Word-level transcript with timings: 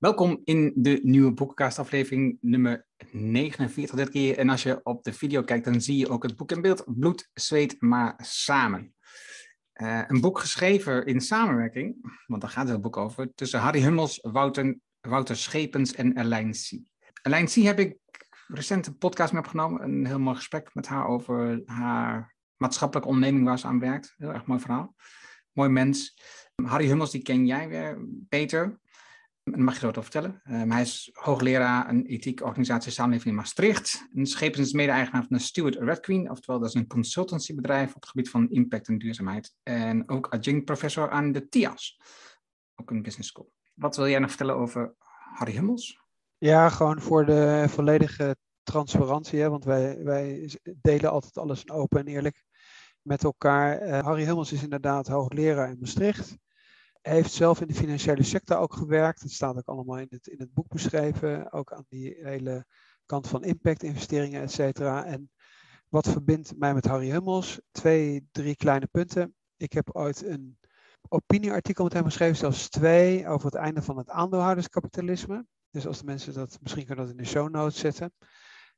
Welkom 0.00 0.40
in 0.44 0.72
de 0.76 1.00
nieuwe 1.02 1.32
boekenkastaflevering 1.32 2.38
nummer 2.40 2.86
49 3.10 3.96
dit 3.96 4.10
keer. 4.10 4.38
En 4.38 4.48
als 4.48 4.62
je 4.62 4.80
op 4.82 5.04
de 5.04 5.12
video 5.12 5.42
kijkt, 5.42 5.64
dan 5.64 5.80
zie 5.80 5.96
je 5.96 6.08
ook 6.08 6.22
het 6.22 6.36
boek 6.36 6.52
in 6.52 6.62
beeld. 6.62 6.84
Bloed, 6.86 7.30
zweet, 7.34 7.76
maar 7.78 8.14
samen. 8.22 8.94
Uh, 9.74 10.02
een 10.06 10.20
boek 10.20 10.38
geschreven 10.38 11.06
in 11.06 11.20
samenwerking, 11.20 11.96
want 12.26 12.42
daar 12.42 12.50
gaat 12.50 12.68
het 12.68 12.80
boek 12.80 12.96
over, 12.96 13.34
tussen 13.34 13.60
Harry 13.60 13.80
Hummels, 13.80 14.18
Wouter, 14.22 14.78
Wouter 15.00 15.36
Schepens 15.36 15.94
en 15.94 16.14
Erlijn 16.14 16.54
Sie. 16.54 16.90
Erlijn 17.22 17.48
Sie 17.48 17.66
heb 17.66 17.78
ik 17.78 17.96
recent 18.46 18.86
een 18.86 18.98
podcast 18.98 19.32
mee 19.32 19.42
opgenomen. 19.42 19.82
Een 19.82 20.06
heel 20.06 20.20
mooi 20.20 20.36
gesprek 20.36 20.74
met 20.74 20.86
haar 20.86 21.06
over 21.06 21.62
haar 21.64 22.34
maatschappelijke 22.56 23.08
onderneming 23.08 23.44
waar 23.44 23.58
ze 23.58 23.66
aan 23.66 23.80
werkt. 23.80 24.14
Heel 24.16 24.32
erg 24.32 24.46
mooi 24.46 24.60
verhaal. 24.60 24.94
Mooi 25.52 25.68
mens. 25.68 26.18
Harry 26.62 26.86
Hummels, 26.86 27.10
die 27.10 27.22
ken 27.22 27.46
jij 27.46 27.68
weer 27.68 27.98
beter. 28.08 28.79
Mag 29.56 29.74
je 29.74 29.80
zo 29.80 29.88
over 29.88 30.02
vertellen. 30.02 30.40
Um, 30.50 30.70
hij 30.70 30.82
is 30.82 31.10
hoogleraar 31.12 31.88
een 31.88 32.06
ethiek 32.06 32.42
organisatie 32.42 32.92
samenleving 32.92 33.28
in 33.28 33.34
Maastricht. 33.34 34.08
En 34.14 34.26
Schepens 34.26 34.66
is 34.66 34.72
mede-eigenaar 34.72 35.24
van 35.28 35.36
de 35.36 35.42
Stewart 35.42 35.74
Red 35.74 36.00
Queen, 36.00 36.30
oftewel 36.30 36.60
dat 36.60 36.68
is 36.68 36.74
een 36.74 36.86
consultancybedrijf 36.86 37.88
op 37.88 37.94
het 37.94 38.08
gebied 38.08 38.30
van 38.30 38.50
impact 38.50 38.88
en 38.88 38.98
duurzaamheid. 38.98 39.54
En 39.62 40.08
ook 40.08 40.26
adjunct 40.26 40.64
professor 40.64 41.10
aan 41.10 41.32
de 41.32 41.48
TIAS, 41.48 42.00
ook 42.74 42.90
een 42.90 43.02
business 43.02 43.28
school. 43.28 43.52
Wat 43.74 43.96
wil 43.96 44.08
jij 44.08 44.18
nog 44.18 44.28
vertellen 44.28 44.54
over 44.54 44.94
Harry 45.34 45.52
Hummels? 45.52 45.98
Ja, 46.38 46.68
gewoon 46.68 47.00
voor 47.00 47.26
de 47.26 47.64
volledige 47.68 48.36
transparantie, 48.62 49.40
hè, 49.40 49.50
want 49.50 49.64
wij, 49.64 50.04
wij 50.04 50.58
delen 50.62 51.10
altijd 51.10 51.38
alles 51.38 51.70
open 51.70 52.00
en 52.00 52.06
eerlijk 52.06 52.44
met 53.02 53.24
elkaar. 53.24 53.86
Uh, 53.86 53.98
Harry 53.98 54.24
Hummels 54.24 54.52
is 54.52 54.62
inderdaad 54.62 55.08
hoogleraar 55.08 55.70
in 55.70 55.78
Maastricht. 55.80 56.36
Hij 57.00 57.14
heeft 57.14 57.32
zelf 57.32 57.60
in 57.60 57.66
de 57.66 57.74
financiële 57.74 58.22
sector 58.22 58.56
ook 58.56 58.74
gewerkt. 58.74 59.22
Dat 59.22 59.30
staat 59.30 59.56
ook 59.56 59.68
allemaal 59.68 59.98
in 59.98 60.06
het, 60.10 60.26
in 60.26 60.38
het 60.38 60.52
boek 60.52 60.68
beschreven. 60.68 61.52
Ook 61.52 61.72
aan 61.72 61.84
die 61.88 62.18
hele 62.22 62.66
kant 63.06 63.28
van 63.28 63.44
impact-investeringen, 63.44 64.42
et 64.42 64.52
cetera. 64.52 65.04
En 65.04 65.30
wat 65.88 66.08
verbindt 66.08 66.56
mij 66.58 66.74
met 66.74 66.84
Harry 66.84 67.10
Hummels? 67.10 67.60
Twee, 67.70 68.28
drie 68.30 68.56
kleine 68.56 68.86
punten. 68.86 69.34
Ik 69.56 69.72
heb 69.72 69.96
ooit 69.96 70.24
een 70.24 70.58
opinieartikel 71.08 71.84
met 71.84 71.92
hem 71.92 72.04
geschreven, 72.04 72.36
zelfs 72.36 72.68
twee, 72.68 73.28
over 73.28 73.46
het 73.46 73.54
einde 73.54 73.82
van 73.82 73.96
het 73.96 74.08
aandeelhouderskapitalisme. 74.08 75.46
Dus 75.70 75.86
als 75.86 75.98
de 75.98 76.04
mensen 76.04 76.34
dat, 76.34 76.58
misschien 76.60 76.86
kunnen 76.86 77.04
dat 77.04 77.14
in 77.14 77.22
de 77.22 77.28
show 77.28 77.50
notes 77.50 77.78
zetten. 77.78 78.12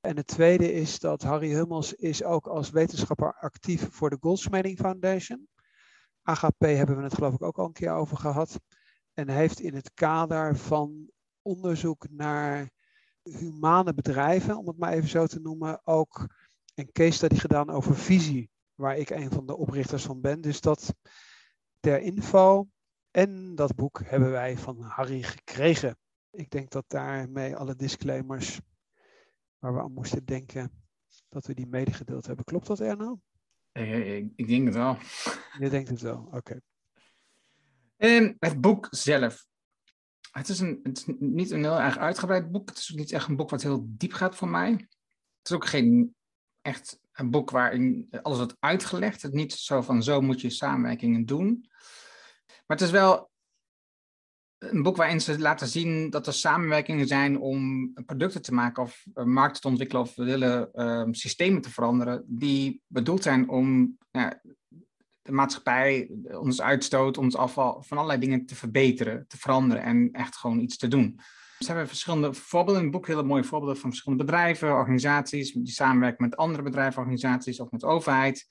En 0.00 0.16
het 0.16 0.26
tweede 0.26 0.72
is 0.72 0.98
dat 0.98 1.22
Harry 1.22 1.52
Hummels 1.52 1.94
is 1.94 2.22
ook 2.22 2.46
als 2.46 2.70
wetenschapper 2.70 3.34
actief 3.34 3.88
voor 3.90 4.10
de 4.10 4.16
Goldsmeding 4.20 4.78
Foundation. 4.78 5.48
AGP 6.22 6.60
hebben 6.60 6.96
we 6.96 7.02
het 7.02 7.14
geloof 7.14 7.34
ik 7.34 7.42
ook 7.42 7.58
al 7.58 7.66
een 7.66 7.72
keer 7.72 7.92
over 7.92 8.16
gehad. 8.16 8.60
En 9.14 9.28
heeft 9.28 9.60
in 9.60 9.74
het 9.74 9.94
kader 9.94 10.56
van 10.56 11.10
onderzoek 11.42 12.06
naar 12.10 12.70
humane 13.22 13.94
bedrijven, 13.94 14.56
om 14.56 14.66
het 14.66 14.78
maar 14.78 14.92
even 14.92 15.08
zo 15.08 15.26
te 15.26 15.40
noemen, 15.40 15.80
ook 15.86 16.26
een 16.74 16.92
case 16.92 17.12
study 17.12 17.36
gedaan 17.36 17.70
over 17.70 17.96
visie, 17.96 18.50
waar 18.74 18.96
ik 18.96 19.10
een 19.10 19.30
van 19.30 19.46
de 19.46 19.56
oprichters 19.56 20.04
van 20.04 20.20
ben. 20.20 20.40
Dus 20.40 20.60
dat 20.60 20.94
ter 21.80 22.00
info 22.00 22.68
en 23.10 23.54
dat 23.54 23.74
boek 23.74 24.00
hebben 24.04 24.30
wij 24.30 24.56
van 24.56 24.80
Harry 24.80 25.22
gekregen. 25.22 25.96
Ik 26.30 26.50
denk 26.50 26.70
dat 26.70 26.84
daarmee 26.86 27.56
alle 27.56 27.76
disclaimers 27.76 28.60
waar 29.58 29.74
we 29.74 29.80
aan 29.80 29.92
moesten 29.92 30.24
denken, 30.24 30.84
dat 31.28 31.46
we 31.46 31.54
die 31.54 31.66
medegedeeld 31.66 32.26
hebben. 32.26 32.44
Klopt 32.44 32.66
dat, 32.66 32.80
Erno? 32.80 33.20
Ik, 33.72 34.32
ik 34.36 34.46
denk 34.46 34.64
het 34.64 34.74
wel. 34.74 34.98
Je 35.58 35.68
denkt 35.68 35.88
het 35.88 36.00
wel, 36.00 36.28
oké. 36.30 36.60
En 37.96 38.36
het 38.38 38.60
boek 38.60 38.86
zelf. 38.90 39.46
Het 40.30 40.48
is, 40.48 40.60
een, 40.60 40.80
het 40.82 40.98
is 40.98 41.04
niet 41.18 41.50
een 41.50 41.62
heel 41.62 41.80
erg 41.80 41.98
uitgebreid 41.98 42.50
boek. 42.50 42.68
Het 42.68 42.78
is 42.78 42.92
ook 42.92 42.98
niet 42.98 43.12
echt 43.12 43.28
een 43.28 43.36
boek 43.36 43.50
wat 43.50 43.62
heel 43.62 43.84
diep 43.88 44.12
gaat 44.12 44.36
voor 44.36 44.48
mij. 44.48 44.70
Het 44.70 45.50
is 45.50 45.52
ook 45.52 45.66
geen 45.66 46.14
echt 46.60 47.00
een 47.12 47.30
boek 47.30 47.50
waarin 47.50 48.08
alles 48.22 48.38
wordt 48.38 48.56
uitgelegd. 48.58 49.22
Het 49.22 49.32
niet 49.32 49.52
zo 49.52 49.82
van 49.82 50.02
zo 50.02 50.20
moet 50.20 50.40
je 50.40 50.50
samenwerkingen 50.50 51.26
doen. 51.26 51.70
Maar 52.46 52.76
het 52.76 52.80
is 52.80 52.90
wel 52.90 53.31
een 54.70 54.82
boek 54.82 54.96
waarin 54.96 55.20
ze 55.20 55.38
laten 55.38 55.68
zien 55.68 56.10
dat 56.10 56.26
er 56.26 56.32
samenwerkingen 56.32 57.06
zijn 57.06 57.40
om 57.40 57.92
producten 58.06 58.42
te 58.42 58.54
maken 58.54 58.82
of 58.82 59.06
markten 59.24 59.62
te 59.62 59.68
ontwikkelen 59.68 60.02
of 60.02 60.14
willen 60.14 60.68
uh, 60.74 61.04
systemen 61.10 61.62
te 61.62 61.70
veranderen 61.70 62.24
die 62.26 62.82
bedoeld 62.86 63.22
zijn 63.22 63.48
om 63.48 63.96
de 65.22 65.32
maatschappij, 65.32 66.10
ons 66.30 66.60
uitstoot, 66.60 67.18
ons 67.18 67.36
afval, 67.36 67.82
van 67.82 67.96
allerlei 67.96 68.20
dingen 68.20 68.46
te 68.46 68.54
verbeteren, 68.54 69.24
te 69.28 69.38
veranderen 69.38 69.82
en 69.82 70.08
echt 70.12 70.36
gewoon 70.36 70.58
iets 70.58 70.76
te 70.76 70.88
doen. 70.88 71.20
Ze 71.58 71.66
hebben 71.66 71.88
verschillende 71.88 72.34
voorbeelden 72.34 72.82
in 72.82 72.88
het 72.88 72.96
boek, 72.96 73.06
hele 73.06 73.22
mooie 73.22 73.44
voorbeelden 73.44 73.78
van 73.78 73.90
verschillende 73.90 74.24
bedrijven, 74.24 74.72
organisaties, 74.72 75.52
die 75.52 75.66
samenwerken 75.72 76.24
met 76.24 76.36
andere 76.36 76.62
bedrijven, 76.62 76.98
organisaties 76.98 77.60
of 77.60 77.70
met 77.70 77.84
overheid. 77.84 78.46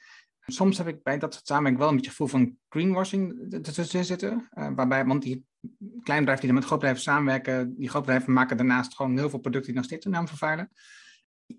Soms 0.51 0.78
heb 0.78 0.88
ik 0.88 1.03
bij 1.03 1.17
dat 1.17 1.34
soort 1.34 1.47
samenwerking 1.47 1.81
wel 1.81 1.89
een 1.89 1.95
beetje 1.95 2.12
gevoel 2.12 2.28
van 2.28 2.57
greenwashing 2.69 3.56
tussen 3.62 4.06
zitten. 4.06 4.50
Uh, 4.53 4.69
waarbij, 4.75 5.06
want 5.06 5.22
die 5.22 5.45
kleine 6.03 6.25
bedrijven 6.25 6.39
die 6.39 6.47
dan 6.47 6.56
met 6.56 6.66
grootbedrijven 6.66 7.03
samenwerken, 7.03 7.75
die 7.78 7.89
grootbedrijven 7.89 8.34
maken 8.34 8.57
daarnaast 8.57 8.95
gewoon 8.95 9.17
heel 9.17 9.29
veel 9.29 9.40
producten 9.40 9.72
die 9.72 9.75
nog 9.75 9.85
steeds 9.85 10.03
hun 10.03 10.13
naam 10.13 10.28
vervuilen. 10.28 10.72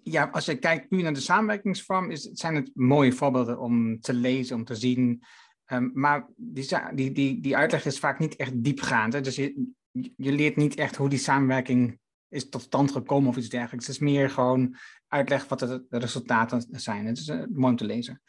Ja, 0.02 0.28
als 0.32 0.44
je 0.44 0.56
kijkt 0.56 0.90
nu 0.90 1.02
naar 1.02 1.14
de 1.14 1.20
samenwerkingsvorm, 1.20 2.10
is, 2.10 2.22
zijn 2.22 2.54
het 2.54 2.70
mooie 2.74 3.12
voorbeelden 3.12 3.58
om 3.58 4.00
te 4.00 4.14
lezen, 4.14 4.56
om 4.56 4.64
te 4.64 4.74
zien. 4.74 5.22
Um, 5.66 5.90
maar 5.94 6.28
die, 6.36 6.68
die, 6.94 7.12
die, 7.12 7.40
die 7.40 7.56
uitleg 7.56 7.84
is 7.84 7.98
vaak 7.98 8.18
niet 8.18 8.36
echt 8.36 8.64
diepgaand. 8.64 9.12
Hè? 9.12 9.20
Dus 9.20 9.36
je, 9.36 9.70
je 10.16 10.32
leert 10.32 10.56
niet 10.56 10.74
echt 10.74 10.96
hoe 10.96 11.08
die 11.08 11.18
samenwerking 11.18 11.98
is 12.28 12.48
tot 12.48 12.62
stand 12.62 12.92
gekomen 12.92 13.28
of 13.28 13.36
iets 13.36 13.48
dergelijks. 13.48 13.86
Het 13.86 13.94
is 13.94 14.02
meer 14.02 14.30
gewoon 14.30 14.76
uitleg 15.08 15.48
wat 15.48 15.58
de 15.58 15.84
resultaten 15.88 16.66
zijn. 16.70 17.06
Het 17.06 17.18
is 17.18 17.28
uh, 17.28 17.44
mooi 17.48 17.70
om 17.70 17.76
te 17.76 17.84
lezen. 17.84 18.22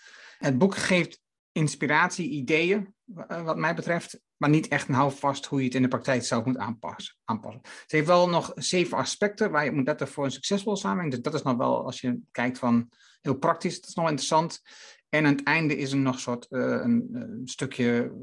Het 0.43 0.57
boek 0.57 0.75
geeft 0.75 1.21
inspiratie, 1.51 2.29
ideeën, 2.29 2.95
uh, 3.15 3.43
wat 3.43 3.57
mij 3.57 3.75
betreft, 3.75 4.21
maar 4.37 4.49
niet 4.49 4.67
echt 4.67 4.87
een 4.87 4.93
houvast 4.93 5.45
hoe 5.45 5.59
je 5.59 5.65
het 5.65 5.75
in 5.75 5.81
de 5.81 5.87
praktijk 5.87 6.23
zelf 6.23 6.45
moet 6.45 6.57
aanpassen. 6.57 7.15
aanpassen. 7.23 7.61
Ze 7.63 7.95
heeft 7.95 8.07
wel 8.07 8.29
nog 8.29 8.51
zeven 8.55 8.97
aspecten 8.97 9.51
waar 9.51 9.65
je 9.65 9.71
moet 9.71 9.85
letten 9.85 10.07
voor 10.07 10.25
een 10.25 10.31
succesvol 10.31 10.75
samenwerking. 10.75 11.13
Dus 11.13 11.31
dat 11.31 11.41
is 11.41 11.45
nog 11.45 11.57
wel, 11.57 11.85
als 11.85 12.01
je 12.01 12.19
kijkt 12.31 12.59
van 12.59 12.89
heel 13.21 13.37
praktisch, 13.37 13.75
dat 13.79 13.89
is 13.89 13.95
nog 13.95 14.05
interessant. 14.07 14.61
En 15.09 15.25
aan 15.25 15.31
het 15.31 15.43
einde 15.43 15.77
is 15.77 15.91
er 15.91 15.97
nog 15.97 16.19
soort 16.19 16.47
uh, 16.49 16.61
een, 16.61 17.09
een, 17.11 17.41
stukje 17.47 18.13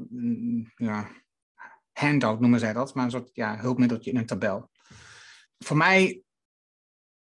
ja, 0.75 1.09
handout 1.91 2.39
noemen 2.39 2.59
zij 2.59 2.73
dat, 2.73 2.93
maar 2.93 3.05
een 3.05 3.11
soort 3.11 3.29
ja, 3.33 3.57
hulpmiddeltje 3.59 4.11
in 4.11 4.17
een 4.17 4.25
tabel. 4.25 4.69
Voor 5.57 5.77
mij 5.77 6.21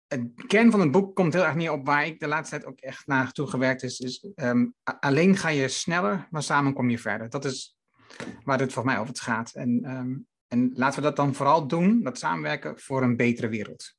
het 0.08 0.46
kern 0.48 0.72
van 0.72 0.80
het 0.80 0.92
boek 0.92 1.16
komt 1.16 1.34
heel 1.34 1.46
erg 1.46 1.56
neer 1.56 1.72
op 1.72 1.86
waar 1.86 2.06
ik 2.06 2.20
de 2.20 2.28
laatste 2.28 2.56
tijd 2.56 2.70
ook 2.70 2.80
echt 2.80 3.08
naartoe 3.08 3.48
gewerkt 3.48 3.84
is. 3.84 4.00
is 4.00 4.28
um, 4.36 4.76
alleen 4.84 5.38
ga 5.38 5.50
je 5.50 5.68
sneller, 5.68 6.28
maar 6.30 6.44
samen 6.44 6.74
kom 6.74 6.90
je 6.90 7.00
verder. 7.00 7.30
Dat 7.30 7.46
is 7.46 7.78
waar 8.44 8.60
het 8.60 8.74
voor 8.74 8.86
mij 8.86 9.00
over 9.00 9.18
gaat. 9.18 9.54
En, 9.54 9.92
um, 9.96 10.28
en 10.48 10.72
laten 10.74 11.00
we 11.00 11.06
dat 11.06 11.16
dan 11.16 11.34
vooral 11.34 11.68
doen, 11.68 12.04
dat 12.04 12.18
samenwerken 12.18 12.80
voor 12.80 13.04
een 13.04 13.16
betere 13.16 13.48
wereld. 13.48 13.96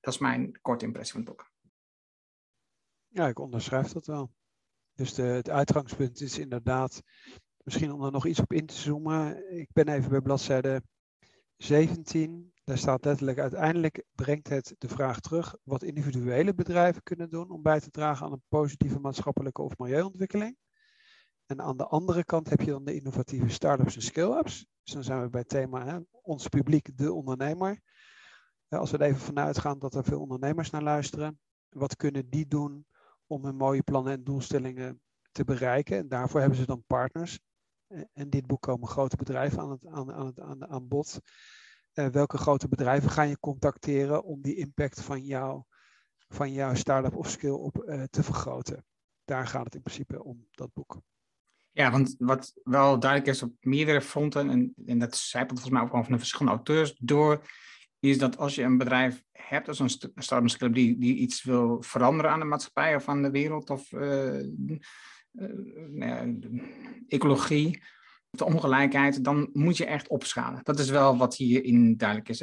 Dat 0.00 0.14
is 0.14 0.18
mijn 0.18 0.60
korte 0.60 0.84
impressie 0.84 1.12
van 1.12 1.22
het 1.22 1.30
boek. 1.30 1.50
Ja, 3.08 3.28
ik 3.28 3.38
onderschrijf 3.38 3.86
dat 3.86 4.06
wel. 4.06 4.32
Dus 4.94 5.14
de, 5.14 5.22
het 5.22 5.50
uitgangspunt 5.50 6.20
is 6.20 6.38
inderdaad, 6.38 7.02
misschien 7.62 7.92
om 7.92 8.04
er 8.04 8.12
nog 8.12 8.26
iets 8.26 8.40
op 8.40 8.52
in 8.52 8.66
te 8.66 8.74
zoomen. 8.74 9.50
Ik 9.58 9.68
ben 9.72 9.88
even 9.88 10.10
bij 10.10 10.20
bladzijde 10.20 10.82
17. 11.56 12.52
Daar 12.64 12.78
staat 12.78 13.04
letterlijk, 13.04 13.38
uiteindelijk 13.38 14.04
brengt 14.14 14.48
het 14.48 14.74
de 14.78 14.88
vraag 14.88 15.20
terug 15.20 15.56
wat 15.62 15.82
individuele 15.82 16.54
bedrijven 16.54 17.02
kunnen 17.02 17.30
doen 17.30 17.50
om 17.50 17.62
bij 17.62 17.80
te 17.80 17.90
dragen 17.90 18.26
aan 18.26 18.32
een 18.32 18.42
positieve 18.48 18.98
maatschappelijke 18.98 19.62
of 19.62 19.78
milieuontwikkeling. 19.78 20.56
En 21.46 21.60
aan 21.60 21.76
de 21.76 21.86
andere 21.86 22.24
kant 22.24 22.50
heb 22.50 22.60
je 22.60 22.70
dan 22.70 22.84
de 22.84 22.94
innovatieve 22.94 23.48
start-ups 23.48 23.94
en 23.94 24.02
scale-ups. 24.02 24.66
Dus 24.82 24.94
dan 24.94 25.04
zijn 25.04 25.22
we 25.22 25.30
bij 25.30 25.40
het 25.40 25.48
thema, 25.48 26.02
ons 26.10 26.48
publiek, 26.48 26.96
de 26.96 27.12
ondernemer. 27.12 27.80
Als 28.68 28.90
we 28.90 28.98
er 28.98 29.06
even 29.06 29.20
vanuit 29.20 29.58
gaan 29.58 29.78
dat 29.78 29.94
er 29.94 30.04
veel 30.04 30.20
ondernemers 30.20 30.70
naar 30.70 30.82
luisteren, 30.82 31.40
wat 31.68 31.96
kunnen 31.96 32.30
die 32.30 32.46
doen 32.46 32.86
om 33.26 33.44
hun 33.44 33.56
mooie 33.56 33.82
plannen 33.82 34.12
en 34.12 34.24
doelstellingen 34.24 35.00
te 35.32 35.44
bereiken? 35.44 35.96
En 35.96 36.08
daarvoor 36.08 36.40
hebben 36.40 36.58
ze 36.58 36.66
dan 36.66 36.84
partners. 36.86 37.38
In 38.12 38.30
dit 38.30 38.46
boek 38.46 38.62
komen 38.62 38.88
grote 38.88 39.16
bedrijven 39.16 39.60
aan, 39.60 39.70
het, 39.70 39.86
aan, 39.86 40.12
aan, 40.12 40.26
het, 40.26 40.40
aan, 40.40 40.66
aan 40.66 40.88
bod. 40.88 41.20
Uh, 41.94 42.06
welke 42.06 42.38
grote 42.38 42.68
bedrijven 42.68 43.10
ga 43.10 43.22
je 43.22 43.38
contacteren 43.38 44.24
om 44.24 44.42
die 44.42 44.56
impact 44.56 45.00
van, 45.00 45.24
jou, 45.24 45.62
van 46.28 46.52
jouw 46.52 46.74
start-up 46.74 47.16
of 47.16 47.30
skill 47.30 47.50
op 47.50 47.84
uh, 47.86 48.02
te 48.02 48.22
vergroten? 48.22 48.84
Daar 49.24 49.46
gaat 49.46 49.64
het 49.64 49.74
in 49.74 49.82
principe 49.82 50.24
om, 50.24 50.46
dat 50.50 50.72
boek. 50.72 51.00
Ja, 51.70 51.90
want 51.90 52.14
wat 52.18 52.52
wel 52.64 52.98
duidelijk 52.98 53.30
is 53.30 53.42
op 53.42 53.52
meerdere 53.60 54.00
fronten, 54.00 54.50
en, 54.50 54.74
en 54.86 54.98
dat 54.98 55.16
zijpelt 55.16 55.60
volgens 55.60 55.80
mij 55.80 55.82
ook 55.82 56.04
van 56.04 56.12
de 56.12 56.18
verschillende 56.18 56.56
auteurs 56.56 56.96
door, 56.98 57.42
is 57.98 58.18
dat 58.18 58.38
als 58.38 58.54
je 58.54 58.62
een 58.62 58.78
bedrijf 58.78 59.24
hebt, 59.32 59.68
als 59.68 59.78
een 59.78 59.90
start-up 60.14 60.74
die, 60.74 60.98
die 60.98 61.16
iets 61.16 61.42
wil 61.42 61.82
veranderen 61.82 62.30
aan 62.30 62.38
de 62.38 62.44
maatschappij 62.44 62.94
of 62.94 63.08
aan 63.08 63.22
de 63.22 63.30
wereld 63.30 63.70
of 63.70 63.92
uh, 63.92 64.42
ecologie, 67.08 67.82
de 68.30 68.44
ongelijkheid, 68.44 69.24
dan 69.24 69.48
moet 69.52 69.76
je 69.76 69.86
echt 69.86 70.08
opschalen. 70.08 70.60
Dat 70.62 70.78
is 70.78 70.90
wel 70.90 71.16
wat 71.16 71.36
hierin 71.36 71.96
duidelijk 71.96 72.28
is. 72.28 72.42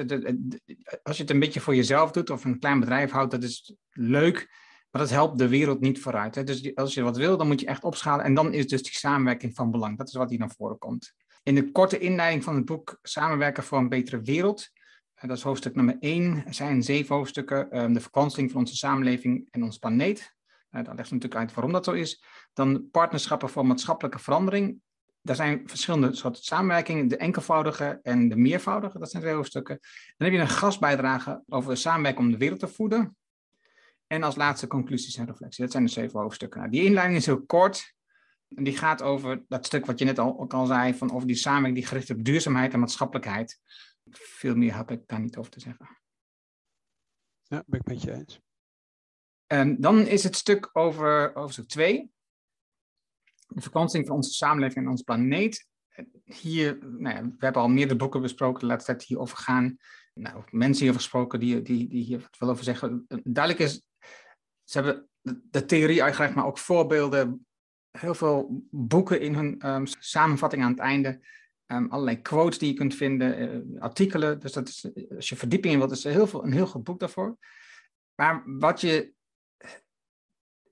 Als 1.04 1.18
je 1.18 1.24
het 1.24 1.32
een 1.32 1.40
beetje 1.40 1.60
voor 1.60 1.76
jezelf 1.76 2.12
doet 2.12 2.30
of 2.30 2.46
een 2.46 2.60
klein 2.60 2.80
bedrijf 2.80 3.12
houdt, 3.12 3.32
dat 3.32 3.44
is 3.44 3.76
leuk, 3.92 4.48
maar 4.92 5.02
dat 5.02 5.12
helpt 5.12 5.38
de 5.38 5.48
wereld 5.48 5.80
niet 5.80 6.00
vooruit. 6.00 6.48
Dus 6.48 6.76
als 6.76 6.94
je 6.94 7.02
wat 7.02 7.18
wil, 7.18 7.38
dan 7.38 7.48
moet 7.48 7.60
je 7.60 7.66
echt 7.66 7.84
opschalen 7.84 8.26
en 8.26 8.34
dan 8.34 8.54
is 8.54 8.68
dus 8.68 8.84
die 8.84 8.94
samenwerking 8.94 9.56
van 9.56 9.72
belang. 9.72 9.98
Dat 9.98 10.08
is 10.08 10.14
wat 10.14 10.30
hier 10.30 10.40
naar 10.40 10.56
voren 10.58 10.78
komt. 10.78 11.14
In 11.44 11.56
de 11.56 11.72
korte 11.72 12.00
inleiding 12.00 12.44
van 12.44 12.56
het 12.56 12.66
boek 12.66 13.00
Samenwerken 13.02 13.64
voor 13.64 13.78
een 13.78 13.90
betere 13.90 14.22
wereld, 14.22 14.70
eh, 15.14 15.28
dat 15.28 15.38
is 15.38 15.44
hoofdstuk 15.44 15.76
nummer 15.76 15.98
1, 16.00 16.46
er 16.46 16.54
zijn 16.54 16.84
zeven 16.84 17.16
hoofdstukken, 17.16 17.72
ehm, 17.72 17.94
de 17.94 18.02
verkwansing 18.02 18.52
van 18.52 18.60
onze 18.60 18.76
samenleving 18.76 19.48
en 19.52 19.64
ons 19.64 19.78
planeet. 19.78 20.33
Daar 20.82 20.96
legt 20.96 21.08
ze 21.08 21.14
natuurlijk 21.14 21.42
uit 21.42 21.54
waarom 21.54 21.74
dat 21.74 21.86
zo 21.86 21.92
is. 21.92 22.24
Dan 22.54 22.90
partnerschappen 22.92 23.50
voor 23.50 23.66
maatschappelijke 23.66 24.20
verandering. 24.20 24.82
Daar 25.22 25.36
zijn 25.36 25.70
verschillende 25.70 26.16
soorten 26.16 26.44
samenwerkingen, 26.44 27.08
de 27.08 27.18
enkelvoudige 27.18 28.00
en 28.02 28.30
de 28.30 28.36
meervoudige, 28.36 29.00
dat 29.00 29.12
zijn 29.12 29.24
twee 29.24 29.36
hoofdstukken. 29.36 29.80
Dan 30.18 30.28
heb 30.28 30.38
je 30.38 30.42
een 30.42 30.50
gastbijdrage 30.50 31.44
over 31.48 31.70
de 31.70 31.76
samenwerking 31.76 32.26
om 32.26 32.32
de 32.32 32.38
wereld 32.38 32.60
te 32.60 32.68
voeden. 32.68 33.18
En 34.08 34.24
als 34.24 34.36
laatste 34.36 34.68
conclusies 34.68 35.16
en 35.16 35.26
reflectie. 35.26 35.64
Dat 35.64 35.72
zijn 35.72 35.84
de 35.84 35.92
zeven 35.92 36.20
hoofdstukken. 36.20 36.60
Nou, 36.60 36.72
die 36.72 36.84
inleiding 36.84 37.20
is 37.20 37.26
heel 37.26 37.46
kort. 37.46 37.94
En 38.56 38.64
die 38.64 38.78
gaat 38.78 39.02
over 39.02 39.44
dat 39.48 39.66
stuk 39.66 39.86
wat 39.86 40.00
je 40.00 40.06
net 40.06 40.20
al, 40.20 40.40
ook 40.40 40.54
al 40.54 40.66
zei, 40.66 40.94
van 40.94 41.14
over 41.14 41.28
die 41.28 41.36
samenwerking 41.36 41.76
die 41.76 41.86
gericht 41.86 42.10
op 42.10 42.24
duurzaamheid 42.24 42.74
en 42.74 42.80
maatschappelijkheid. 42.80 43.60
Veel 44.10 44.56
meer 44.56 44.76
heb 44.76 44.92
ik 44.92 45.08
daar 45.08 45.20
niet 45.20 45.38
over 45.38 45.52
te 45.52 45.60
zeggen. 45.60 45.98
Ja, 47.44 47.64
ben 47.66 47.80
ik 47.80 47.88
met 47.88 48.02
je 48.02 48.12
eens. 48.12 48.42
En 49.54 49.82
dan 49.82 50.08
is 50.08 50.24
het 50.24 50.36
stuk 50.36 50.70
over 50.72 51.32
hoofdstuk 51.34 51.68
2. 51.68 52.12
De 53.48 53.62
verkwansing 53.62 54.08
van 54.08 54.16
onze 54.16 54.32
samenleving 54.32 54.86
en 54.86 54.92
ons 54.92 55.02
planeet. 55.02 55.68
Hier, 56.24 56.78
nou 56.82 57.16
ja, 57.16 57.22
we 57.24 57.36
hebben 57.38 57.62
al 57.62 57.68
meerdere 57.68 58.00
boeken 58.00 58.22
besproken, 58.22 58.68
laatste 58.68 58.92
tijd 58.92 59.04
hierover 59.04 59.38
gaan. 59.38 59.78
Nou, 60.14 60.44
mensen 60.50 60.84
hierover 60.84 61.02
gesproken 61.02 61.40
die, 61.40 61.62
die, 61.62 61.88
die 61.88 62.04
hier 62.04 62.30
wat 62.38 62.50
over 62.50 62.64
zeggen. 62.64 63.06
Duidelijk 63.24 63.64
is, 63.64 63.82
ze 64.64 64.78
hebben 64.80 65.10
de, 65.52 65.66
theorie 65.66 66.02
eigenlijk, 66.02 66.36
maar 66.36 66.46
ook 66.46 66.58
voorbeelden, 66.58 67.46
heel 67.92 68.16
veel 68.16 68.64
boeken 68.72 69.22
in 69.22 69.36
hun 69.36 69.70
um, 69.70 69.86
samenvatting 70.00 70.64
aan 70.64 70.72
het 70.72 70.80
einde. 70.80 71.26
Um, 71.68 71.92
allerlei 71.92 72.22
quotes 72.22 72.58
die 72.58 72.70
je 72.70 72.78
kunt 72.78 72.96
vinden, 72.96 73.66
uh, 73.74 73.82
artikelen. 73.82 74.40
Dus 74.40 74.54
dat 74.54 74.68
is, 74.68 74.90
als 75.16 75.30
je 75.30 75.36
verdieping 75.36 75.74
in 75.74 75.80
wilt, 75.80 75.92
is 75.92 76.06
er 76.06 76.12
heel 76.12 76.28
veel, 76.28 76.44
een 76.44 76.54
heel 76.54 76.68
goed 76.68 76.84
boek 76.84 77.00
daarvoor. 77.00 77.38
Maar 78.16 78.44
wat 78.46 78.82
je 78.82 79.14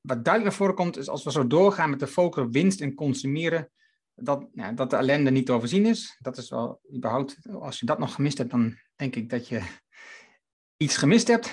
wat 0.02 0.24
duidelijk 0.24 0.44
naar 0.44 0.54
voren 0.54 0.76
komt, 0.76 0.98
is 0.98 1.10
als 1.10 1.24
we 1.24 1.32
zo 1.32 1.48
doorgaan 1.48 1.90
met 1.90 2.00
de 2.00 2.08
focus 2.08 2.48
winst 2.50 2.82
en 2.82 2.94
consumeren, 2.94 3.72
dat, 4.16 4.48
ja, 4.54 4.72
dat 4.72 4.90
de 4.90 4.96
ellende 4.96 5.32
niet 5.32 5.46
te 5.46 5.52
overzien 5.52 5.86
is. 5.86 6.18
Dat 6.20 6.38
is 6.38 6.50
wel 6.50 6.82
überhaupt, 6.96 7.38
als 7.52 7.80
je 7.80 7.86
dat 7.86 8.00
nog 8.00 8.16
gemist 8.16 8.38
hebt, 8.38 8.52
dan 8.52 8.78
denk 8.96 9.16
ik 9.16 9.30
dat 9.30 9.48
je 9.48 9.62
iets 10.78 10.98
gemist 10.98 11.28
hebt. 11.28 11.52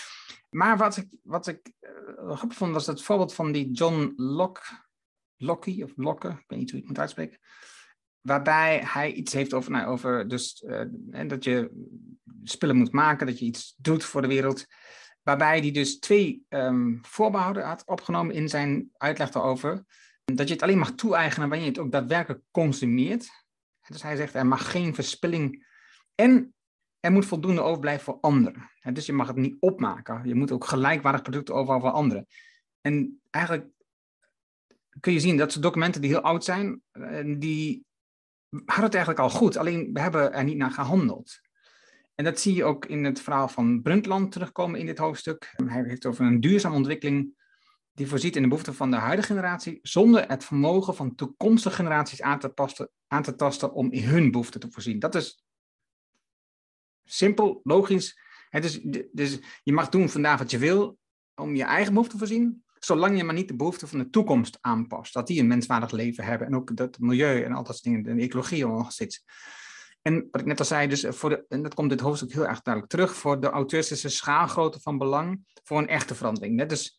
maar 0.60 0.76
wat 0.76 0.96
ik, 0.96 1.18
wat 1.22 1.46
ik 1.46 1.72
uh, 1.80 2.36
grappig 2.36 2.58
vond, 2.58 2.72
was 2.72 2.86
het 2.86 3.02
voorbeeld 3.02 3.34
van 3.34 3.52
die 3.52 3.70
John 3.70 4.12
Locke, 4.16 5.82
of 5.82 5.92
Locke, 5.96 6.28
ik 6.28 6.44
weet 6.46 6.58
niet 6.58 6.70
hoe 6.70 6.80
je 6.80 6.86
het 6.86 6.88
moet 6.88 6.98
uitspreken. 6.98 7.38
Waarbij 8.20 8.82
hij 8.84 9.12
iets 9.12 9.32
heeft 9.32 9.54
over, 9.54 9.70
nou, 9.70 9.86
over 9.86 10.28
dus, 10.28 10.62
uh, 10.66 11.28
dat 11.28 11.44
je 11.44 11.70
spullen 12.42 12.76
moet 12.76 12.92
maken, 12.92 13.26
dat 13.26 13.38
je 13.38 13.44
iets 13.44 13.74
doet 13.76 14.04
voor 14.04 14.22
de 14.22 14.28
wereld. 14.28 14.66
Waarbij 15.28 15.58
hij 15.58 15.70
dus 15.70 15.98
twee 15.98 16.46
um, 16.48 16.98
voorbehouden 17.02 17.64
had 17.64 17.86
opgenomen 17.86 18.34
in 18.34 18.48
zijn 18.48 18.90
uitleg 18.92 19.30
daarover. 19.30 19.84
Dat 20.24 20.48
je 20.48 20.54
het 20.54 20.62
alleen 20.62 20.78
mag 20.78 20.90
toe-eigenen 20.90 21.48
wanneer 21.48 21.66
je 21.66 21.72
het 21.72 21.80
ook 21.80 21.92
daadwerkelijk 21.92 22.42
consumeert. 22.50 23.28
Dus 23.88 24.02
hij 24.02 24.16
zegt 24.16 24.34
er 24.34 24.46
mag 24.46 24.70
geen 24.70 24.94
verspilling 24.94 25.66
en 26.14 26.54
er 27.00 27.12
moet 27.12 27.26
voldoende 27.26 27.60
overblijven 27.60 28.04
voor 28.04 28.18
anderen. 28.20 28.70
Dus 28.92 29.06
je 29.06 29.12
mag 29.12 29.26
het 29.26 29.36
niet 29.36 29.56
opmaken. 29.60 30.28
Je 30.28 30.34
moet 30.34 30.52
ook 30.52 30.64
gelijkwaardig 30.64 31.22
producten 31.22 31.54
overhouden 31.54 31.90
voor 31.90 31.98
anderen. 31.98 32.26
En 32.80 33.20
eigenlijk 33.30 33.66
kun 35.00 35.12
je 35.12 35.20
zien 35.20 35.36
dat 35.36 35.52
ze 35.52 35.60
documenten 35.60 36.00
die 36.00 36.10
heel 36.10 36.20
oud 36.20 36.44
zijn, 36.44 36.82
die 37.38 37.86
hadden 38.50 38.84
het 38.84 38.94
eigenlijk 38.94 39.18
al 39.18 39.30
goed. 39.30 39.56
Alleen 39.56 39.92
we 39.92 40.00
hebben 40.00 40.32
er 40.32 40.44
niet 40.44 40.56
naar 40.56 40.70
gehandeld. 40.70 41.40
En 42.18 42.24
dat 42.24 42.40
zie 42.40 42.54
je 42.54 42.64
ook 42.64 42.86
in 42.86 43.04
het 43.04 43.20
verhaal 43.20 43.48
van 43.48 43.82
Brundtland 43.82 44.32
terugkomen 44.32 44.80
in 44.80 44.86
dit 44.86 44.98
hoofdstuk. 44.98 45.54
Hij 45.66 45.84
heeft 45.84 46.06
over 46.06 46.24
een 46.24 46.40
duurzame 46.40 46.74
ontwikkeling 46.74 47.36
die 47.92 48.06
voorziet 48.06 48.36
in 48.36 48.42
de 48.42 48.48
behoeften 48.48 48.74
van 48.74 48.90
de 48.90 48.96
huidige 48.96 49.28
generatie, 49.28 49.78
zonder 49.82 50.28
het 50.28 50.44
vermogen 50.44 50.94
van 50.94 51.14
toekomstige 51.14 51.74
generaties 51.74 52.22
aan 52.22 52.38
te, 52.38 52.48
passen, 52.48 52.90
aan 53.06 53.22
te 53.22 53.34
tasten 53.34 53.72
om 53.72 53.92
in 53.92 54.04
hun 54.04 54.30
behoeften 54.30 54.60
te 54.60 54.70
voorzien. 54.70 54.98
Dat 54.98 55.14
is 55.14 55.44
simpel, 57.04 57.60
logisch. 57.62 58.20
Dus 59.12 59.38
je 59.62 59.72
mag 59.72 59.88
doen 59.88 60.08
vandaag 60.08 60.38
wat 60.38 60.50
je 60.50 60.58
wil 60.58 60.98
om 61.34 61.54
je 61.54 61.64
eigen 61.64 61.92
behoeften 61.92 62.18
te 62.18 62.26
voorzien, 62.26 62.64
zolang 62.78 63.16
je 63.16 63.24
maar 63.24 63.34
niet 63.34 63.48
de 63.48 63.56
behoeften 63.56 63.88
van 63.88 63.98
de 63.98 64.10
toekomst 64.10 64.58
aanpast. 64.60 65.12
Dat 65.12 65.26
die 65.26 65.40
een 65.40 65.46
menswaardig 65.46 65.90
leven 65.90 66.24
hebben 66.24 66.46
en 66.46 66.54
ook 66.54 66.76
dat 66.76 66.98
milieu 66.98 67.42
en 67.42 67.52
al 67.52 67.62
dat 67.62 67.76
soort 67.76 67.82
dingen, 67.82 68.16
de 68.16 68.22
ecologie 68.22 68.66
nog 68.66 68.92
steeds 68.92 69.24
en 70.02 70.28
wat 70.30 70.40
ik 70.40 70.46
net 70.46 70.58
al 70.58 70.64
zei, 70.64 70.88
dus 70.88 71.06
voor 71.08 71.30
de, 71.30 71.44
en 71.48 71.62
dat 71.62 71.74
komt 71.74 71.90
dit 71.90 72.00
hoofdstuk 72.00 72.32
heel 72.32 72.46
erg 72.46 72.62
duidelijk 72.62 72.92
terug, 72.94 73.14
voor 73.14 73.40
de 73.40 73.48
auteurs 73.48 73.90
is 73.90 74.00
de 74.00 74.08
schaalgrootte 74.08 74.80
van 74.80 74.98
belang 74.98 75.40
voor 75.64 75.78
een 75.78 75.88
echte 75.88 76.14
verandering. 76.14 76.54
Net 76.54 76.68
dus 76.68 76.98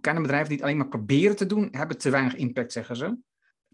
kleine 0.00 0.22
bedrijven 0.22 0.48
die 0.48 0.58
het 0.58 0.66
alleen 0.66 0.78
maar 0.78 0.88
proberen 0.88 1.36
te 1.36 1.46
doen, 1.46 1.68
hebben 1.70 1.98
te 1.98 2.10
weinig 2.10 2.34
impact, 2.34 2.72
zeggen 2.72 2.96
ze. 2.96 3.16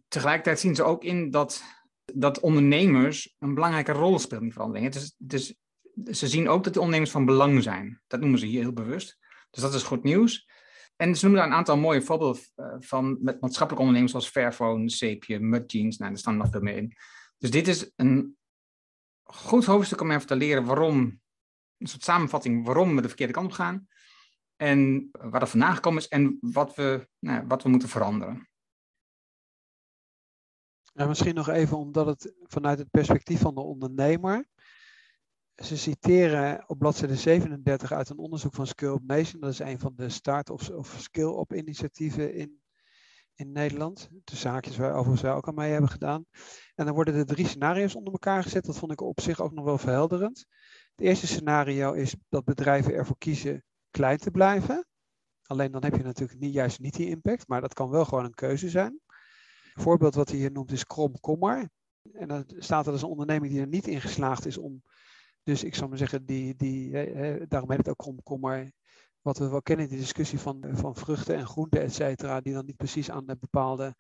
Tegelijkertijd 0.09 0.61
zien 0.61 0.75
ze 0.75 0.83
ook 0.83 1.05
in 1.05 1.31
dat, 1.31 1.63
dat 2.05 2.41
ondernemers 2.41 3.35
een 3.39 3.55
belangrijke 3.55 3.93
rol 3.93 4.19
spelen 4.19 4.39
in 4.39 4.45
die 4.45 4.53
verandering. 4.53 4.93
Dus, 4.93 5.15
dus 5.19 5.55
ze 6.11 6.29
zien 6.29 6.49
ook 6.49 6.65
dat 6.65 6.73
de 6.75 6.79
ondernemers 6.79 7.11
van 7.11 7.25
belang 7.25 7.63
zijn. 7.63 8.01
Dat 8.07 8.21
noemen 8.21 8.39
ze 8.39 8.47
hier 8.47 8.63
heel 8.63 8.73
bewust. 8.73 9.19
Dus 9.51 9.63
dat 9.63 9.75
is 9.75 9.83
goed 9.83 10.03
nieuws. 10.03 10.51
En 10.97 11.17
ze 11.17 11.25
noemen 11.25 11.43
daar 11.43 11.51
een 11.51 11.57
aantal 11.59 11.77
mooie 11.77 12.03
voorbeelden 12.03 12.43
eh, 12.55 12.67
van 12.79 13.19
met 13.21 13.41
maatschappelijke 13.41 13.87
ondernemers 13.87 14.11
zoals 14.11 14.29
Fairphone, 14.29 14.91
Sepia, 14.91 15.39
Mud 15.41 15.73
Jeans. 15.73 15.99
Nou, 15.99 16.11
daar 16.11 16.21
staan 16.21 16.37
nog 16.37 16.51
veel 16.51 16.61
meer 16.61 16.77
in. 16.77 16.97
Dus 17.39 17.51
dit 17.51 17.69
is 17.69 17.93
een 17.97 18.37
goed 19.33 19.65
hoofdstuk 19.65 20.01
om 20.01 20.11
even 20.11 20.27
te 20.27 20.37
leren 20.37 20.65
waarom, 20.65 21.21
een 21.79 21.87
soort 21.87 22.05
samenvatting 22.05 22.65
waarom 22.65 22.95
we 22.97 23.03
de 23.03 23.09
verkeerde 23.09 23.33
kant 23.33 23.47
op 23.47 23.53
gaan. 23.53 23.87
En 24.57 25.09
waar 25.11 25.41
er 25.41 25.47
vandaan 25.47 25.75
gekomen 25.75 26.01
is 26.03 26.09
en 26.09 26.39
wat 26.41 26.75
we, 26.75 27.09
nou, 27.19 27.47
wat 27.47 27.63
we 27.63 27.69
moeten 27.69 27.89
veranderen. 27.89 28.49
En 30.93 31.09
misschien 31.09 31.35
nog 31.35 31.49
even 31.49 31.77
omdat 31.77 32.07
het 32.07 32.35
vanuit 32.43 32.79
het 32.79 32.91
perspectief 32.91 33.41
van 33.41 33.55
de 33.55 33.61
ondernemer. 33.61 34.47
Ze 35.55 35.77
citeren 35.77 36.69
op 36.69 36.79
bladzijde 36.79 37.17
37 37.17 37.93
uit 37.93 38.09
een 38.09 38.19
onderzoek 38.19 38.55
van 38.55 38.67
Skill 38.67 38.93
Up 38.93 39.03
Nation. 39.03 39.41
Dat 39.41 39.51
is 39.51 39.59
een 39.59 39.79
van 39.79 39.93
de 39.97 40.09
start-ups 40.09 40.71
of 40.71 40.97
skill-up 40.99 41.53
initiatieven 41.53 42.35
in 42.35 42.62
in 43.35 43.53
Nederland. 43.53 44.09
De 44.25 44.37
zaakjes 44.37 44.77
waar 44.77 44.93
overigens 44.93 45.23
wij 45.23 45.33
ook 45.33 45.47
al 45.47 45.53
mee 45.53 45.71
hebben 45.71 45.91
gedaan. 45.91 46.25
En 46.75 46.85
dan 46.85 46.95
worden 46.95 47.15
er 47.15 47.27
drie 47.27 47.47
scenario's 47.47 47.95
onder 47.95 48.13
elkaar 48.13 48.43
gezet. 48.43 48.65
Dat 48.65 48.79
vond 48.79 48.93
ik 48.93 49.01
op 49.01 49.21
zich 49.21 49.41
ook 49.41 49.53
nog 49.53 49.65
wel 49.65 49.79
verhelderend. 49.79 50.47
Het 50.95 51.07
eerste 51.07 51.27
scenario 51.27 51.93
is 51.93 52.15
dat 52.29 52.45
bedrijven 52.45 52.95
ervoor 52.95 53.19
kiezen 53.19 53.65
klein 53.91 54.19
te 54.19 54.31
blijven. 54.31 54.87
Alleen 55.43 55.73
dan 55.73 55.85
heb 55.85 55.97
je 55.97 56.03
natuurlijk 56.03 56.41
niet, 56.41 56.53
juist 56.53 56.81
niet 56.81 56.95
die 56.95 57.09
impact, 57.09 57.49
maar 57.49 57.61
dat 57.61 57.75
kan 57.75 57.91
wel 57.91 58.05
gewoon 58.05 58.25
een 58.25 58.35
keuze 58.35 58.69
zijn. 58.69 59.01
Een 59.75 59.83
voorbeeld 59.83 60.15
wat 60.15 60.29
hij 60.29 60.39
hier 60.39 60.53
noemt 60.53 60.73
is 60.73 60.87
kromkommer. 60.87 61.71
En 62.13 62.29
dan 62.29 62.45
staat 62.47 62.87
er 62.87 62.93
dus 62.93 63.03
een 63.03 63.09
onderneming 63.09 63.53
die 63.53 63.61
er 63.61 63.67
niet 63.67 63.87
in 63.87 64.01
geslaagd 64.01 64.47
is 64.47 64.59
om, 64.59 64.83
dus 65.43 65.65
ik 65.65 65.75
zou 65.75 65.89
maar 65.89 65.99
zeggen, 65.99 66.25
die, 66.25 66.57
die, 66.57 66.91
daarom 67.47 67.71
heet 67.71 67.79
het 67.79 67.89
ook 67.89 67.97
kromkommer, 67.97 68.73
wat 69.23 69.39
we 69.39 69.49
wel 69.49 69.63
kennen, 69.63 69.89
die 69.89 69.99
discussie 69.99 70.39
van, 70.39 70.65
van 70.73 70.97
vruchten 70.97 71.37
en 71.37 71.47
groenten, 71.47 71.81
et 71.83 71.95
cetera, 71.95 72.41
die 72.41 72.53
dan 72.53 72.65
niet 72.65 72.77
precies 72.77 73.11
aan 73.11 73.27
de 73.27 73.37
bepaalde, 73.37 73.95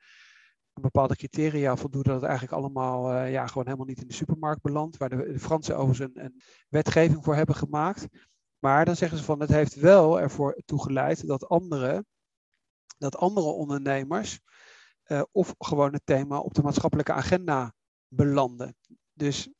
bepaalde 0.72 1.16
criteria 1.16 1.76
voldoen, 1.76 2.02
dat 2.02 2.14
het 2.14 2.24
eigenlijk 2.24 2.52
allemaal 2.52 3.14
uh, 3.14 3.32
ja, 3.32 3.46
gewoon 3.46 3.64
helemaal 3.64 3.86
niet 3.86 4.00
in 4.00 4.06
de 4.06 4.14
supermarkt 4.14 4.62
belandt, 4.62 4.96
waar 4.96 5.08
de, 5.08 5.38
Fransen 5.38 5.76
overigens 5.76 6.10
een, 6.14 6.24
een 6.24 6.40
wetgeving 6.68 7.24
voor 7.24 7.34
hebben 7.34 7.54
gemaakt. 7.54 8.06
Maar 8.58 8.84
dan 8.84 8.96
zeggen 8.96 9.18
ze 9.18 9.24
van, 9.24 9.40
het 9.40 9.50
heeft 9.50 9.74
wel 9.74 10.20
ervoor 10.20 10.62
toegeleid 10.64 11.26
dat 11.26 11.48
andere, 11.48 12.04
dat 12.98 13.16
andere 13.16 13.46
ondernemers 13.46 14.40
uh, 15.06 15.22
of 15.32 15.54
gewoon 15.58 15.92
het 15.92 16.06
thema 16.06 16.38
op 16.38 16.54
de 16.54 16.62
maatschappelijke 16.62 17.12
agenda 17.12 17.74
belanden. 18.08 18.76
Dus 19.12 19.50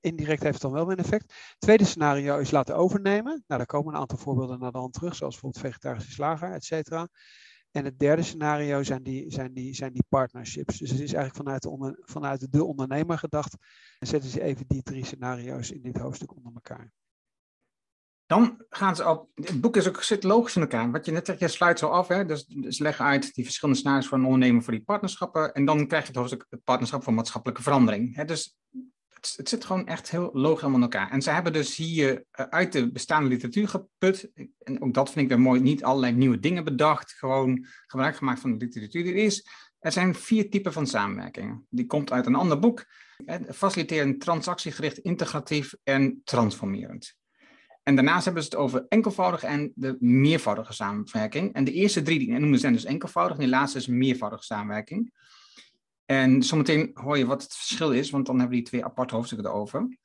indirect 0.00 0.42
heeft 0.42 0.54
het 0.54 0.62
dan 0.62 0.72
wel 0.72 0.90
een 0.90 0.96
effect. 0.96 1.54
Tweede 1.58 1.84
scenario 1.84 2.38
is 2.38 2.50
laten 2.50 2.76
overnemen. 2.76 3.32
Nou, 3.32 3.42
daar 3.46 3.66
komen 3.66 3.94
een 3.94 4.00
aantal 4.00 4.18
voorbeelden 4.18 4.58
naar 4.58 4.72
de 4.72 4.78
hand 4.78 4.92
terug, 4.92 5.14
zoals 5.14 5.32
bijvoorbeeld 5.32 5.64
vegetarische 5.64 6.10
slager, 6.10 6.52
et 6.52 6.64
cetera. 6.64 7.08
En 7.70 7.84
het 7.84 7.98
derde 7.98 8.22
scenario 8.22 8.82
zijn 8.82 9.02
die, 9.02 9.30
zijn, 9.30 9.52
die, 9.52 9.74
zijn 9.74 9.92
die 9.92 10.04
partnerships. 10.08 10.78
Dus 10.78 10.90
het 10.90 11.00
is 11.00 11.12
eigenlijk 11.12 11.36
vanuit 11.36 11.62
de, 11.62 12.02
vanuit 12.04 12.52
de 12.52 12.64
ondernemer 12.64 13.18
gedacht. 13.18 13.56
En 13.98 14.06
zetten 14.06 14.30
ze 14.30 14.42
even 14.42 14.64
die 14.68 14.82
drie 14.82 15.04
scenario's 15.04 15.70
in 15.70 15.82
dit 15.82 15.98
hoofdstuk 15.98 16.36
onder 16.36 16.52
elkaar. 16.54 16.92
Dan 18.26 18.64
gaan 18.68 18.96
ze 18.96 19.08
op. 19.08 19.28
Het 19.34 19.60
boek 19.60 19.76
is 19.76 19.88
ook 19.88 20.02
zit 20.02 20.22
logisch 20.22 20.56
in 20.56 20.62
elkaar. 20.62 20.90
Wat 20.90 21.06
je 21.06 21.12
net 21.12 21.26
zegt, 21.26 21.38
je 21.38 21.48
sluit 21.48 21.78
zo 21.78 21.88
af. 21.88 22.08
Hè? 22.08 22.24
Dus, 22.24 22.46
dus 22.46 22.78
leg 22.78 23.00
uit 23.00 23.34
die 23.34 23.44
verschillende 23.44 23.80
scenario's 23.80 24.08
voor 24.08 24.18
een 24.18 24.24
ondernemer 24.24 24.62
voor 24.62 24.72
die 24.72 24.84
partnerschappen. 24.84 25.52
En 25.52 25.64
dan 25.64 25.86
krijg 25.86 26.02
je 26.02 26.08
het 26.08 26.16
hoofdstuk 26.16 26.46
het 26.50 26.64
partnerschap 26.64 27.02
voor 27.02 27.14
maatschappelijke 27.14 27.62
verandering. 27.62 28.14
Hè? 28.14 28.24
Dus 28.24 28.56
het, 29.26 29.36
het, 29.36 29.48
zit 29.48 29.64
gewoon 29.64 29.86
echt 29.86 30.10
heel 30.10 30.30
logisch 30.32 30.62
allemaal 30.62 30.78
in 30.80 30.92
elkaar. 30.92 31.10
En 31.10 31.22
ze 31.22 31.30
hebben 31.30 31.52
dus 31.52 31.76
hier 31.76 32.12
uh, 32.12 32.46
uit 32.46 32.72
de 32.72 32.92
bestaande 32.92 33.28
literatuur 33.28 33.68
geput. 33.68 34.30
En 34.58 34.82
ook 34.82 34.94
dat 34.94 35.10
vind 35.10 35.24
ik 35.24 35.28
weer 35.28 35.40
mooi. 35.40 35.60
Niet 35.60 35.84
allerlei 35.84 36.12
nieuwe 36.12 36.40
dingen 36.40 36.64
bedacht. 36.64 37.12
Gewoon 37.12 37.66
gebruik 37.86 38.16
gemaakt 38.16 38.40
van 38.40 38.50
de 38.58 38.64
literatuur 38.64 39.04
die 39.04 39.12
er 39.12 39.24
is. 39.24 39.48
Er 39.78 39.92
zijn 39.92 40.14
vier 40.14 40.50
typen 40.50 40.72
van 40.72 40.86
samenwerkingen. 40.86 41.66
Die 41.70 41.86
komt 41.86 42.12
uit 42.12 42.26
een 42.26 42.34
ander 42.34 42.58
boek. 42.58 42.84
Faciliterend, 43.50 44.20
transactiegericht, 44.20 44.98
integratief 44.98 45.74
en 45.82 46.20
transformerend. 46.24 47.16
En 47.82 47.94
daarnaast 47.94 48.24
hebben 48.24 48.42
ze 48.42 48.48
het 48.48 48.58
over 48.58 48.86
enkelvoudige 48.88 49.46
en 49.46 49.72
de 49.74 49.96
meervoudige 50.00 50.72
samenwerking. 50.72 51.54
En 51.54 51.64
de 51.64 51.72
eerste 51.72 52.02
drie 52.02 52.18
die 52.18 52.38
noemen 52.38 52.58
zijn 52.58 52.72
dus 52.72 52.84
enkelvoudig 52.84 53.36
en 53.36 53.42
de 53.42 53.48
laatste 53.48 53.78
is 53.78 53.86
meervoudige 53.86 54.44
samenwerking. 54.44 55.12
En 56.04 56.42
zometeen 56.42 56.90
hoor 56.94 57.18
je 57.18 57.26
wat 57.26 57.42
het 57.42 57.54
verschil 57.54 57.92
is, 57.92 58.10
want 58.10 58.26
dan 58.26 58.38
hebben 58.38 58.56
we 58.56 58.62
die 58.62 58.70
twee 58.70 58.84
aparte 58.84 59.14
hoofdstukken 59.14 59.48
erover. 59.48 59.98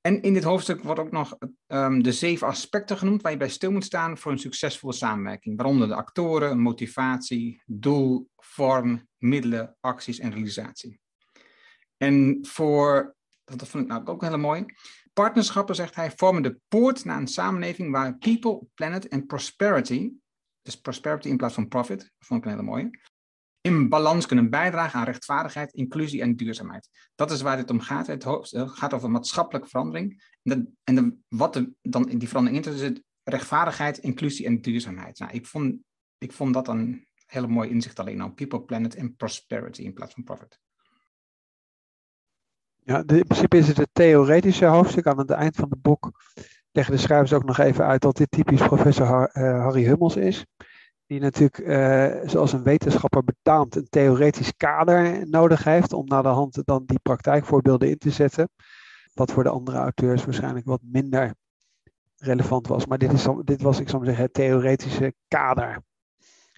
En 0.00 0.22
in 0.22 0.32
dit 0.32 0.44
hoofdstuk 0.44 0.82
wordt 0.82 1.00
ook 1.00 1.10
nog 1.10 1.36
um, 1.66 2.02
de 2.02 2.12
zeven 2.12 2.46
aspecten 2.46 2.98
genoemd 2.98 3.22
waar 3.22 3.32
je 3.32 3.38
bij 3.38 3.48
stil 3.48 3.72
moet 3.72 3.84
staan 3.84 4.18
voor 4.18 4.32
een 4.32 4.38
succesvolle 4.38 4.92
samenwerking. 4.92 5.56
Waaronder 5.56 5.88
de 5.88 5.94
actoren, 5.94 6.58
motivatie, 6.58 7.62
doel, 7.64 8.28
vorm, 8.36 9.08
middelen, 9.16 9.76
acties 9.80 10.18
en 10.18 10.32
realisatie. 10.32 11.00
En 11.96 12.38
voor, 12.42 13.16
dat 13.44 13.68
vond 13.68 13.84
ik 13.84 13.90
nou 13.90 14.06
ook 14.06 14.22
heel 14.22 14.38
mooi, 14.38 14.64
partnerschappen, 15.12 15.74
zegt 15.74 15.94
hij, 15.94 16.12
vormen 16.16 16.42
de 16.42 16.58
poort 16.68 17.04
naar 17.04 17.18
een 17.18 17.28
samenleving 17.28 17.90
waar 17.92 18.18
people, 18.18 18.66
planet 18.74 19.08
en 19.08 19.26
prosperity, 19.26 20.12
dus 20.62 20.80
prosperity 20.80 21.28
in 21.28 21.36
plaats 21.36 21.54
van 21.54 21.68
profit, 21.68 22.12
vond 22.18 22.40
ik 22.40 22.46
een 22.46 22.56
hele 22.56 22.70
mooie, 22.70 22.90
in 23.66 23.88
balans 23.88 24.26
kunnen 24.26 24.50
bijdragen 24.50 24.98
aan 24.98 25.04
rechtvaardigheid, 25.04 25.72
inclusie 25.72 26.20
en 26.20 26.36
duurzaamheid. 26.36 26.88
Dat 27.14 27.30
is 27.30 27.42
waar 27.42 27.56
dit 27.56 27.70
om 27.70 27.80
gaat. 27.80 28.06
Het 28.06 28.24
gaat 28.54 28.94
over 28.94 29.10
maatschappelijke 29.10 29.68
verandering. 29.68 30.24
En, 30.42 30.76
en 30.84 31.24
wat 31.28 31.64
dan 31.82 32.08
in 32.08 32.18
die 32.18 32.28
verandering 32.28 32.66
in 32.66 32.78
zit, 32.78 33.02
rechtvaardigheid, 33.22 33.98
inclusie 33.98 34.46
en 34.46 34.60
duurzaamheid. 34.60 35.18
Nou, 35.18 35.32
ik, 35.32 35.46
vond, 35.46 35.76
ik 36.18 36.32
vond 36.32 36.54
dat 36.54 36.68
een 36.68 37.06
hele 37.26 37.46
mooi 37.46 37.70
inzicht 37.70 37.98
alleen 37.98 38.20
al. 38.20 38.32
People, 38.32 38.62
planet 38.62 38.94
en 38.94 39.16
prosperity 39.16 39.82
in 39.82 39.92
plaats 39.92 40.14
van 40.14 40.24
profit. 40.24 40.58
Ja, 42.84 42.98
in 43.06 43.26
principe 43.26 43.56
is 43.56 43.68
het 43.68 43.76
het 43.76 43.90
theoretische 43.92 44.66
hoofdstuk. 44.66 45.06
Aan 45.06 45.18
het 45.18 45.30
eind 45.30 45.56
van 45.56 45.70
het 45.70 45.82
boek 45.82 46.10
leggen 46.72 46.94
de 46.94 47.00
schrijvers 47.00 47.32
ook 47.32 47.44
nog 47.44 47.58
even 47.58 47.84
uit 47.84 48.00
dat 48.02 48.16
dit 48.16 48.30
typisch 48.30 48.66
professor 48.66 49.28
eh, 49.28 49.42
Harry 49.62 49.84
Hummels 49.84 50.16
is. 50.16 50.46
Die 51.06 51.20
natuurlijk, 51.20 51.58
uh, 51.58 52.28
zoals 52.28 52.52
een 52.52 52.62
wetenschapper 52.62 53.24
betaamt, 53.24 53.76
een 53.76 53.88
theoretisch 53.88 54.56
kader 54.56 55.28
nodig 55.28 55.64
heeft 55.64 55.92
om 55.92 56.06
naar 56.06 56.22
de 56.22 56.28
hand 56.28 56.62
dan 56.64 56.82
die 56.86 56.98
praktijkvoorbeelden 56.98 57.88
in 57.88 57.98
te 57.98 58.10
zetten. 58.10 58.48
Wat 59.14 59.32
voor 59.32 59.42
de 59.42 59.48
andere 59.48 59.78
auteurs 59.78 60.24
waarschijnlijk 60.24 60.66
wat 60.66 60.80
minder 60.82 61.34
relevant 62.16 62.66
was. 62.66 62.86
Maar 62.86 62.98
dit, 62.98 63.12
is, 63.12 63.26
dit 63.44 63.62
was, 63.62 63.80
ik 63.80 63.88
zou 63.88 64.04
zeggen, 64.04 64.24
het 64.24 64.34
theoretische 64.34 65.14
kader. 65.28 65.82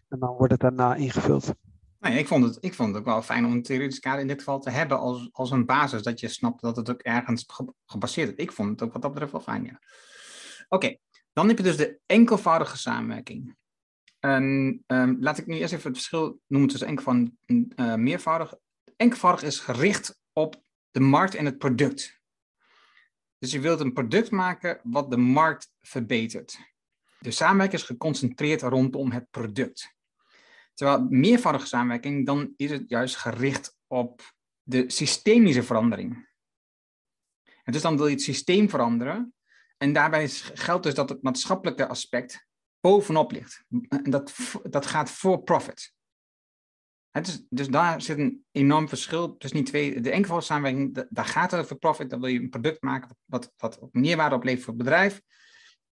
En 0.09 0.19
dan 0.19 0.37
wordt 0.37 0.53
het 0.53 0.61
daarna 0.61 0.95
ingevuld. 0.95 1.55
Nee, 2.01 2.19
ik, 2.19 2.27
vond 2.27 2.45
het, 2.45 2.59
ik 2.61 2.75
vond 2.75 2.89
het 2.89 2.99
ook 2.99 3.05
wel 3.05 3.23
fijn 3.23 3.45
om 3.45 3.53
een 3.53 3.63
theoretisch 3.63 4.01
kader 4.01 4.21
in 4.21 4.27
dit 4.27 4.39
geval 4.39 4.61
te 4.61 4.71
hebben 4.71 4.99
als, 4.99 5.29
als 5.33 5.51
een 5.51 5.67
basis, 5.67 6.03
dat 6.03 6.21
je 6.21 6.29
snapt 6.29 6.61
dat 6.61 6.77
het 6.77 6.91
ook 6.91 7.01
ergens 7.01 7.47
gebaseerd 7.85 8.29
is. 8.29 8.45
Ik 8.45 8.53
vond 8.53 8.71
het 8.71 8.83
ook 8.83 8.93
wat 8.93 9.03
dat 9.03 9.11
betreft 9.11 9.33
wel 9.33 9.41
fijn, 9.41 9.65
ja. 9.65 9.81
Oké, 10.69 10.97
dan 11.33 11.49
heb 11.49 11.57
je 11.57 11.63
dus 11.63 11.77
de 11.77 12.01
enkelvoudige 12.07 12.77
samenwerking. 12.77 13.57
En 14.21 14.45
um, 14.87 15.17
laat 15.21 15.39
ik 15.39 15.47
nu 15.47 15.57
eerst 15.57 15.73
even 15.73 15.87
het 15.87 15.97
verschil 15.97 16.41
noemen 16.47 16.71
tussen 16.71 16.89
enkelvoudig 16.89 17.29
en 17.45 17.73
uh, 17.77 17.95
meervoudig. 17.95 18.55
Enkelvoudig 18.97 19.43
is 19.43 19.59
gericht 19.59 20.21
op 20.33 20.63
de 20.91 21.01
markt 21.01 21.35
en 21.35 21.45
het 21.45 21.59
product. 21.59 22.21
Dus 23.39 23.53
je 23.53 23.61
wilt 23.61 23.81
een 23.81 23.93
product 23.93 24.31
maken 24.31 24.81
wat 24.83 25.11
de 25.11 25.17
markt 25.17 25.73
verbetert. 25.81 26.59
De 27.19 27.31
samenwerking 27.31 27.81
is 27.81 27.87
geconcentreerd 27.87 28.63
rondom 28.63 29.11
het 29.11 29.31
product. 29.31 29.97
Terwijl 30.75 31.07
meervoudige 31.09 31.67
samenwerking, 31.67 32.27
dan 32.27 32.53
is 32.57 32.71
het 32.71 32.85
juist 32.89 33.17
gericht 33.17 33.77
op 33.87 34.35
de 34.63 34.91
systemische 34.91 35.63
verandering. 35.63 36.29
En 37.65 37.73
dus 37.73 37.83
dan 37.83 37.97
wil 37.97 38.07
je 38.07 38.15
het 38.15 38.23
systeem 38.23 38.71
veranderen. 38.71 39.35
En 39.77 39.93
daarbij 39.93 40.29
geldt 40.29 40.83
dus 40.83 40.95
dat 40.95 41.09
het 41.09 41.23
maatschappelijke 41.23 41.89
aspect 41.89 42.48
bovenop 42.81 43.33
ligt. 43.33 43.65
En 43.89 44.11
dat, 44.11 44.35
dat 44.63 44.87
gaat 44.87 45.11
voor 45.11 45.43
profit. 45.43 45.93
Dus, 47.11 47.45
dus 47.49 47.69
daar 47.69 48.03
zit 48.03 48.19
een 48.19 48.45
enorm 48.51 48.89
verschil 48.89 49.37
tussen 49.37 49.59
die 49.59 49.69
twee. 49.69 50.01
De 50.01 50.11
enkelvoudige 50.11 50.53
samenwerking, 50.53 51.07
daar 51.11 51.25
gaat 51.25 51.51
het 51.51 51.61
over 51.61 51.77
profit. 51.77 52.11
Dan 52.11 52.21
wil 52.21 52.31
je 52.31 52.41
een 52.41 52.49
product 52.49 52.83
maken 52.83 53.17
wat, 53.25 53.53
wat 53.57 53.89
meerwaarde 53.93 54.35
oplevert 54.35 54.65
voor 54.65 54.75
het 54.75 54.83
bedrijf. 54.83 55.21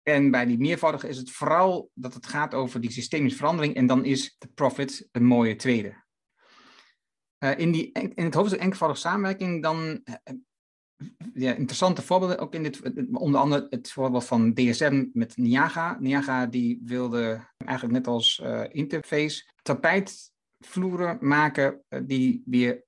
En 0.03 0.31
bij 0.31 0.47
die 0.47 0.59
meervoudige 0.59 1.09
is 1.09 1.17
het 1.17 1.31
vooral 1.31 1.91
dat 1.95 2.15
het 2.15 2.27
gaat 2.27 2.55
over 2.55 2.81
die 2.81 2.91
systemische 2.91 3.39
verandering 3.39 3.75
en 3.75 3.87
dan 3.87 4.05
is 4.05 4.37
de 4.39 4.49
profit 4.55 5.09
een 5.13 5.25
mooie 5.25 5.57
tweede. 5.57 6.03
Uh, 7.39 7.59
in, 7.59 7.73
die, 7.73 7.93
in 7.93 8.25
het 8.25 8.35
hoofdstuk 8.35 8.61
enkelvoudige 8.61 9.01
samenwerking 9.01 9.63
dan 9.63 10.01
uh, 10.05 10.15
ja, 11.35 11.55
interessante 11.55 12.03
voorbeelden, 12.03 12.39
ook 12.39 12.55
in 12.55 12.63
dit, 12.63 12.81
onder 13.13 13.41
andere 13.41 13.67
het 13.71 13.91
voorbeeld 13.91 14.25
van 14.25 14.55
DSM 14.55 15.07
met 15.13 15.37
Niaga. 15.37 15.97
Niaga 16.01 16.47
die 16.47 16.81
wilde 16.85 17.49
eigenlijk 17.57 17.99
net 17.99 18.07
als 18.07 18.41
uh, 18.45 18.65
Interface 18.69 19.53
tapijtvloeren 19.63 21.19
maken 21.21 21.85
die 22.05 22.43
weer 22.47 22.85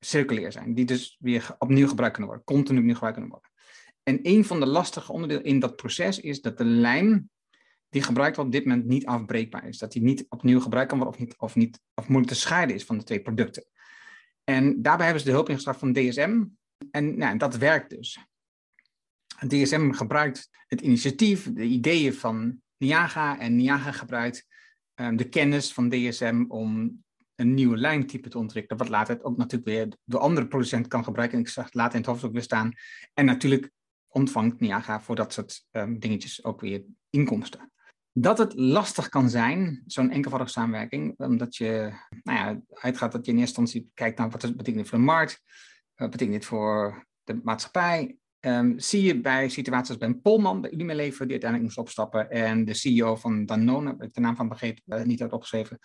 circulair 0.00 0.52
zijn, 0.52 0.74
die 0.74 0.84
dus 0.84 1.16
weer 1.20 1.54
opnieuw 1.58 1.88
gebruikt 1.88 2.14
kunnen 2.14 2.34
worden, 2.34 2.54
continu 2.56 2.78
opnieuw 2.78 2.94
gebruikt 2.94 3.18
kunnen 3.18 3.34
worden. 3.34 3.52
En 4.02 4.18
een 4.22 4.44
van 4.44 4.60
de 4.60 4.66
lastige 4.66 5.12
onderdelen 5.12 5.44
in 5.44 5.58
dat 5.58 5.76
proces 5.76 6.20
is 6.20 6.40
dat 6.40 6.58
de 6.58 6.64
lijm 6.64 7.30
die 7.88 8.02
gebruikt 8.02 8.36
wordt 8.36 8.50
op 8.50 8.56
dit 8.56 8.66
moment 8.66 8.86
niet 8.86 9.06
afbreekbaar 9.06 9.68
is. 9.68 9.78
Dat 9.78 9.92
die 9.92 10.02
niet 10.02 10.26
opnieuw 10.28 10.60
gebruikt 10.60 10.88
kan 10.88 10.98
worden 10.98 11.20
of, 11.20 11.26
niet, 11.26 11.38
of, 11.38 11.54
niet, 11.54 11.80
of 11.94 12.08
moeilijk 12.08 12.32
te 12.32 12.40
scheiden 12.40 12.76
is 12.76 12.84
van 12.84 12.98
de 12.98 13.04
twee 13.04 13.20
producten. 13.20 13.64
En 14.44 14.82
daarbij 14.82 15.04
hebben 15.04 15.22
ze 15.22 15.28
de 15.28 15.34
hulp 15.34 15.48
ingestart 15.48 15.78
van 15.78 15.92
DSM. 15.92 16.44
En 16.98 17.18
nou, 17.18 17.36
dat 17.36 17.56
werkt 17.56 17.90
dus. 17.90 18.18
DSM 19.48 19.90
gebruikt 19.90 20.50
het 20.66 20.80
initiatief, 20.80 21.52
de 21.52 21.64
ideeën 21.64 22.14
van 22.14 22.60
Niaga. 22.76 23.38
En 23.38 23.56
Niaga 23.56 23.92
gebruikt 23.92 24.46
um, 24.94 25.16
de 25.16 25.28
kennis 25.28 25.72
van 25.72 25.88
DSM 25.88 26.44
om 26.48 27.02
een 27.34 27.54
nieuwe 27.54 27.76
lijntype 27.76 28.28
te 28.28 28.38
ontwikkelen. 28.38 28.78
Wat 28.78 28.88
later 28.88 29.22
ook 29.22 29.36
natuurlijk 29.36 29.70
weer 29.70 29.96
de 30.04 30.18
andere 30.18 30.46
producent 30.46 30.86
kan 30.86 31.04
gebruiken. 31.04 31.38
En 31.38 31.44
ik 31.44 31.50
zag 31.50 31.72
later 31.72 31.92
in 31.92 31.98
het 31.98 32.06
hoofdstuk 32.06 32.32
weer 32.32 32.42
staan. 32.42 32.72
En 33.14 33.24
natuurlijk 33.24 33.70
ontvangt 34.08 34.60
Niaga 34.60 35.00
voor 35.00 35.16
dat 35.16 35.32
soort 35.32 35.66
um, 35.70 35.98
dingetjes 35.98 36.44
ook 36.44 36.60
weer 36.60 36.84
inkomsten. 37.10 37.72
Dat 38.12 38.38
het 38.38 38.54
lastig 38.54 39.08
kan 39.08 39.30
zijn, 39.30 39.82
zo'n 39.86 40.10
enkelvoudige 40.10 40.52
samenwerking, 40.52 41.18
omdat 41.18 41.56
je 41.56 41.92
nou 42.22 42.38
ja, 42.38 42.60
uitgaat 42.68 43.12
dat 43.12 43.26
je 43.26 43.32
in 43.32 43.38
eerste 43.38 43.60
instantie 43.60 43.90
kijkt 43.94 44.18
naar 44.18 44.30
wat 44.30 44.42
het 44.42 44.56
betekent 44.56 44.88
voor 44.88 44.98
de 44.98 45.04
markt, 45.04 45.42
wat 45.98 46.10
betekent 46.10 46.36
dit 46.36 46.44
voor 46.44 47.06
de 47.24 47.40
maatschappij. 47.42 48.16
Um, 48.40 48.78
zie 48.78 49.02
je 49.02 49.20
bij 49.20 49.48
situaties 49.48 49.88
als 49.88 49.98
Ben 49.98 50.20
Polman 50.20 50.60
bij 50.60 50.70
Unilever, 50.70 51.24
die 51.24 51.30
uiteindelijk 51.30 51.62
moest 51.62 51.78
opstappen, 51.78 52.30
en 52.30 52.64
de 52.64 52.74
CEO 52.74 53.16
van 53.16 53.46
Danone, 53.46 53.96
ik 53.98 54.14
de 54.14 54.20
naam 54.20 54.36
van 54.36 54.48
begreep, 54.48 54.78
uh, 54.86 55.02
niet 55.02 55.20
had 55.20 55.32
opgeschreven, 55.32 55.78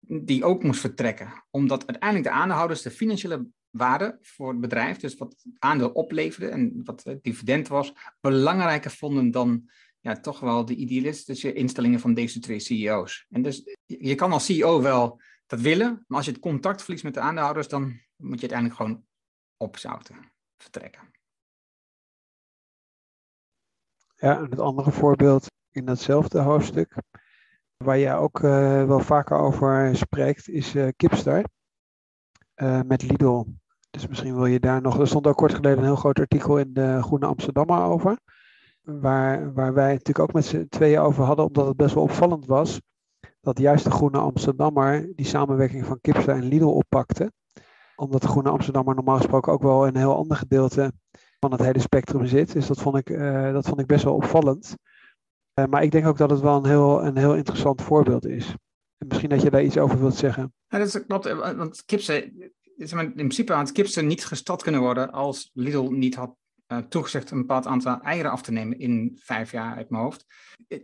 die 0.00 0.44
ook 0.44 0.62
moest 0.62 0.80
vertrekken. 0.80 1.44
Omdat 1.50 1.86
uiteindelijk 1.86 2.30
de 2.30 2.40
aandeelhouders 2.40 2.82
de 2.82 2.90
financiële 2.90 3.46
waarde 3.70 4.18
voor 4.20 4.48
het 4.48 4.60
bedrijf, 4.60 4.96
dus 4.96 5.16
wat 5.16 5.44
aandeel 5.58 5.90
opleverde 5.90 6.48
en 6.48 6.80
wat 6.84 7.04
het 7.04 7.22
dividend 7.22 7.68
was, 7.68 7.92
belangrijker 8.20 8.90
vonden 8.90 9.30
dan 9.30 9.70
ja, 10.00 10.20
toch 10.20 10.40
wel 10.40 10.64
de 10.64 10.74
idealistische 10.74 11.52
instellingen 11.52 12.00
van 12.00 12.14
deze 12.14 12.40
twee 12.40 12.60
CEO's. 12.60 13.26
En 13.30 13.42
dus 13.42 13.76
je 13.86 14.14
kan 14.14 14.32
als 14.32 14.44
CEO 14.44 14.82
wel 14.82 15.20
dat 15.46 15.60
willen, 15.60 16.04
maar 16.06 16.16
als 16.16 16.26
je 16.26 16.32
het 16.32 16.40
contact 16.40 16.82
verliest 16.82 17.04
met 17.04 17.14
de 17.14 17.20
aandeelhouders, 17.20 17.68
dan 17.68 18.00
moet 18.16 18.40
je 18.40 18.50
uiteindelijk 18.50 18.80
gewoon 18.80 19.04
opzouten, 19.60 20.32
vertrekken. 20.56 21.10
Ja, 24.16 24.36
en 24.36 24.50
het 24.50 24.60
andere 24.60 24.90
voorbeeld 24.90 25.46
in 25.70 25.84
datzelfde 25.84 26.38
hoofdstuk, 26.40 26.94
waar 27.76 27.98
jij 27.98 28.16
ook 28.16 28.40
uh, 28.40 28.86
wel 28.86 29.00
vaker 29.00 29.36
over 29.36 29.96
spreekt, 29.96 30.48
is 30.48 30.74
uh, 30.74 30.88
Kipstar. 30.96 31.44
Uh, 32.54 32.80
met 32.82 33.02
Lidl 33.02 33.44
dus 33.90 34.06
misschien 34.06 34.34
wil 34.34 34.46
je 34.46 34.60
daar 34.60 34.80
nog. 34.80 34.98
Er 34.98 35.06
stond 35.06 35.26
ook 35.26 35.36
kort 35.36 35.54
geleden 35.54 35.78
een 35.78 35.84
heel 35.84 35.96
groot 35.96 36.18
artikel 36.18 36.58
in 36.58 36.72
de 36.72 37.02
Groene 37.02 37.26
Amsterdammer 37.26 37.82
over. 37.82 38.18
Waar, 38.80 39.52
waar 39.52 39.74
wij 39.74 39.90
natuurlijk 39.90 40.18
ook 40.18 40.32
met 40.32 40.44
z'n 40.44 40.66
tweeën 40.68 40.98
over 40.98 41.24
hadden, 41.24 41.44
omdat 41.44 41.66
het 41.66 41.76
best 41.76 41.94
wel 41.94 42.02
opvallend 42.02 42.46
was. 42.46 42.80
Dat 43.40 43.58
juist 43.58 43.84
de 43.84 43.90
Groene 43.90 44.18
Amsterdammer 44.18 45.12
die 45.14 45.26
samenwerking 45.26 45.86
van 45.86 46.00
Kipster 46.00 46.34
en 46.34 46.44
Lidl 46.44 46.64
oppakte. 46.64 47.32
Omdat 48.00 48.22
de 48.22 48.28
Groene 48.28 48.50
Amsterdammer 48.50 48.94
normaal 48.94 49.16
gesproken 49.16 49.52
ook 49.52 49.62
wel 49.62 49.86
een 49.86 49.96
heel 49.96 50.16
ander 50.16 50.36
gedeelte 50.36 50.92
van 51.38 51.52
het 51.52 51.60
hele 51.60 51.78
spectrum 51.78 52.26
zit. 52.26 52.52
Dus 52.52 52.66
dat 52.66 52.80
vond 52.80 52.96
ik, 52.96 53.10
uh, 53.10 53.52
dat 53.52 53.66
vond 53.66 53.80
ik 53.80 53.86
best 53.86 54.04
wel 54.04 54.14
opvallend. 54.14 54.74
maar 55.68 55.82
ik 55.82 55.90
denk 55.90 56.06
ook 56.06 56.18
dat 56.18 56.30
het 56.30 56.40
wel 56.40 56.56
een 56.56 56.66
heel, 56.66 57.04
een 57.04 57.16
heel 57.16 57.34
interessant 57.34 57.82
voorbeeld 57.82 58.26
is. 58.26 58.54
En 58.98 59.06
misschien 59.06 59.28
dat 59.28 59.42
je 59.42 59.50
daar 59.50 59.62
iets 59.62 59.78
over 59.78 60.00
wilt 60.00 60.14
zeggen. 60.14 60.54
Ja, 60.68 60.78
dat 60.78 61.06
klopt, 61.06 61.32
want 61.56 61.84
kipsen, 61.84 62.52
in 62.76 63.12
principe 63.14 63.52
had 63.52 63.72
kipsen 63.72 64.06
niet 64.06 64.24
gestart 64.24 64.62
kunnen 64.62 64.80
worden 64.80 65.10
als 65.10 65.50
Lidl 65.52 65.90
niet 65.90 66.14
had 66.14 66.36
toegezegd 66.88 67.30
een 67.30 67.38
bepaald 67.38 67.66
aantal 67.66 68.00
eieren 68.00 68.30
af 68.30 68.42
te 68.42 68.52
nemen 68.52 68.78
in 68.78 69.18
vijf 69.22 69.52
jaar 69.52 69.76
uit 69.76 69.90
mijn 69.90 70.02
hoofd. 70.02 70.26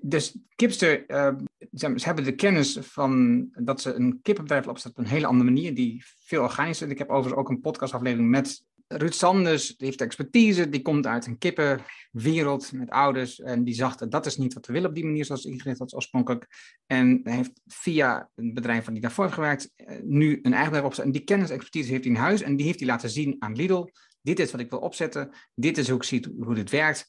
Dus 0.00 0.38
kipster, 0.54 1.10
uh, 1.10 1.34
ze, 1.72 1.94
hebben 1.98 2.24
de 2.24 2.34
kennis 2.34 2.78
van 2.80 3.46
dat 3.52 3.80
ze 3.80 3.94
een 3.94 4.18
kippenbedrijf 4.22 4.66
opzetten 4.66 5.00
op 5.00 5.06
een 5.06 5.14
hele 5.14 5.26
andere 5.26 5.50
manier, 5.50 5.74
die 5.74 6.04
veel 6.18 6.42
organischer 6.42 6.86
is. 6.86 6.92
Ik 6.92 6.98
heb 6.98 7.10
overigens 7.10 7.40
ook 7.40 7.48
een 7.48 7.60
podcastaflevering 7.60 8.30
met 8.30 8.64
Ruud 8.88 9.12
Sanders, 9.12 9.76
die 9.76 9.86
heeft 9.86 10.00
expertise, 10.00 10.68
die 10.68 10.82
komt 10.82 11.06
uit 11.06 11.26
een 11.26 11.38
kippenwereld 11.38 12.72
met 12.72 12.90
ouders 12.90 13.40
en 13.40 13.64
die 13.64 13.74
zag 13.74 13.96
dat 13.96 14.10
dat 14.10 14.26
is 14.26 14.36
niet 14.36 14.54
wat 14.54 14.66
we 14.66 14.72
willen 14.72 14.88
op 14.88 14.94
die 14.94 15.04
manier 15.04 15.24
zoals 15.24 15.44
ingericht 15.44 15.78
was 15.78 15.94
oorspronkelijk. 15.94 16.46
En 16.86 17.20
hij 17.22 17.34
heeft 17.34 17.60
via 17.66 18.28
een 18.34 18.54
bedrijf 18.54 18.84
van 18.84 18.92
die 18.92 19.02
daarvoor 19.02 19.24
heeft 19.24 19.36
gewerkt, 19.36 19.72
uh, 19.76 19.86
nu 20.02 20.38
een 20.42 20.52
eigen 20.52 20.64
bedrijf 20.64 20.84
opgezet. 20.84 21.04
En 21.04 21.12
die 21.12 21.24
kennis 21.24 21.48
en 21.48 21.54
expertise 21.54 21.90
heeft 21.90 22.04
hij 22.04 22.12
in 22.12 22.18
huis 22.18 22.42
en 22.42 22.56
die 22.56 22.66
heeft 22.66 22.78
hij 22.78 22.88
laten 22.88 23.10
zien 23.10 23.36
aan 23.38 23.56
Lidl 23.56 23.88
dit 24.26 24.38
is 24.38 24.50
wat 24.50 24.60
ik 24.60 24.70
wil 24.70 24.78
opzetten, 24.78 25.30
dit 25.54 25.78
is 25.78 25.88
hoe 25.88 25.96
ik 25.96 26.02
zie 26.02 26.34
hoe 26.38 26.54
dit 26.54 26.70
werkt. 26.70 27.06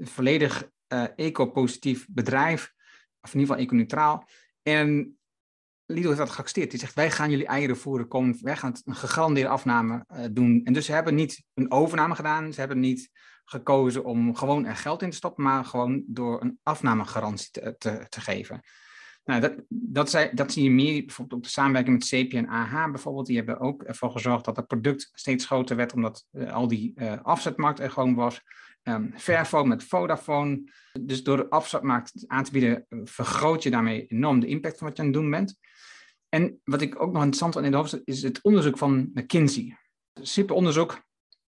volledig 0.00 0.70
uh, 0.88 1.04
eco-positief 1.16 2.06
bedrijf, 2.10 2.72
of 3.20 3.34
in 3.34 3.40
ieder 3.40 3.54
geval 3.54 3.66
eco-neutraal. 3.66 4.28
En 4.62 5.18
Lidl 5.86 6.06
heeft 6.06 6.18
dat 6.18 6.30
geaccepteerd. 6.30 6.70
Die 6.70 6.80
zegt, 6.80 6.94
wij 6.94 7.10
gaan 7.10 7.30
jullie 7.30 7.46
eieren 7.46 7.76
voeren, 7.76 8.08
kom, 8.08 8.36
wij 8.40 8.56
gaan 8.56 8.74
een 8.84 8.94
gegarandeerde 8.94 9.50
afname 9.50 10.04
uh, 10.12 10.24
doen. 10.30 10.60
En 10.64 10.72
dus 10.72 10.86
ze 10.86 10.92
hebben 10.92 11.14
niet 11.14 11.44
een 11.54 11.70
overname 11.70 12.14
gedaan, 12.14 12.52
ze 12.52 12.60
hebben 12.60 12.80
niet 12.80 13.10
gekozen 13.44 14.04
om 14.04 14.34
gewoon 14.34 14.64
er 14.64 14.76
geld 14.76 15.02
in 15.02 15.10
te 15.10 15.16
stoppen, 15.16 15.44
maar 15.44 15.64
gewoon 15.64 16.04
door 16.06 16.42
een 16.42 16.58
afnamegarantie 16.62 17.50
te, 17.50 17.74
te, 17.78 18.06
te 18.08 18.20
geven. 18.20 18.60
Nou, 19.26 19.40
dat, 19.40 19.54
dat, 19.68 20.30
dat 20.32 20.52
zie 20.52 20.62
je 20.62 20.70
meer 20.70 21.04
bijvoorbeeld 21.04 21.38
op 21.38 21.44
de 21.44 21.52
samenwerking 21.52 21.98
met 21.98 22.08
CP 22.08 22.32
en 22.32 22.48
AH 22.48 22.90
bijvoorbeeld. 22.90 23.26
Die 23.26 23.36
hebben 23.36 23.60
ook 23.60 23.82
ervoor 23.82 24.10
gezorgd 24.10 24.44
dat 24.44 24.56
het 24.56 24.66
product 24.66 25.10
steeds 25.12 25.46
groter 25.46 25.76
werd, 25.76 25.92
omdat 25.92 26.26
uh, 26.32 26.52
al 26.52 26.68
die 26.68 26.92
uh, 26.96 27.22
afzetmarkt 27.22 27.80
er 27.80 27.90
gewoon 27.90 28.14
was. 28.14 28.42
Um, 28.82 29.12
Fairphone 29.16 29.68
met 29.68 29.84
Vodafone. 29.84 30.72
Dus 31.00 31.22
door 31.22 31.36
de 31.36 31.48
afzetmarkt 31.48 32.24
aan 32.26 32.44
te 32.44 32.50
bieden, 32.50 32.86
uh, 32.88 33.00
vergroot 33.04 33.62
je 33.62 33.70
daarmee 33.70 34.06
enorm 34.06 34.40
de 34.40 34.46
impact 34.46 34.78
van 34.78 34.86
wat 34.86 34.96
je 34.96 35.02
aan 35.02 35.08
het 35.08 35.18
doen 35.18 35.30
bent. 35.30 35.58
En 36.28 36.60
wat 36.64 36.80
ik 36.80 36.94
ook 36.94 37.12
nog 37.12 37.22
interessant 37.22 37.52
vind 37.52 37.64
in 37.64 37.70
de 37.70 37.76
hoofdstuk 37.76 38.02
is 38.04 38.22
het 38.22 38.42
onderzoek 38.42 38.78
van 38.78 39.10
McKinsey. 39.14 39.78
Super 40.14 40.54
onderzoek, 40.54 41.02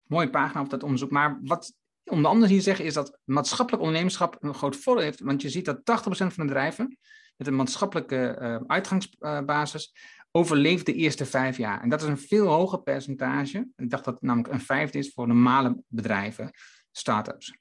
mooie 0.03 0.29
pagina 0.29 0.61
op 0.61 0.69
dat 0.69 0.83
onderzoek. 0.83 1.11
Maar 1.11 1.39
wat 1.43 1.73
onder 2.03 2.31
andere 2.31 2.51
hier 2.51 2.61
zeggen 2.61 2.85
is 2.85 2.93
dat 2.93 3.19
maatschappelijk 3.23 3.83
ondernemerschap 3.83 4.37
een 4.39 4.53
groot 4.53 4.75
voordeel 4.75 5.03
heeft. 5.03 5.19
Want 5.19 5.41
je 5.41 5.49
ziet 5.49 5.65
dat 5.65 5.77
80% 5.77 5.81
van 6.11 6.29
de 6.35 6.45
bedrijven 6.45 6.97
met 7.39 7.47
een 7.47 7.55
maatschappelijke 7.55 8.37
uh, 8.41 8.57
uitgangsbasis 8.67 9.93
overleeft 10.31 10.85
de 10.85 10.93
eerste 10.93 11.25
vijf 11.25 11.57
jaar. 11.57 11.81
En 11.81 11.89
dat 11.89 12.01
is 12.01 12.07
een 12.07 12.17
veel 12.17 12.47
hoger 12.47 12.81
percentage. 12.81 13.67
Ik 13.75 13.89
dacht 13.89 14.05
dat 14.05 14.13
het 14.13 14.23
namelijk 14.23 14.53
een 14.53 14.61
vijfde 14.61 14.97
is 14.97 15.13
voor 15.13 15.27
normale 15.27 15.83
bedrijven, 15.87 16.51
start-ups. 16.91 17.57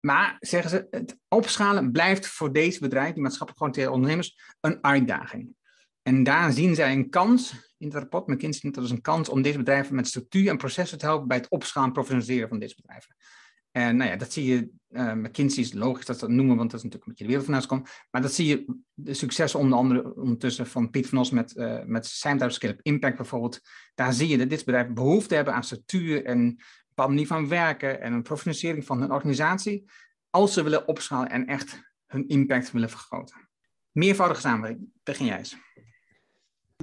Maar 0.00 0.36
zeggen 0.40 0.70
ze, 0.70 0.86
het 0.90 1.18
opschalen 1.28 1.92
blijft 1.92 2.26
voor 2.26 2.52
deze 2.52 2.80
bedrijven, 2.80 3.14
die 3.14 3.22
maatschappelijk 3.22 3.58
georiënteerde 3.58 3.94
ondernemers, 3.94 4.54
een 4.60 4.84
uitdaging. 4.84 5.54
En 6.02 6.22
daar 6.22 6.52
zien 6.52 6.74
zij 6.74 6.92
een 6.92 7.10
kans 7.10 7.72
in 7.78 7.86
het 7.86 7.96
rapport. 7.96 8.26
McKinsey 8.26 8.70
dat 8.70 8.84
is 8.84 8.90
een 8.90 9.00
kans 9.00 9.28
om 9.28 9.42
deze 9.42 9.58
bedrijven 9.58 9.94
met 9.94 10.06
structuur 10.06 10.48
en 10.48 10.56
processen 10.56 10.98
te 10.98 11.04
helpen 11.04 11.28
bij 11.28 11.36
het 11.36 11.48
opschalen 11.48 11.88
en 11.88 11.94
professionaliseren 11.94 12.48
van 12.48 12.58
deze 12.58 12.74
bedrijven. 12.74 13.16
En 13.72 13.96
nou 13.96 14.10
ja, 14.10 14.16
dat 14.16 14.32
zie 14.32 14.46
je, 14.46 14.68
uh, 14.90 15.12
McKinsey 15.12 15.62
is 15.62 15.72
logisch 15.72 16.06
dat 16.06 16.18
ze 16.18 16.26
dat 16.26 16.34
noemen, 16.34 16.56
want 16.56 16.70
dat 16.70 16.80
is 16.80 16.84
natuurlijk 16.84 17.04
een 17.04 17.08
beetje 17.08 17.24
de 17.24 17.30
wereld 17.30 17.44
vandaan 17.44 17.66
komt. 17.66 18.06
Maar 18.10 18.22
dat 18.22 18.32
zie 18.32 18.46
je, 18.46 18.74
de 18.94 19.14
succes 19.14 19.54
onder 19.54 19.78
andere 19.78 20.14
ondertussen 20.14 20.66
van 20.66 20.90
Piet 20.90 21.08
van 21.08 21.18
Os 21.18 21.30
met, 21.30 21.56
uh, 21.56 21.84
met 21.84 22.06
zijn 22.06 22.50
Scale 22.50 22.78
Impact 22.82 23.16
bijvoorbeeld. 23.16 23.60
Daar 23.94 24.12
zie 24.12 24.28
je 24.28 24.38
dat 24.38 24.50
dit 24.50 24.64
bedrijf 24.64 24.88
behoefte 24.88 25.34
hebben 25.34 25.54
aan 25.54 25.64
structuur 25.64 26.24
en 26.24 26.38
een 26.38 26.60
bepaalde 26.88 27.12
manier 27.12 27.26
van 27.26 27.48
werken 27.48 28.00
en 28.00 28.12
een 28.12 28.22
professionalisering 28.22 28.84
van 28.84 29.00
hun 29.00 29.12
organisatie, 29.12 29.90
als 30.30 30.52
ze 30.52 30.62
willen 30.62 30.88
opschalen 30.88 31.30
en 31.30 31.46
echt 31.46 31.80
hun 32.06 32.28
impact 32.28 32.72
willen 32.72 32.90
vergroten. 32.90 33.48
Meervoudige 33.90 34.40
samenwerking, 34.40 34.88
begin 35.02 35.26
jij 35.26 35.38
eens. 35.38 35.56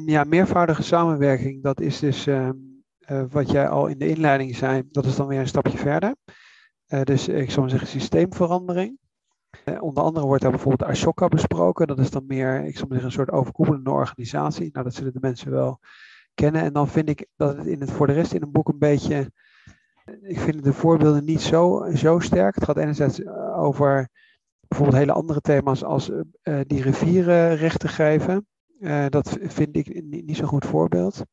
Ja, 0.06 0.23
meervoudige 0.23 0.84
samenwerking, 0.84 1.63
dat 1.63 1.82
is 1.82 1.99
dus 1.99 2.28
uh, 2.28 2.49
wat 3.30 3.52
jij 3.52 3.69
al 3.69 3.88
in 3.88 3.97
de 3.97 4.08
inleiding 4.08 4.56
zei, 4.56 4.84
dat 4.91 5.06
is 5.06 5.15
dan 5.15 5.28
weer 5.28 5.39
een 5.39 5.47
stapje 5.47 5.78
verder. 5.78 6.15
Uh, 6.89 7.02
dus 7.02 7.28
ik 7.28 7.49
zou 7.49 7.62
maar 7.62 7.69
zeggen 7.69 7.88
systeemverandering. 7.88 8.97
Uh, 9.65 9.82
onder 9.82 10.04
andere 10.04 10.25
wordt 10.25 10.41
daar 10.41 10.52
bijvoorbeeld 10.52 10.89
Ashoka 10.89 11.28
besproken. 11.28 11.88
Dat 11.88 11.99
is 11.99 12.10
dan 12.10 12.25
meer, 12.28 12.65
ik 12.65 12.78
zou 12.78 12.88
zeggen, 12.89 13.06
een 13.06 13.12
soort 13.12 13.32
overkoepelende 13.32 13.89
organisatie. 13.89 14.69
Nou, 14.71 14.86
dat 14.86 14.93
zullen 14.93 15.13
de 15.13 15.19
mensen 15.21 15.52
wel 15.52 15.80
kennen. 16.34 16.62
En 16.62 16.73
dan 16.73 16.88
vind 16.88 17.10
ik 17.10 17.28
dat 17.36 17.58
het 17.58 17.65
in 17.65 17.80
het 17.80 17.91
voor 17.91 18.08
de 18.08 18.13
rest 18.13 18.34
in 18.34 18.41
een 18.41 18.52
boek 18.52 18.69
een 18.69 18.80
beetje. 18.80 19.32
Ik 20.21 20.39
vind 20.39 20.63
de 20.63 20.73
voorbeelden 20.73 21.25
niet 21.25 21.41
zo, 21.41 21.89
zo 21.95 22.19
sterk. 22.19 22.56
Het 22.56 22.63
gaat 22.63 22.78
enerzijds 22.78 23.23
eh, 23.23 23.60
over 23.60 24.10
bijvoorbeeld 24.67 24.99
hele 24.99 25.13
andere 25.13 25.41
thema's 25.41 25.84
als 25.84 26.12
die 26.67 26.82
rivieren 26.82 27.56
rechten 27.56 27.89
geven. 27.89 28.47
Dat 29.10 29.38
vind 29.41 29.75
ik 29.75 30.04
niet 30.10 30.36
zo'n 30.36 30.47
goed 30.47 30.65
voorbeeld. 30.65 31.23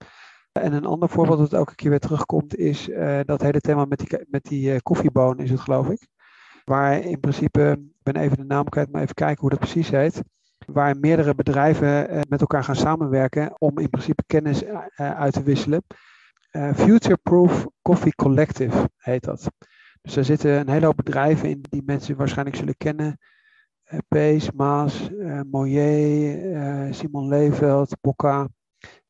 En 0.56 0.72
een 0.72 0.84
ander 0.84 1.08
voorbeeld 1.08 1.38
dat 1.38 1.52
elke 1.52 1.74
keer 1.74 1.90
weer 1.90 1.98
terugkomt 1.98 2.56
is 2.56 2.88
uh, 2.88 3.20
dat 3.24 3.42
hele 3.42 3.60
thema 3.60 3.84
met 3.84 3.98
die, 3.98 4.26
met 4.28 4.44
die 4.44 4.72
uh, 4.72 4.78
koffieboon 4.82 5.38
is 5.38 5.50
het 5.50 5.60
geloof 5.60 5.88
ik. 5.88 6.06
Waar 6.64 6.98
in 6.98 7.20
principe, 7.20 7.76
ik 7.78 8.02
ben 8.02 8.16
even 8.16 8.36
de 8.36 8.44
naam 8.44 8.68
kwijt, 8.68 8.92
maar 8.92 9.02
even 9.02 9.14
kijken 9.14 9.40
hoe 9.40 9.50
dat 9.50 9.58
precies 9.58 9.90
heet. 9.90 10.22
Waar 10.66 10.96
meerdere 10.98 11.34
bedrijven 11.34 12.14
uh, 12.14 12.20
met 12.28 12.40
elkaar 12.40 12.64
gaan 12.64 12.76
samenwerken 12.76 13.54
om 13.58 13.78
in 13.78 13.90
principe 13.90 14.22
kennis 14.26 14.64
uit 14.96 15.32
te 15.32 15.42
wisselen. 15.42 15.82
Future 16.74 17.18
Proof 17.22 17.66
Coffee 17.82 18.14
Collective 18.14 18.90
heet 18.96 19.24
dat. 19.24 19.50
Dus 20.02 20.16
er 20.16 20.24
zitten 20.24 20.50
een 20.50 20.68
hele 20.68 20.86
hoop 20.86 20.96
bedrijven 20.96 21.48
in 21.48 21.64
die 21.68 21.82
mensen 21.86 22.16
waarschijnlijk 22.16 22.56
zullen 22.56 22.76
kennen. 22.76 23.18
Pees, 24.08 24.50
Maas, 24.50 25.10
Moyer, 25.50 26.94
Simon 26.94 27.28
Leeveld, 27.28 27.96
Bocca 28.00 28.48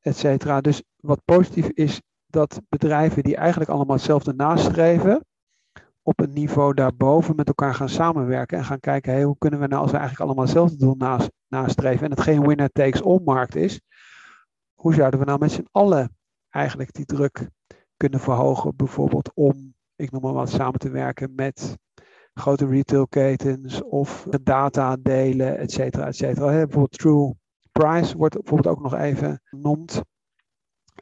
et 0.07 0.17
cetera. 0.17 0.61
Dus 0.61 0.83
wat 0.97 1.25
positief 1.25 1.69
is 1.69 2.01
dat 2.27 2.61
bedrijven 2.69 3.23
die 3.23 3.37
eigenlijk 3.37 3.71
allemaal 3.71 3.97
hetzelfde 3.97 4.33
nastreven, 4.33 5.25
op 6.03 6.21
een 6.21 6.33
niveau 6.33 6.75
daarboven 6.75 7.37
met 7.37 7.47
elkaar 7.47 7.75
gaan 7.75 7.89
samenwerken 7.89 8.59
en 8.59 8.65
gaan 8.65 8.81
kijken, 8.81 9.23
hoe 9.23 9.39
kunnen 9.39 9.61
we 9.61 9.67
nou 9.67 9.83
als 9.83 9.91
we 9.91 9.97
eigenlijk 9.97 10.27
allemaal 10.27 10.45
hetzelfde 10.45 10.77
doel 10.77 10.95
naast, 10.95 11.31
nastreven 11.49 12.05
en 12.05 12.11
het 12.11 12.21
geen 12.21 12.47
winner 12.47 12.71
takes 12.73 13.03
all 13.03 13.21
markt 13.25 13.57
is, 13.57 13.81
hoe 14.75 14.95
zouden 14.95 15.21
we 15.21 15.27
nou 15.27 15.39
met 15.39 15.53
z'n 15.53 15.69
allen 15.71 16.17
eigenlijk 16.51 16.93
die 16.93 17.05
druk 17.05 17.49
kunnen 17.97 18.21
verhogen, 18.21 18.77
bijvoorbeeld 18.77 19.31
om, 19.35 19.75
ik 19.97 20.11
noem 20.11 20.23
maar 20.23 20.33
wat, 20.33 20.51
samen 20.51 20.79
te 20.79 20.91
werken 20.91 21.33
met 21.35 21.79
grote 22.35 22.67
retailketens 22.67 23.83
of 23.83 24.27
data 24.43 24.97
delen, 24.97 25.59
et 25.59 25.73
cetera, 25.73 26.07
et 26.07 26.17
cetera. 26.17 26.47
Bijvoorbeeld 26.47 26.99
True 26.99 27.35
Price 27.79 28.17
wordt 28.17 28.35
bijvoorbeeld 28.35 28.77
ook 28.77 28.83
nog 28.83 28.95
even 28.95 29.41
genoemd. 29.45 30.01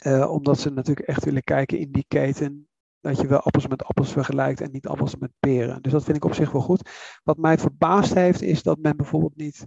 Uh, 0.06 0.30
omdat 0.30 0.58
ze 0.58 0.70
natuurlijk 0.70 1.08
echt 1.08 1.24
willen 1.24 1.42
kijken 1.42 1.78
in 1.78 1.92
die 1.92 2.04
keten. 2.08 2.68
Dat 3.00 3.20
je 3.20 3.26
wel 3.26 3.40
appels 3.40 3.66
met 3.66 3.84
appels 3.84 4.12
vergelijkt 4.12 4.60
en 4.60 4.70
niet 4.70 4.86
appels 4.86 5.16
met 5.16 5.30
peren. 5.38 5.82
Dus 5.82 5.92
dat 5.92 6.04
vind 6.04 6.16
ik 6.16 6.24
op 6.24 6.34
zich 6.34 6.50
wel 6.52 6.60
goed. 6.60 6.90
Wat 7.22 7.36
mij 7.36 7.58
verbaasd 7.58 8.14
heeft, 8.14 8.42
is 8.42 8.62
dat 8.62 8.78
men 8.78 8.96
bijvoorbeeld 8.96 9.36
niet 9.36 9.66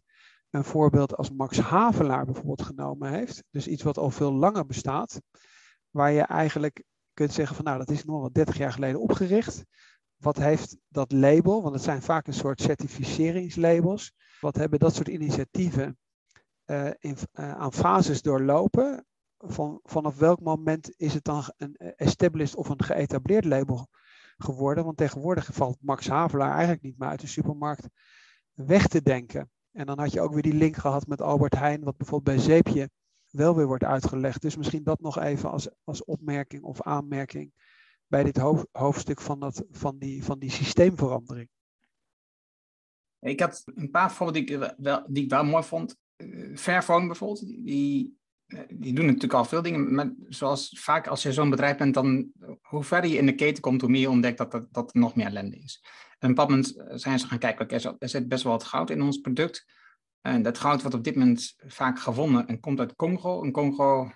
een 0.49 0.63
voorbeeld 0.63 1.15
als 1.15 1.31
Max 1.31 1.59
Havelaar 1.59 2.25
bijvoorbeeld 2.25 2.61
genomen 2.61 3.11
heeft. 3.11 3.43
Dus 3.49 3.67
iets 3.67 3.83
wat 3.83 3.97
al 3.97 4.09
veel 4.09 4.33
langer 4.33 4.65
bestaat. 4.65 5.21
Waar 5.89 6.11
je 6.11 6.21
eigenlijk 6.21 6.83
kunt 7.13 7.33
zeggen 7.33 7.55
van 7.55 7.65
nou, 7.65 7.77
dat 7.77 7.89
is 7.89 8.05
nog 8.05 8.19
wel 8.19 8.31
30 8.31 8.57
jaar 8.57 8.71
geleden 8.71 9.01
opgericht. 9.01 9.63
Wat 10.17 10.37
heeft 10.37 10.77
dat 10.87 11.11
label? 11.11 11.61
Want 11.61 11.73
het 11.73 11.83
zijn 11.83 12.01
vaak 12.01 12.27
een 12.27 12.33
soort 12.33 12.61
certificeringslabels. 12.61 14.13
Wat 14.39 14.55
hebben 14.55 14.79
dat 14.79 14.95
soort 14.95 15.07
initiatieven 15.07 15.97
uh, 16.67 16.89
in, 16.99 17.17
uh, 17.33 17.51
aan 17.55 17.73
fases 17.73 18.21
doorlopen. 18.21 19.05
Van, 19.37 19.79
vanaf 19.83 20.17
welk 20.17 20.41
moment 20.41 20.93
is 20.97 21.13
het 21.13 21.23
dan 21.23 21.43
een 21.57 21.75
established 21.75 22.55
of 22.55 22.69
een 22.69 22.83
geëtableerd 22.83 23.45
label 23.45 23.87
geworden? 24.37 24.83
Want 24.85 24.97
tegenwoordig 24.97 25.49
valt 25.53 25.77
Max 25.81 26.07
Havelaar 26.07 26.51
eigenlijk 26.51 26.81
niet 26.81 26.97
meer 26.97 27.09
uit 27.09 27.21
de 27.21 27.27
supermarkt 27.27 27.87
weg 28.53 28.87
te 28.87 29.01
denken. 29.01 29.49
En 29.71 29.85
dan 29.85 29.99
had 29.99 30.11
je 30.11 30.21
ook 30.21 30.33
weer 30.33 30.41
die 30.41 30.53
link 30.53 30.75
gehad 30.75 31.07
met 31.07 31.21
Albert 31.21 31.55
Heijn, 31.55 31.83
wat 31.83 31.97
bijvoorbeeld 31.97 32.35
bij 32.35 32.45
Zeepje 32.45 32.89
wel 33.29 33.55
weer 33.55 33.67
wordt 33.67 33.83
uitgelegd. 33.83 34.41
Dus 34.41 34.57
misschien 34.57 34.83
dat 34.83 34.99
nog 34.99 35.19
even 35.19 35.51
als, 35.51 35.69
als 35.83 36.03
opmerking 36.03 36.63
of 36.63 36.81
aanmerking 36.81 37.51
bij 38.07 38.23
dit 38.23 38.37
hoofdstuk 38.71 39.21
van, 39.21 39.39
dat, 39.39 39.63
van, 39.71 39.97
die, 39.97 40.23
van 40.23 40.39
die 40.39 40.51
systeemverandering. 40.51 41.49
Ik 43.19 43.39
had 43.39 43.63
een 43.75 43.91
paar 43.91 44.11
voorbeelden 44.11 44.45
die 44.45 44.67
ik 44.67 44.75
wel, 44.77 45.05
die 45.07 45.23
ik 45.23 45.29
wel 45.29 45.43
mooi 45.43 45.63
vond. 45.63 45.97
Fairphone 46.55 47.07
bijvoorbeeld, 47.07 47.65
die 47.65 48.17
die 48.67 48.93
doen 48.93 49.05
natuurlijk 49.05 49.33
al 49.33 49.45
veel 49.45 49.61
dingen, 49.61 49.95
maar 49.95 50.13
zoals 50.27 50.79
vaak 50.79 51.07
als 51.07 51.23
je 51.23 51.33
zo'n 51.33 51.49
bedrijf 51.49 51.77
bent, 51.77 51.93
dan 51.93 52.31
hoe 52.61 52.83
verder 52.83 53.09
je 53.09 53.17
in 53.17 53.25
de 53.25 53.35
keten 53.35 53.61
komt, 53.61 53.81
hoe 53.81 53.89
meer 53.89 54.01
je 54.01 54.09
ontdekt 54.09 54.37
dat, 54.37 54.51
dat, 54.51 54.67
dat 54.71 54.93
er 54.93 54.99
nog 54.99 55.15
meer 55.15 55.25
ellende 55.25 55.57
is. 55.57 55.83
En 56.19 56.29
op 56.29 56.35
bepaald 56.35 56.49
moment 56.49 57.01
zijn 57.01 57.19
ze 57.19 57.27
gaan 57.27 57.37
kijken, 57.37 57.69
er 57.99 58.09
zit 58.09 58.27
best 58.27 58.43
wel 58.43 58.51
wat 58.51 58.63
goud 58.63 58.89
in 58.89 59.01
ons 59.01 59.17
product. 59.17 59.65
En 60.21 60.41
dat 60.41 60.57
goud 60.57 60.81
wordt 60.81 60.97
op 60.97 61.03
dit 61.03 61.15
moment 61.15 61.55
vaak 61.57 61.99
gewonnen 61.99 62.47
en 62.47 62.59
komt 62.59 62.79
uit 62.79 62.95
Congo, 62.95 63.43
een 63.43 63.51
Congo, 63.51 64.11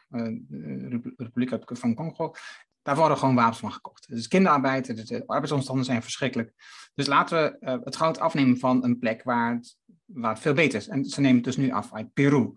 Republiek 1.17 1.59
van 1.65 1.95
Congo. 1.95 2.33
Daar 2.81 2.95
worden 2.95 3.17
gewoon 3.17 3.35
wapens 3.35 3.59
van 3.59 3.71
gekocht. 3.71 4.07
Dus 4.07 4.27
kinderarbeid, 4.27 4.85
de 4.85 5.23
arbeidsomstandigheden 5.27 5.85
zijn 5.85 6.01
verschrikkelijk. 6.01 6.53
Dus 6.93 7.07
laten 7.07 7.57
we 7.59 7.79
het 7.83 7.95
goud 7.95 8.19
afnemen 8.19 8.57
van 8.57 8.83
een 8.83 8.99
plek 8.99 9.23
waar 9.23 9.53
het, 9.53 9.77
waar 10.13 10.31
het 10.33 10.41
veel 10.41 10.53
beter 10.53 10.79
is. 10.79 10.87
En 10.87 11.05
ze 11.05 11.21
nemen 11.21 11.35
het 11.35 11.45
dus 11.45 11.57
nu 11.57 11.71
af 11.71 11.93
uit 11.93 12.13
Peru. 12.13 12.53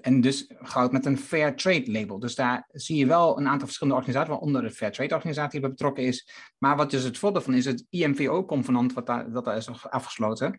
En 0.00 0.20
dus 0.20 0.50
goud 0.58 0.92
met 0.92 1.06
een 1.06 1.18
Fair 1.18 1.56
Trade 1.56 1.92
label. 1.92 2.18
Dus 2.18 2.34
daar 2.34 2.68
zie 2.72 2.96
je 2.96 3.06
wel 3.06 3.38
een 3.38 3.48
aantal 3.48 3.66
verschillende 3.66 3.98
organisaties, 3.98 4.32
waaronder 4.32 4.62
de 4.62 4.70
Fair 4.70 4.92
Trade 4.92 5.14
organisatie 5.14 5.60
bij 5.60 5.70
betrokken 5.70 6.04
is. 6.04 6.28
Maar 6.58 6.76
wat 6.76 6.90
dus 6.90 7.02
het 7.04 7.18
voordeel 7.18 7.42
van 7.42 7.54
is, 7.54 7.64
het 7.64 7.86
IMVO-convenant 7.90 8.92
wat 8.92 9.06
daar, 9.06 9.32
dat 9.32 9.44
daar 9.44 9.56
is 9.56 9.68
afgesloten, 9.82 10.58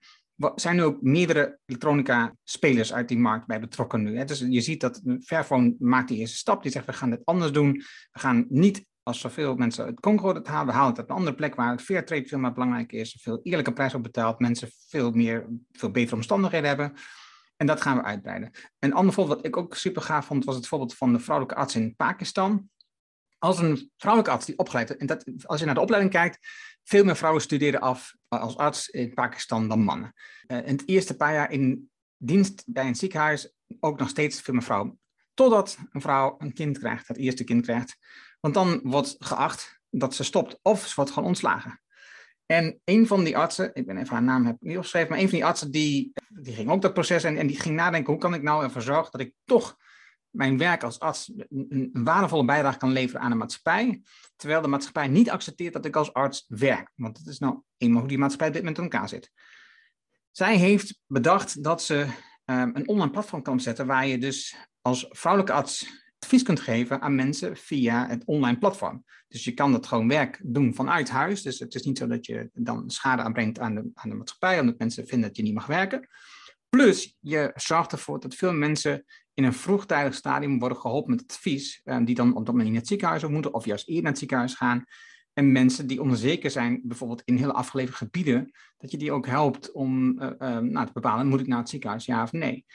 zijn 0.55 0.75
nu 0.75 0.83
ook 0.83 1.01
meerdere 1.01 1.59
elektronica-spelers 1.65 2.93
uit 2.93 3.07
die 3.07 3.17
markt 3.17 3.47
bij 3.47 3.59
betrokken 3.59 4.03
nu. 4.03 4.25
Dus 4.25 4.39
je 4.39 4.61
ziet 4.61 4.81
dat 4.81 5.01
Fairphone 5.23 5.75
maakt 5.79 6.07
die 6.07 6.17
eerste 6.17 6.37
stap. 6.37 6.63
Die 6.63 6.71
zegt, 6.71 6.85
we 6.85 6.93
gaan 6.93 7.09
dit 7.09 7.25
anders 7.25 7.51
doen. 7.51 7.71
We 8.11 8.19
gaan 8.19 8.45
niet 8.49 8.85
als 9.05 9.19
zoveel 9.19 9.55
mensen 9.55 9.85
het 9.85 9.99
Congo 9.99 10.33
het 10.33 10.47
halen, 10.47 10.65
we 10.65 10.73
halen 10.73 10.89
het 10.89 10.99
uit 10.99 11.09
een 11.09 11.15
andere 11.15 11.35
plek 11.35 11.55
waar 11.55 11.71
het 11.71 11.81
fair 11.81 12.05
trade 12.05 12.25
veel 12.25 12.39
meer 12.39 12.51
belangrijk 12.51 12.91
is, 12.91 13.17
veel 13.21 13.39
eerlijke 13.43 13.73
prijs 13.73 13.93
op 13.93 14.03
betaald, 14.03 14.39
mensen 14.39 14.69
veel 14.87 15.11
meer, 15.11 15.47
veel 15.71 15.91
betere 15.91 16.15
omstandigheden 16.15 16.67
hebben. 16.67 16.93
En 17.57 17.67
dat 17.67 17.81
gaan 17.81 17.97
we 17.97 18.03
uitbreiden. 18.03 18.51
Een 18.79 18.93
ander 18.93 19.13
voorbeeld 19.13 19.37
wat 19.37 19.45
ik 19.45 19.57
ook 19.57 19.75
super 19.75 20.01
gaaf 20.01 20.25
vond, 20.25 20.45
was 20.45 20.55
het 20.55 20.67
voorbeeld 20.67 20.95
van 20.95 21.13
de 21.13 21.19
vrouwelijke 21.19 21.59
arts 21.59 21.75
in 21.75 21.95
Pakistan. 21.95 22.69
Als 23.37 23.59
een 23.59 23.91
vrouwelijke 23.97 24.35
arts 24.35 24.45
die 24.45 24.57
opgeleid 24.57 24.97
en 24.97 25.05
dat, 25.05 25.25
als 25.43 25.59
je 25.59 25.65
naar 25.65 25.75
de 25.75 25.81
opleiding 25.81 26.13
kijkt, 26.13 26.47
veel 26.83 27.03
meer 27.03 27.15
vrouwen 27.15 27.41
studeren 27.41 27.81
af 27.81 28.15
als 28.27 28.57
arts 28.57 28.89
in 28.89 29.13
Pakistan 29.13 29.67
dan 29.67 29.83
mannen. 29.83 30.13
Uh, 30.47 30.57
in 30.57 30.75
het 30.75 30.83
eerste 30.85 31.15
paar 31.15 31.33
jaar 31.33 31.51
in 31.51 31.89
dienst 32.17 32.63
bij 32.65 32.87
een 32.87 32.95
ziekenhuis 32.95 33.53
ook 33.79 33.99
nog 33.99 34.09
steeds 34.09 34.41
veel 34.41 34.53
meer 34.53 34.63
vrouwen. 34.63 34.99
Totdat 35.33 35.77
een 35.91 36.01
vrouw 36.01 36.35
een 36.37 36.53
kind 36.53 36.77
krijgt, 36.77 37.07
het 37.07 37.17
eerste 37.17 37.43
kind 37.43 37.65
krijgt. 37.65 37.97
Want 38.45 38.57
dan 38.57 38.79
wordt 38.83 39.15
geacht 39.19 39.79
dat 39.89 40.15
ze 40.15 40.23
stopt 40.23 40.59
of 40.61 40.87
ze 40.87 40.95
wordt 40.95 41.11
gewoon 41.11 41.27
ontslagen. 41.27 41.81
En 42.45 42.79
een 42.83 43.07
van 43.07 43.23
die 43.23 43.37
artsen, 43.37 43.71
ik 43.73 43.85
ben 43.85 43.97
even 43.97 44.13
haar 44.13 44.23
naam 44.23 44.45
heb 44.45 44.55
niet 44.59 44.75
opgeschreven, 44.75 45.09
maar 45.09 45.19
een 45.19 45.29
van 45.29 45.37
die 45.37 45.45
artsen 45.45 45.71
die, 45.71 46.13
die 46.29 46.53
ging 46.53 46.69
ook 46.69 46.81
dat 46.81 46.93
proces 46.93 47.23
en, 47.23 47.37
en 47.37 47.47
die 47.47 47.59
ging 47.59 47.75
nadenken, 47.75 48.11
hoe 48.11 48.21
kan 48.21 48.33
ik 48.33 48.41
nou 48.41 48.63
ervoor 48.63 48.81
zorgen 48.81 49.11
dat 49.11 49.21
ik 49.21 49.33
toch 49.45 49.77
mijn 50.29 50.57
werk 50.57 50.83
als 50.83 50.99
arts 50.99 51.31
een, 51.49 51.65
een, 51.69 52.03
waardevolle 52.03 52.45
bijdrage 52.45 52.77
kan 52.77 52.91
leveren 52.91 53.21
aan 53.21 53.29
de 53.29 53.35
maatschappij, 53.35 54.01
terwijl 54.35 54.61
de 54.61 54.67
maatschappij 54.67 55.07
niet 55.07 55.29
accepteert 55.29 55.73
dat 55.73 55.85
ik 55.85 55.95
als 55.95 56.13
arts 56.13 56.45
werk. 56.47 56.91
Want 56.95 57.17
het 57.17 57.27
is 57.27 57.39
nou 57.39 57.61
eenmaal 57.77 57.99
hoe 57.99 58.09
die 58.09 58.17
maatschappij 58.17 58.51
dit 58.51 58.63
met 58.63 58.77
elkaar 58.77 59.09
zit. 59.09 59.31
Zij 60.31 60.57
heeft 60.57 60.99
bedacht 61.07 61.63
dat 61.63 61.83
ze 61.83 61.95
um, 62.45 62.75
een 62.75 62.87
online 62.87 63.11
platform 63.11 63.41
kan 63.41 63.59
zetten 63.59 63.87
waar 63.87 64.07
je 64.07 64.17
dus 64.17 64.55
als 64.81 65.05
vrouwelijke 65.09 65.55
arts 65.55 66.03
advies 66.25 66.43
kunt 66.43 66.59
geven 66.59 67.01
aan 67.01 67.15
mensen 67.15 67.57
via 67.57 68.07
het 68.07 68.25
online 68.25 68.57
platform. 68.57 69.03
Dus 69.27 69.43
je 69.43 69.51
kan 69.51 69.71
dat 69.71 69.87
gewoon 69.87 70.07
werk 70.07 70.39
doen 70.43 70.75
vanuit 70.75 71.09
huis. 71.09 71.41
Dus 71.41 71.59
het 71.59 71.75
is 71.75 71.83
niet 71.83 71.97
zo 71.97 72.07
dat 72.07 72.25
je 72.25 72.49
dan 72.53 72.89
schade 72.89 73.21
aanbrengt 73.21 73.59
aan 73.59 73.75
de, 73.75 73.89
aan 73.93 74.09
de 74.09 74.15
maatschappij, 74.15 74.59
omdat 74.59 74.77
mensen 74.77 75.07
vinden 75.07 75.27
dat 75.27 75.37
je 75.37 75.43
niet 75.43 75.53
mag 75.53 75.65
werken. 75.65 76.07
Plus, 76.69 77.17
je 77.19 77.51
zorgt 77.55 77.91
ervoor 77.91 78.19
dat 78.19 78.35
veel 78.35 78.53
mensen 78.53 79.05
in 79.33 79.43
een 79.43 79.53
vroegtijdig 79.53 80.13
stadium 80.13 80.59
worden 80.59 80.77
geholpen 80.77 81.11
met 81.11 81.23
advies, 81.27 81.81
eh, 81.83 81.97
die 82.03 82.15
dan 82.15 82.35
op 82.35 82.45
dat 82.45 82.55
moment 82.55 82.69
in 82.69 82.75
het 82.75 82.87
ziekenhuis 82.87 83.27
moeten, 83.27 83.53
of 83.53 83.65
juist 83.65 83.87
eerder 83.87 84.03
naar 84.03 84.11
het 84.11 84.19
ziekenhuis 84.19 84.53
gaan. 84.53 84.83
En 85.33 85.51
mensen 85.51 85.87
die 85.87 86.01
onzeker 86.01 86.51
zijn, 86.51 86.81
bijvoorbeeld 86.83 87.21
in 87.25 87.37
heel 87.37 87.51
afgelegen 87.51 87.93
gebieden, 87.93 88.51
dat 88.77 88.91
je 88.91 88.97
die 88.97 89.11
ook 89.11 89.25
helpt 89.27 89.71
om 89.71 90.21
uh, 90.21 90.29
uh, 90.39 90.57
nou, 90.57 90.85
te 90.85 90.93
bepalen, 90.93 91.27
moet 91.27 91.39
ik 91.39 91.47
naar 91.47 91.59
het 91.59 91.69
ziekenhuis, 91.69 92.05
ja 92.05 92.23
of 92.23 92.31
nee. 92.31 92.65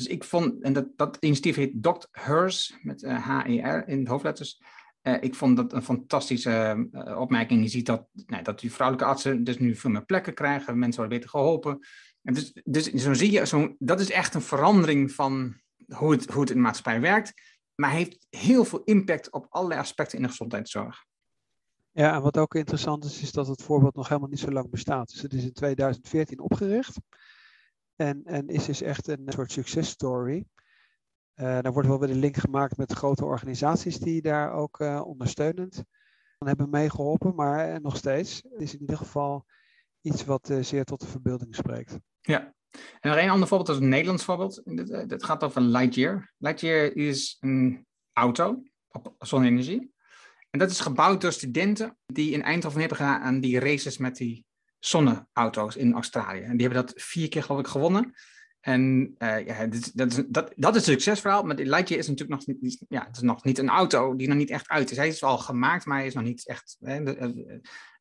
Dus 0.00 0.08
ik 0.08 0.24
vond, 0.24 0.62
en 0.62 0.72
dat, 0.72 0.86
dat 0.96 1.16
initiatief 1.20 1.56
heet 1.56 1.82
Dr. 1.82 2.06
Hers, 2.10 2.78
met 2.82 3.04
H-E-R 3.04 3.88
in 3.88 4.04
de 4.04 4.10
hoofdletters. 4.10 4.62
Uh, 5.02 5.22
ik 5.22 5.34
vond 5.34 5.56
dat 5.56 5.72
een 5.72 5.82
fantastische 5.82 6.88
uh, 6.92 7.18
opmerking. 7.18 7.62
Je 7.62 7.68
ziet 7.68 7.86
dat, 7.86 8.06
nou, 8.26 8.42
dat 8.42 8.60
die 8.60 8.72
vrouwelijke 8.72 9.10
artsen 9.10 9.44
dus 9.44 9.58
nu 9.58 9.76
veel 9.76 9.90
meer 9.90 10.04
plekken 10.04 10.34
krijgen, 10.34 10.78
mensen 10.78 11.00
worden 11.00 11.18
beter 11.18 11.30
geholpen. 11.38 11.78
En 12.22 12.34
dus, 12.34 12.52
dus 12.64 12.92
zo 12.92 13.14
zie 13.14 13.30
je, 13.30 13.46
zo, 13.46 13.74
dat 13.78 14.00
is 14.00 14.10
echt 14.10 14.34
een 14.34 14.42
verandering 14.42 15.12
van 15.12 15.54
hoe 15.86 16.10
het, 16.10 16.30
hoe 16.30 16.40
het 16.40 16.50
in 16.50 16.56
de 16.56 16.62
maatschappij 16.62 17.00
werkt. 17.00 17.32
Maar 17.74 17.90
heeft 17.90 18.26
heel 18.30 18.64
veel 18.64 18.82
impact 18.84 19.30
op 19.30 19.46
allerlei 19.48 19.80
aspecten 19.80 20.16
in 20.16 20.22
de 20.22 20.30
gezondheidszorg. 20.30 21.04
Ja, 21.90 22.14
en 22.14 22.22
wat 22.22 22.38
ook 22.38 22.54
interessant 22.54 23.04
is, 23.04 23.22
is 23.22 23.32
dat 23.32 23.46
het 23.46 23.62
voorbeeld 23.62 23.94
nog 23.94 24.08
helemaal 24.08 24.28
niet 24.28 24.38
zo 24.38 24.50
lang 24.50 24.70
bestaat. 24.70 25.10
Dus 25.10 25.22
het 25.22 25.32
is 25.32 25.44
in 25.44 25.52
2014 25.52 26.40
opgericht. 26.40 26.96
En, 28.00 28.24
en 28.24 28.48
is 28.48 28.64
dus 28.64 28.82
echt 28.82 29.08
een 29.08 29.26
soort 29.26 29.52
success 29.52 29.90
story. 29.90 30.44
Uh, 31.34 31.58
daar 31.60 31.72
wordt 31.72 31.88
wel 31.88 31.98
weer 31.98 32.08
de 32.08 32.14
link 32.14 32.36
gemaakt 32.36 32.76
met 32.76 32.92
grote 32.92 33.24
organisaties 33.24 33.98
die 33.98 34.22
daar 34.22 34.52
ook 34.52 34.80
uh, 34.80 35.00
ondersteunend 35.04 35.84
hebben 36.38 36.70
meegeholpen. 36.70 37.34
Maar 37.34 37.70
uh, 37.70 37.76
nog 37.76 37.96
steeds 37.96 38.42
is 38.58 38.74
in 38.74 38.80
ieder 38.80 38.96
geval 38.96 39.46
iets 40.00 40.24
wat 40.24 40.52
zeer 40.60 40.84
tot 40.84 41.00
de 41.00 41.06
verbeelding 41.06 41.54
spreekt. 41.54 41.98
Ja, 42.20 42.54
en 43.00 43.10
nog 43.10 43.16
een 43.16 43.30
ander 43.30 43.48
voorbeeld, 43.48 43.66
dat 43.66 43.76
is 43.76 43.82
een 43.82 43.88
Nederlands 43.88 44.24
voorbeeld. 44.24 44.62
Dat 45.08 45.24
gaat 45.24 45.44
over 45.44 45.60
Lightyear. 45.60 46.32
Lightyear 46.38 46.96
is 46.96 47.36
een 47.40 47.86
auto 48.12 48.62
op 48.88 49.14
zonne-energie. 49.18 49.92
En 50.50 50.58
dat 50.58 50.70
is 50.70 50.80
gebouwd 50.80 51.20
door 51.20 51.32
studenten 51.32 51.98
die 52.06 52.32
in 52.32 52.42
Eindhoven 52.42 52.80
hebben 52.80 52.96
gedaan 52.96 53.20
aan 53.20 53.40
die 53.40 53.58
races 53.58 53.98
met 53.98 54.16
die 54.16 54.44
zonneauto's 54.80 55.76
in 55.76 55.92
Australië. 55.92 56.40
En 56.40 56.56
die 56.56 56.66
hebben 56.66 56.86
dat 56.86 57.02
vier 57.02 57.28
keer, 57.28 57.42
geloof 57.42 57.60
ik, 57.60 57.66
gewonnen. 57.66 58.14
En 58.60 59.14
uh, 59.18 59.46
ja, 59.46 59.66
dit, 59.66 59.96
dat, 59.96 60.12
is, 60.12 60.22
dat, 60.26 60.52
dat 60.56 60.76
is 60.76 60.86
een 60.86 60.92
succesverhaal, 60.92 61.42
maar 61.42 61.56
Lightyear 61.56 62.00
is 62.00 62.08
natuurlijk 62.08 62.46
nog 62.46 62.56
niet, 62.60 62.84
ja, 62.88 63.06
het 63.06 63.16
is 63.16 63.22
nog 63.22 63.44
niet 63.44 63.58
een 63.58 63.68
auto 63.68 64.16
die 64.16 64.28
nog 64.28 64.36
niet 64.36 64.50
echt 64.50 64.68
uit 64.68 64.90
is. 64.90 64.96
Hij 64.96 65.08
is 65.08 65.20
wel 65.20 65.38
gemaakt, 65.38 65.84
maar 65.84 65.98
hij 65.98 66.06
is 66.06 66.14
nog 66.14 66.24
niet 66.24 66.46
echt, 66.46 66.76
hè, 66.80 67.02
de, 67.02 67.14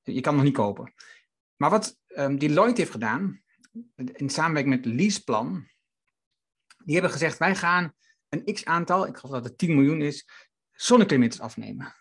de, 0.03 0.13
je 0.13 0.21
kan 0.21 0.35
nog 0.35 0.43
niet 0.43 0.53
kopen. 0.53 0.93
Maar 1.55 1.69
wat 1.69 1.97
um, 2.07 2.37
Deloitte 2.37 2.81
heeft 2.81 2.91
gedaan, 2.91 3.41
in 3.95 4.29
samenwerking 4.29 4.75
met 4.75 4.85
Leaseplan, 4.85 5.67
die 6.83 6.93
hebben 6.93 7.11
gezegd, 7.11 7.37
wij 7.37 7.55
gaan 7.55 7.93
een 8.29 8.53
x-aantal, 8.53 9.07
ik 9.07 9.17
geloof 9.17 9.35
dat 9.35 9.43
het 9.43 9.57
10 9.57 9.75
miljoen 9.75 10.01
is, 10.01 10.29
zonneklimates 10.71 11.39
afnemen. 11.39 11.95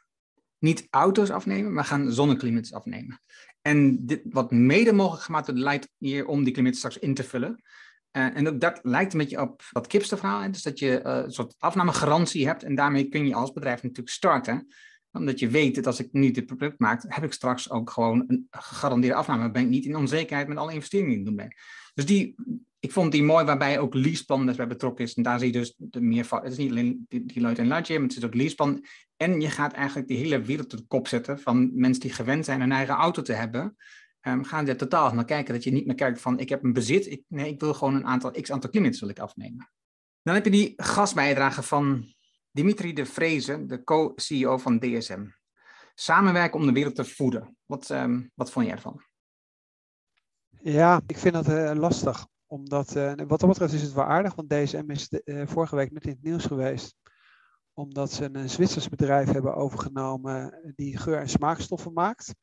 Niet 0.59 0.87
auto's 0.91 1.31
afnemen, 1.31 1.73
maar 1.73 1.85
gaan 1.85 2.13
zonneklimates 2.13 2.73
afnemen. 2.73 3.21
En 3.63 4.07
dit 4.07 4.21
wordt 4.25 4.51
mede 4.51 4.93
mogelijk 4.93 5.25
gemaakt 5.25 5.47
de 5.47 5.53
Light 5.53 5.89
hier 5.99 6.27
om 6.27 6.45
die 6.45 6.53
klimaat 6.53 6.77
straks 6.77 6.99
in 6.99 7.15
te 7.15 7.25
vullen. 7.25 7.63
Uh, 8.13 8.37
en 8.37 8.49
ook 8.49 8.61
dat 8.61 8.81
lijkt 8.83 9.13
een 9.13 9.19
beetje 9.19 9.41
op 9.41 9.63
wat 9.71 9.87
Kipster 9.87 10.51
Dus 10.51 10.63
dat 10.63 10.79
je 10.79 11.03
uh, 11.05 11.17
een 11.25 11.33
soort 11.33 11.55
afnamegarantie 11.59 12.47
hebt. 12.47 12.63
En 12.63 12.75
daarmee 12.75 13.09
kun 13.09 13.27
je 13.27 13.35
als 13.35 13.53
bedrijf 13.53 13.83
natuurlijk 13.83 14.11
starten. 14.11 14.67
Omdat 15.13 15.39
je 15.39 15.49
weet 15.49 15.75
dat 15.75 15.87
als 15.87 16.01
ik 16.01 16.09
nu 16.13 16.31
dit 16.31 16.47
product 16.47 16.79
maak, 16.79 17.05
heb 17.07 17.25
ik 17.25 17.33
straks 17.33 17.71
ook 17.71 17.91
gewoon 17.91 18.25
een 18.27 18.47
gegarandeerde 18.51 19.17
afname. 19.17 19.51
Ben 19.51 19.63
ik 19.63 19.69
niet 19.69 19.85
in 19.85 19.97
onzekerheid 19.97 20.49
met 20.49 20.57
alle 20.57 20.73
investeringen 20.73 21.11
die 21.11 21.19
ik 21.19 21.27
doen 21.27 21.37
ben. 21.37 21.55
Dus 21.95 22.07
die, 22.07 22.35
ik 22.81 22.93
vond 22.93 23.13
die 23.13 23.23
mooi, 23.23 23.45
waarbij 23.45 23.79
ook 23.79 23.95
Leaseplan 23.95 24.55
bij 24.57 24.67
betrokken 24.67 25.05
is. 25.05 25.15
En 25.15 25.23
daar 25.23 25.39
zie 25.39 25.47
je 25.47 25.59
dus 25.59 25.75
de 25.77 26.01
meer. 26.01 26.27
Het 26.31 26.53
is 26.53 26.59
niet 26.59 26.71
alleen 26.71 27.07
Leute 27.35 27.61
en 27.61 27.69
Lightyear, 27.69 28.01
maar 28.01 28.09
het 28.09 28.19
is 28.19 28.25
ook 28.25 28.35
Leaseplan. 28.35 28.85
En 29.17 29.41
je 29.41 29.51
gaat 29.51 29.73
eigenlijk 29.73 30.09
die 30.09 30.17
hele 30.17 30.41
wereld 30.41 30.73
op 30.73 30.79
de 30.79 30.87
kop 30.87 31.09
zetten 31.09 31.39
van 31.39 31.71
mensen 31.75 32.03
die 32.03 32.13
gewend 32.13 32.45
zijn 32.45 32.61
een 32.61 32.73
eigen 32.73 32.95
auto 32.95 33.23
te 33.23 33.33
hebben. 33.33 33.77
Um, 34.21 34.45
gaan 34.45 34.69
er 34.69 34.77
totaal 34.77 35.15
naar 35.15 35.25
kijken 35.25 35.55
dat 35.55 35.65
je 35.65 35.73
niet 35.73 35.87
meer 35.87 35.95
kijkt 35.95 36.21
van 36.21 36.39
ik 36.39 36.49
heb 36.49 36.65
een 36.65 36.73
bezit. 36.73 37.07
Ik, 37.07 37.23
nee, 37.29 37.53
ik 37.53 37.61
wil 37.61 37.75
gewoon 37.75 37.95
een 37.95 38.07
aantal 38.07 38.31
x 38.31 38.53
aantal 38.53 38.71
kilometers 38.71 39.01
wil 39.01 39.11
ik 39.11 39.19
afnemen. 39.19 39.71
Dan 40.23 40.35
heb 40.35 40.45
je 40.45 40.51
die 40.51 40.73
gasbijdrage 40.77 41.63
van 41.63 42.15
Dimitri 42.51 42.93
de 42.93 43.07
Vreese, 43.07 43.67
de 43.67 43.85
co-CEO 43.85 44.59
van 44.59 44.79
DSM. 44.79 45.27
Samenwerken 45.95 46.61
om 46.61 46.67
de 46.67 46.73
wereld 46.73 46.95
te 46.95 47.05
voeden. 47.05 47.57
Wat, 47.67 47.91
um, 47.91 48.31
wat 48.35 48.51
vond 48.51 48.67
jij 48.67 48.75
ervan? 48.75 49.03
Ja, 50.61 51.01
ik 51.07 51.19
vind 51.19 51.35
dat 51.35 51.49
uh, 51.49 51.73
lastig. 51.75 52.27
Omdat, 52.51 52.97
uh, 52.97 53.13
wat 53.27 53.41
dat 53.41 53.49
betreft 53.49 53.73
is 53.73 53.83
het 53.83 53.93
wel 53.93 54.05
aardig, 54.05 54.35
want 54.35 54.51
DSM 54.51 54.91
is 54.91 55.09
de, 55.09 55.23
uh, 55.25 55.47
vorige 55.47 55.77
week 55.77 55.93
net 55.93 56.05
in 56.05 56.11
het 56.11 56.23
nieuws 56.23 56.45
geweest. 56.45 56.97
Omdat 57.73 58.13
ze 58.13 58.29
een 58.33 58.51
Zwitsers 58.51 58.89
bedrijf 58.89 59.31
hebben 59.31 59.55
overgenomen 59.55 60.73
die 60.75 60.97
geur- 60.97 61.21
en 61.21 61.29
smaakstoffen 61.29 61.93
maakt. 61.93 62.35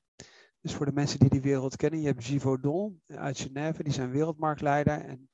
Dus 0.61 0.73
voor 0.73 0.85
de 0.85 0.91
mensen 0.91 1.19
die 1.19 1.29
die 1.29 1.41
wereld 1.41 1.75
kennen, 1.75 1.99
je 2.01 2.07
hebt 2.07 2.23
Givaudan 2.23 3.01
uit 3.07 3.39
Genève, 3.39 3.83
die 3.83 3.93
zijn 3.93 4.11
wereldmarktleider. 4.11 5.01
En 5.01 5.29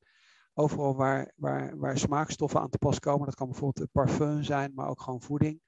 overal 0.54 0.96
waar, 0.96 1.32
waar, 1.36 1.78
waar 1.78 1.98
smaakstoffen 1.98 2.60
aan 2.60 2.70
te 2.70 2.78
pas 2.78 3.00
komen, 3.00 3.26
dat 3.26 3.36
kan 3.36 3.50
bijvoorbeeld 3.50 3.92
parfum 3.92 4.44
zijn, 4.44 4.72
maar 4.76 4.88
ook 4.88 5.02
gewoon 5.02 5.22
voeding. 5.22 5.62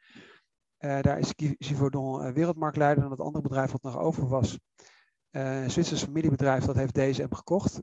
daar 0.77 1.19
is 1.19 1.33
Givaudan 1.57 2.33
wereldmarktleider 2.33 3.03
en 3.03 3.09
het 3.09 3.19
andere 3.19 3.43
bedrijf 3.43 3.71
wat 3.71 3.81
nog 3.81 3.97
over 3.97 4.27
was, 4.27 4.59
een 5.31 5.71
Zwitsers 5.71 6.03
familiebedrijf 6.03 6.65
dat 6.65 6.75
heeft 6.75 6.93
DSM 6.93 7.33
gekocht. 7.33 7.81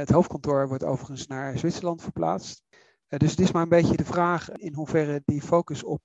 Het 0.00 0.10
hoofdkantoor 0.10 0.68
wordt 0.68 0.84
overigens 0.84 1.26
naar 1.26 1.58
Zwitserland 1.58 2.02
verplaatst. 2.02 2.62
dus 3.08 3.30
het 3.30 3.40
is 3.40 3.52
maar 3.52 3.62
een 3.62 3.68
beetje 3.68 3.96
de 3.96 4.04
vraag 4.04 4.50
in 4.50 4.74
hoeverre 4.74 5.22
die 5.24 5.42
focus 5.42 5.82
op, 5.82 6.02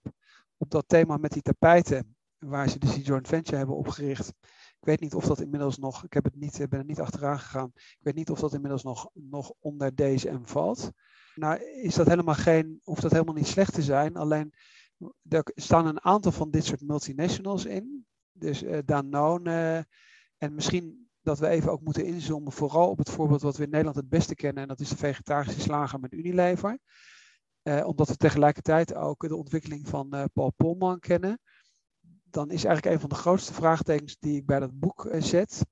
op 0.57 0.69
dat 0.69 0.87
thema 0.87 1.17
met 1.17 1.31
die 1.31 1.41
tapijten, 1.41 2.15
waar 2.37 2.69
ze 2.69 2.79
dus 2.79 2.93
die 2.93 3.03
joint 3.03 3.27
venture 3.27 3.57
hebben 3.57 3.75
opgericht. 3.75 4.27
Ik 4.79 4.85
weet 4.85 4.99
niet 4.99 5.13
of 5.13 5.25
dat 5.25 5.41
inmiddels 5.41 5.77
nog, 5.77 6.03
ik 6.03 6.13
heb 6.13 6.23
het 6.23 6.35
niet, 6.35 6.69
ben 6.69 6.79
er 6.79 6.85
niet 6.85 6.99
achteraan 6.99 7.39
gegaan, 7.39 7.71
ik 7.75 7.99
weet 7.99 8.15
niet 8.15 8.29
of 8.29 8.39
dat 8.39 8.53
inmiddels 8.53 8.83
nog, 8.83 9.09
nog 9.13 9.53
onder 9.59 9.95
DSM 9.95 10.43
valt. 10.43 10.91
Nou 11.35 11.63
is 11.63 11.95
dat 11.95 12.07
helemaal 12.07 12.35
geen, 12.35 12.79
hoeft 12.83 13.01
dat 13.01 13.11
helemaal 13.11 13.33
niet 13.33 13.47
slecht 13.47 13.73
te 13.73 13.81
zijn, 13.81 14.15
alleen 14.15 14.53
er 15.29 15.51
staan 15.55 15.85
een 15.85 16.03
aantal 16.03 16.31
van 16.31 16.51
dit 16.51 16.65
soort 16.65 16.81
multinationals 16.81 17.65
in. 17.65 18.05
Dus 18.31 18.63
uh, 18.63 18.77
Danone 18.85 19.87
en 20.37 20.55
misschien 20.55 21.02
dat 21.23 21.39
we 21.39 21.47
even 21.47 21.71
ook 21.71 21.81
moeten 21.81 22.05
inzoomen, 22.05 22.51
vooral 22.51 22.89
op 22.89 22.97
het 22.97 23.09
voorbeeld 23.09 23.41
wat 23.41 23.57
we 23.57 23.63
in 23.63 23.69
Nederland 23.69 23.95
het 23.95 24.09
beste 24.09 24.35
kennen, 24.35 24.61
en 24.61 24.67
dat 24.67 24.79
is 24.79 24.89
de 24.89 24.97
vegetarische 24.97 25.61
slager 25.61 25.99
met 25.99 26.13
Unilever. 26.13 26.79
Uh, 27.63 27.87
omdat 27.87 28.07
we 28.07 28.17
tegelijkertijd 28.17 28.95
ook 28.95 29.27
de 29.27 29.35
ontwikkeling 29.35 29.87
van 29.87 30.15
uh, 30.15 30.23
Paul 30.33 30.51
Polman 30.51 30.99
kennen. 30.99 31.39
Dan 32.23 32.51
is 32.51 32.63
eigenlijk 32.63 32.95
een 32.95 33.01
van 33.01 33.09
de 33.09 33.15
grootste 33.15 33.53
vraagtekens 33.53 34.17
die 34.19 34.37
ik 34.37 34.45
bij 34.45 34.59
dat 34.59 34.79
boek 34.79 35.07
zet, 35.17 35.65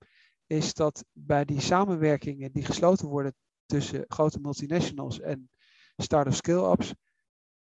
is 0.47 0.73
dat 0.73 1.05
bij 1.11 1.45
die 1.45 1.61
samenwerkingen 1.61 2.51
die 2.51 2.65
gesloten 2.65 3.07
worden 3.07 3.35
tussen 3.65 4.05
grote 4.07 4.39
multinationals 4.39 5.19
en 5.19 5.49
start-up 5.97 6.33
scale-ups, 6.33 6.93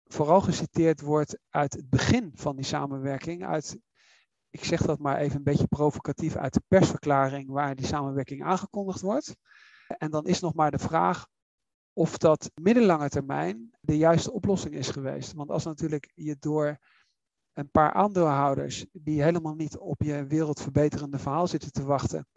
vooral 0.06 0.42
geciteerd 0.42 1.02
wordt 1.02 1.38
uit 1.50 1.74
het 1.74 1.90
begin 1.90 2.32
van 2.34 2.56
die 2.56 2.66
samenwerking, 2.66 3.46
uit, 3.46 3.78
ik 4.50 4.64
zeg 4.64 4.82
dat 4.82 5.00
maar 5.00 5.18
even 5.18 5.38
een 5.38 5.44
beetje 5.44 5.68
provocatief, 5.68 6.36
uit 6.36 6.54
de 6.54 6.64
persverklaring 6.68 7.50
waar 7.50 7.76
die 7.76 7.86
samenwerking 7.86 8.44
aangekondigd 8.44 9.02
wordt. 9.02 9.36
En 9.98 10.12
dan 10.12 10.26
is 10.26 10.40
nog 10.40 10.54
maar 10.54 10.72
de 10.72 10.80
vraag 10.80 11.28
of 11.94 12.18
dat 12.18 12.52
middellange 12.62 13.10
termijn 13.10 13.72
de 13.80 13.98
juiste 13.98 14.32
oplossing 14.32 14.74
is 14.74 14.90
geweest. 14.90 15.34
Want 15.34 15.50
als 15.50 15.66
natuurlijk 15.66 16.12
je 16.16 16.36
door 16.40 16.80
een 17.54 17.72
paar 17.72 17.94
aandeelhouders 17.94 18.86
die 18.92 19.24
helemaal 19.24 19.56
niet 19.56 19.78
op 19.78 20.02
je 20.02 20.26
wereldverbeterende 20.26 21.20
verhaal 21.20 21.48
zitten 21.48 21.72
te 21.72 21.84
wachten, 21.84 22.28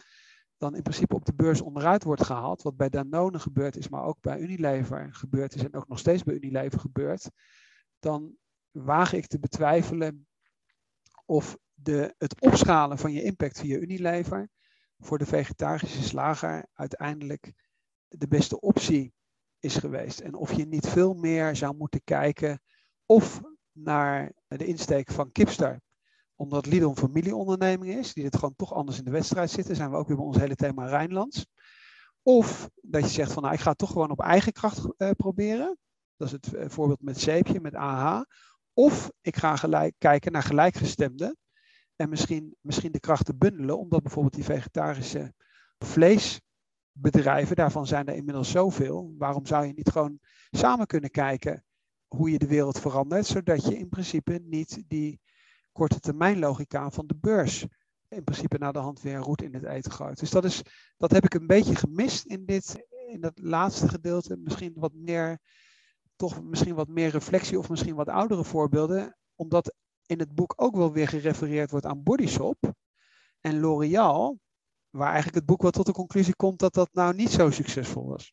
dan 0.57 0.75
in 0.75 0.83
principe 0.83 1.15
op 1.15 1.25
de 1.25 1.35
beurs 1.35 1.61
onderuit 1.61 2.05
wordt 2.05 2.25
gehaald, 2.25 2.63
wat 2.63 2.77
bij 2.77 2.89
Danone 2.89 3.39
gebeurd 3.39 3.77
is, 3.77 3.89
maar 3.89 4.05
ook 4.05 4.21
bij 4.21 4.39
Unilever 4.39 5.15
gebeurd 5.15 5.55
is 5.55 5.65
en 5.65 5.75
ook 5.75 5.89
nog 5.89 5.99
steeds 5.99 6.23
bij 6.23 6.35
Unilever 6.35 6.81
gebeurt, 6.81 7.31
dan 7.99 8.37
waag 8.71 9.13
ik 9.13 9.27
te 9.27 9.39
betwijfelen 9.39 10.27
of 11.25 11.57
de, 11.75 12.15
het 12.19 12.41
opschalen 12.41 12.99
van 12.99 13.13
je 13.13 13.23
impact 13.23 13.59
via 13.59 13.77
Unilever 13.77 14.49
voor 14.99 15.19
de 15.19 15.27
vegetarische 15.27 16.03
slager 16.03 16.67
uiteindelijk 16.73 17.53
de 18.09 18.29
beste 18.29 18.61
optie 18.61 19.13
is 19.59 19.77
geweest. 19.77 20.21
En 20.21 20.35
of 20.35 20.53
je 20.53 20.67
niet 20.67 20.89
veel 20.89 21.15
meer 21.15 21.57
zou 21.57 21.77
moeten 21.77 22.05
kijken 22.05 22.63
of 23.07 23.41
naar 23.73 24.33
de 24.47 24.67
insteek 24.67 25.11
van 25.11 25.33
Kipstar 25.33 25.81
omdat 26.43 26.67
Lidl 26.67 26.89
een 26.89 26.97
familieonderneming 26.97 27.95
is, 27.95 28.13
die 28.13 28.25
het 28.25 28.35
gewoon 28.35 28.57
toch 28.57 28.75
anders 28.75 28.99
in 28.99 29.05
de 29.05 29.11
wedstrijd 29.11 29.51
zitten, 29.51 29.77
zijn 29.77 29.91
we 29.91 29.97
ook 29.97 30.07
weer 30.07 30.17
bij 30.17 30.27
ons 30.27 30.37
hele 30.37 30.55
thema 30.55 30.87
Rijnlands. 30.87 31.47
Of 32.23 32.71
dat 32.81 33.03
je 33.03 33.09
zegt 33.09 33.33
van 33.33 33.43
nou, 33.43 33.55
ik 33.55 33.61
ga 33.61 33.75
toch 33.75 33.91
gewoon 33.91 34.11
op 34.11 34.21
eigen 34.21 34.53
kracht 34.53 34.87
uh, 34.99 35.11
proberen. 35.11 35.79
Dat 36.17 36.27
is 36.27 36.33
het 36.33 36.55
uh, 36.55 36.65
voorbeeld 36.69 37.03
met 37.03 37.21
Zeepje, 37.21 37.61
met 37.61 37.75
AH. 37.75 38.23
Of 38.73 39.11
ik 39.21 39.37
ga 39.37 39.57
gelijk 39.57 39.95
kijken 39.99 40.33
naar 40.33 40.43
gelijkgestemden. 40.43 41.37
En 41.97 42.09
misschien, 42.09 42.57
misschien 42.61 42.93
de 42.93 43.01
krachten 43.01 43.39
bundelen, 43.39 43.79
omdat 43.79 44.03
bijvoorbeeld 44.03 44.35
die 44.35 44.45
vegetarische 44.45 45.35
vleesbedrijven, 45.79 47.57
daarvan 47.57 47.87
zijn 47.87 48.07
er 48.07 48.15
inmiddels 48.15 48.51
zoveel. 48.51 49.15
Waarom 49.19 49.47
zou 49.47 49.67
je 49.67 49.73
niet 49.73 49.91
gewoon 49.91 50.19
samen 50.51 50.87
kunnen 50.87 51.11
kijken 51.11 51.65
hoe 52.07 52.31
je 52.31 52.39
de 52.39 52.47
wereld 52.47 52.81
verandert, 52.81 53.27
zodat 53.27 53.65
je 53.65 53.79
in 53.79 53.89
principe 53.89 54.41
niet 54.45 54.83
die 54.89 55.21
korte 55.73 56.01
termijn 56.01 56.39
logica 56.39 56.91
van 56.91 57.07
de 57.07 57.17
beurs 57.17 57.67
in 58.13 58.25
principe 58.25 58.59
naar 58.59 58.73
de 58.73 58.79
hand 58.79 59.03
weer 59.03 59.15
een 59.15 59.23
route 59.23 59.45
in 59.45 59.55
het 59.55 59.65
eten 59.65 59.93
gooit. 59.93 60.19
Dus 60.19 60.31
dat, 60.31 60.45
is, 60.45 60.63
dat 60.97 61.11
heb 61.11 61.25
ik 61.25 61.35
een 61.35 61.47
beetje 61.47 61.75
gemist 61.75 62.25
in, 62.25 62.45
dit, 62.47 62.87
in 63.09 63.21
dat 63.21 63.39
laatste 63.39 63.89
gedeelte. 63.89 64.37
Misschien 64.37 64.73
wat 64.75 64.95
meer, 64.95 65.39
toch 66.29 66.43
misschien 66.43 66.75
wat 66.75 66.89
meer 66.89 67.09
reflectie 67.09 67.59
of 67.59 67.69
misschien 67.69 67.95
wat 67.95 68.09
oudere 68.09 68.45
voorbeelden. 68.45 69.17
Omdat 69.35 69.75
in 70.07 70.19
het 70.19 70.35
boek 70.35 70.53
ook 70.57 70.77
wel 70.77 70.93
weer 70.93 71.09
gerefereerd 71.09 71.71
wordt 71.71 71.87
aan 71.87 72.03
Bodyshop 72.03 72.75
en 73.41 73.61
L'Oreal. 73.61 74.39
Waar 74.91 75.07
eigenlijk 75.07 75.37
het 75.37 75.47
boek 75.47 75.63
wel 75.63 75.71
tot 75.71 75.87
de 75.87 75.93
conclusie 75.93 76.37
komt 76.37 76.59
dat 76.59 76.75
dat 76.75 76.89
nou 76.93 77.15
niet 77.15 77.31
zo 77.31 77.51
succesvol 77.51 78.07
was. 78.07 78.33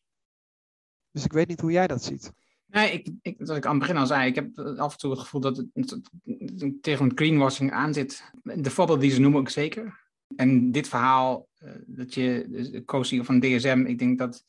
Dus 1.10 1.24
ik 1.24 1.32
weet 1.32 1.48
niet 1.48 1.60
hoe 1.60 1.70
jij 1.70 1.86
dat 1.86 2.04
ziet. 2.04 2.32
Nee, 2.66 2.92
ik, 2.92 3.10
ik, 3.22 3.36
zoals 3.38 3.58
ik 3.58 3.66
aan 3.66 3.70
het 3.70 3.80
begin 3.80 3.96
al 3.96 4.06
zei, 4.06 4.28
ik 4.28 4.34
heb 4.34 4.58
af 4.58 4.92
en 4.92 4.98
toe 4.98 5.10
het 5.10 5.20
gevoel 5.20 5.40
dat 5.40 5.56
het, 5.56 5.68
het 5.74 6.82
tegen 6.82 7.04
een 7.04 7.16
greenwashing 7.16 7.72
aan 7.72 7.94
zit. 7.94 8.32
De 8.42 8.70
voorbeelden 8.70 9.04
die 9.04 9.14
ze 9.14 9.20
noemen 9.20 9.40
ook 9.40 9.48
zeker. 9.48 10.08
En 10.36 10.72
dit 10.72 10.88
verhaal, 10.88 11.48
uh, 11.58 11.70
dat 11.86 12.14
je, 12.14 12.46
de 12.48 12.84
co 12.84 13.02
van 13.02 13.40
DSM, 13.40 13.84
ik 13.86 13.98
denk 13.98 14.18
dat, 14.18 14.44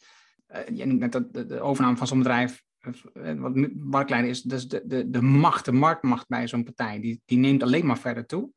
uh, 0.70 0.86
noemt 0.86 1.12
dat 1.12 1.34
de, 1.34 1.60
overname 1.60 1.98
van 1.98 2.08
zo'n 2.08 2.18
bedrijf, 2.18 2.64
wat 3.38 3.74
marktleider 3.76 4.30
is, 4.30 4.42
dus 4.42 4.68
de, 4.68 4.82
de, 4.86 5.10
de 5.10 5.22
macht, 5.22 5.66
de 5.66 5.72
marktmacht 5.72 6.28
bij 6.28 6.48
zo'n 6.48 6.64
partij, 6.64 7.00
die, 7.00 7.22
die 7.26 7.38
neemt 7.38 7.64
alleen 7.64 7.86
maar 7.86 8.00
verder 8.00 8.26
toe. 8.26 8.52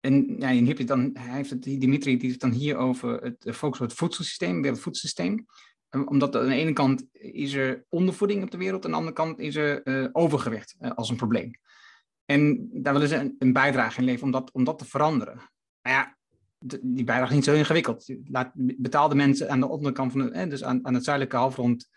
En 0.00 0.36
ja, 0.38 0.48
het 0.48 0.86
dan, 0.86 1.10
heeft 1.18 1.50
het, 1.50 1.62
Dimitri, 1.62 2.16
die 2.16 2.30
het 2.30 2.40
dan 2.40 2.50
hier 2.50 2.76
over 2.76 3.22
het 3.22 3.56
focus 3.56 3.80
op 3.80 3.86
het 3.86 3.96
voedselsysteem, 3.96 4.64
het 4.64 4.80
voedselsysteem 4.80 5.46
omdat 5.90 6.36
aan 6.36 6.48
de 6.48 6.54
ene 6.54 6.72
kant 6.72 7.04
is 7.12 7.52
er 7.52 7.84
ondervoeding 7.88 8.42
op 8.42 8.50
de 8.50 8.58
wereld, 8.58 8.84
aan 8.84 8.90
de 8.90 8.96
andere 8.96 9.14
kant 9.14 9.38
is 9.38 9.56
er 9.56 9.86
uh, 9.86 10.08
overgewicht 10.12 10.76
uh, 10.80 10.90
als 10.90 11.10
een 11.10 11.16
probleem. 11.16 11.50
En 12.24 12.68
daar 12.72 12.92
willen 12.92 13.08
ze 13.08 13.34
een, 13.38 13.52
bijdrage 13.52 13.98
in 13.98 14.04
leveren 14.04 14.26
om 14.26 14.32
dat, 14.32 14.52
om 14.52 14.64
dat 14.64 14.78
te 14.78 14.84
veranderen. 14.84 15.34
Nou 15.82 15.96
ja, 15.96 16.16
die 16.82 17.04
bijdrage 17.04 17.30
is 17.30 17.34
niet 17.34 17.44
zo 17.44 17.54
ingewikkeld. 17.54 18.14
Laat 18.24 18.50
betaalde 18.54 19.14
mensen 19.14 19.50
aan 19.50 19.60
de 19.60 19.68
onderkant 19.68 20.12
van 20.12 20.20
de, 20.20 20.46
dus 20.46 20.64
aan, 20.64 20.86
aan 20.86 20.94
het 20.94 21.04
zuidelijke 21.04 21.36
halfrond 21.36 21.88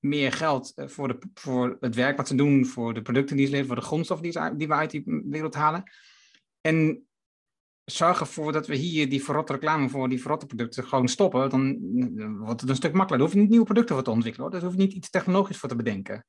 meer 0.00 0.32
geld 0.32 0.72
uh, 0.76 0.88
voor, 0.88 1.08
de, 1.08 1.18
voor 1.34 1.76
het 1.80 1.94
werk 1.94 2.16
wat 2.16 2.28
ze 2.28 2.34
doen, 2.34 2.66
voor 2.66 2.94
de 2.94 3.02
producten 3.02 3.36
die 3.36 3.46
ze 3.46 3.52
leveren, 3.52 3.74
voor 3.74 3.82
de 3.82 3.88
grondstoffen 3.88 4.30
die, 4.30 4.56
die 4.56 4.68
we 4.68 4.74
uit 4.74 4.90
die 4.90 5.02
wereld 5.06 5.54
halen. 5.54 5.82
En 6.60 7.06
zorg 7.84 8.20
ervoor 8.20 8.52
dat 8.52 8.66
we 8.66 8.74
hier 8.74 9.08
die 9.08 9.24
verrotte 9.24 9.52
reclame 9.52 9.88
voor 9.88 10.08
die 10.08 10.20
verrotte 10.20 10.46
producten 10.46 10.84
gewoon 10.84 11.08
stoppen, 11.08 11.50
dan 11.50 11.78
wordt 12.38 12.60
het 12.60 12.70
een 12.70 12.76
stuk 12.76 12.92
makkelijker. 12.92 13.18
Dan 13.18 13.26
hoef 13.26 13.34
je 13.34 13.40
niet 13.40 13.48
nieuwe 13.48 13.64
producten 13.64 13.94
voor 13.94 14.04
te 14.04 14.10
ontwikkelen. 14.10 14.46
Hoor. 14.46 14.60
Daar 14.60 14.68
hoef 14.68 14.78
je 14.78 14.86
niet 14.86 14.96
iets 14.96 15.10
technologisch 15.10 15.58
voor 15.58 15.68
te 15.68 15.76
bedenken. 15.76 16.26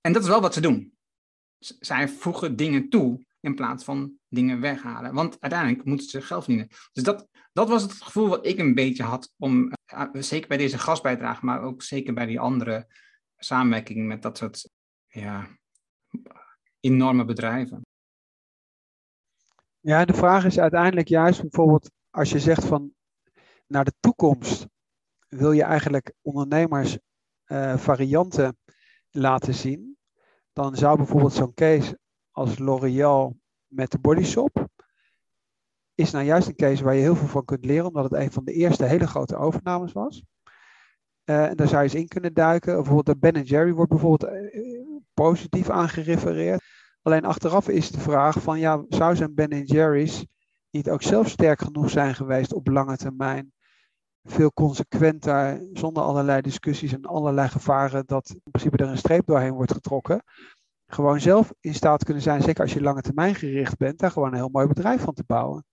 En 0.00 0.12
dat 0.12 0.22
is 0.22 0.28
wel 0.28 0.40
wat 0.40 0.54
ze 0.54 0.60
doen. 0.60 0.92
Zij 1.58 2.08
voegen 2.08 2.56
dingen 2.56 2.88
toe 2.88 3.24
in 3.46 3.54
plaats 3.54 3.84
van 3.84 4.18
dingen 4.28 4.60
weghalen. 4.60 5.14
Want 5.14 5.40
uiteindelijk 5.40 5.84
moeten 5.84 6.08
ze 6.08 6.20
geld 6.20 6.44
verdienen. 6.44 6.68
Dus 6.92 7.02
dat, 7.02 7.28
dat 7.52 7.68
was 7.68 7.82
het 7.82 7.92
gevoel 7.92 8.28
wat 8.28 8.46
ik 8.46 8.58
een 8.58 8.74
beetje 8.74 9.02
had 9.02 9.32
om, 9.38 9.72
eh, 9.84 10.06
zeker 10.12 10.48
bij 10.48 10.56
deze 10.56 10.78
gastbijdrage, 10.78 11.44
maar 11.44 11.62
ook 11.62 11.82
zeker 11.82 12.14
bij 12.14 12.26
die 12.26 12.40
andere 12.40 12.86
samenwerking 13.36 14.06
met 14.06 14.22
dat 14.22 14.38
soort 14.38 14.70
ja, 15.06 15.48
enorme 16.80 17.24
bedrijven. 17.24 17.80
Ja, 19.80 20.04
de 20.04 20.14
vraag 20.14 20.44
is 20.44 20.58
uiteindelijk 20.58 21.08
juist 21.08 21.40
bijvoorbeeld 21.40 21.90
als 22.10 22.30
je 22.30 22.38
zegt 22.38 22.64
van 22.64 22.94
naar 23.66 23.84
de 23.84 23.94
toekomst 24.00 24.66
wil 25.28 25.52
je 25.52 25.62
eigenlijk 25.62 26.12
ondernemers 26.22 26.98
uh, 27.46 27.76
varianten 27.76 28.58
laten 29.10 29.54
zien, 29.54 29.96
dan 30.52 30.76
zou 30.76 30.96
bijvoorbeeld 30.96 31.32
zo'n 31.32 31.54
case 31.54 31.98
als 32.36 32.58
L'Oreal 32.58 33.36
met 33.66 33.90
de 33.90 33.98
Bodyshop 33.98 34.68
is 35.94 36.10
nou 36.10 36.24
juist 36.24 36.48
een 36.48 36.56
case 36.56 36.84
waar 36.84 36.94
je 36.94 37.00
heel 37.00 37.16
veel 37.16 37.28
van 37.28 37.44
kunt 37.44 37.64
leren, 37.64 37.86
omdat 37.86 38.04
het 38.04 38.12
een 38.12 38.32
van 38.32 38.44
de 38.44 38.52
eerste 38.52 38.84
hele 38.84 39.06
grote 39.06 39.36
overnames 39.36 39.92
was. 39.92 40.24
Uh, 41.24 41.44
en 41.44 41.56
daar 41.56 41.68
zou 41.68 41.82
je 41.82 41.88
eens 41.88 42.00
in 42.00 42.08
kunnen 42.08 42.34
duiken. 42.34 42.74
Bijvoorbeeld 42.74 43.06
de 43.06 43.16
Ben 43.16 43.42
Jerry 43.42 43.72
wordt 43.72 43.90
bijvoorbeeld 43.90 44.32
uh, 44.32 44.80
positief 45.14 45.70
aan 45.70 45.88
gerefereerd. 45.88 46.62
Alleen 47.02 47.24
achteraf 47.24 47.68
is 47.68 47.90
de 47.90 48.00
vraag 48.00 48.42
van 48.42 48.58
ja, 48.58 48.84
zou 48.88 49.16
zijn 49.16 49.34
Ben 49.34 49.62
Jerry's 49.64 50.26
niet 50.70 50.90
ook 50.90 51.02
zelf 51.02 51.28
sterk 51.28 51.60
genoeg 51.60 51.90
zijn 51.90 52.14
geweest 52.14 52.52
op 52.52 52.68
lange 52.68 52.96
termijn? 52.96 53.52
Veel 54.22 54.52
consequenter, 54.52 55.68
zonder 55.72 56.02
allerlei 56.02 56.40
discussies 56.40 56.92
en 56.92 57.04
allerlei 57.04 57.48
gevaren, 57.48 58.06
dat 58.06 58.30
in 58.30 58.50
principe 58.50 58.76
er 58.76 58.90
een 58.90 58.98
streep 58.98 59.26
doorheen 59.26 59.52
wordt 59.52 59.72
getrokken. 59.72 60.22
Gewoon 60.86 61.20
zelf 61.20 61.52
in 61.60 61.74
staat 61.74 62.04
kunnen 62.04 62.22
zijn, 62.22 62.42
zeker 62.42 62.62
als 62.62 62.72
je 62.72 62.80
lange 62.80 63.00
termijn 63.00 63.34
gericht 63.34 63.76
bent, 63.76 63.98
daar 63.98 64.10
gewoon 64.10 64.28
een 64.28 64.34
heel 64.34 64.48
mooi 64.48 64.66
bedrijf 64.66 65.00
van 65.00 65.14
te 65.14 65.24
bouwen. 65.26 65.64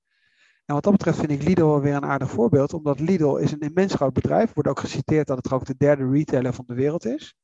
En 0.65 0.73
wat 0.73 0.84
dat 0.84 0.91
betreft 0.91 1.19
vind 1.19 1.32
ik 1.32 1.43
Lidl 1.43 1.80
weer 1.80 1.95
een 1.95 2.06
aardig 2.06 2.30
voorbeeld, 2.30 2.73
omdat 2.73 2.99
Lidl 2.99 3.36
is 3.36 3.52
een 3.52 3.60
immens 3.60 3.93
groot 3.93 4.13
bedrijf. 4.13 4.54
Wordt 4.54 4.69
ook 4.69 4.80
geciteerd 4.80 5.28
dat 5.28 5.38
het 5.38 5.52
ook 5.52 5.65
de 5.65 5.76
derde 5.78 6.10
retailer 6.10 6.54
van 6.54 6.65
de 6.67 6.73
wereld 6.73 7.06
is. 7.06 7.36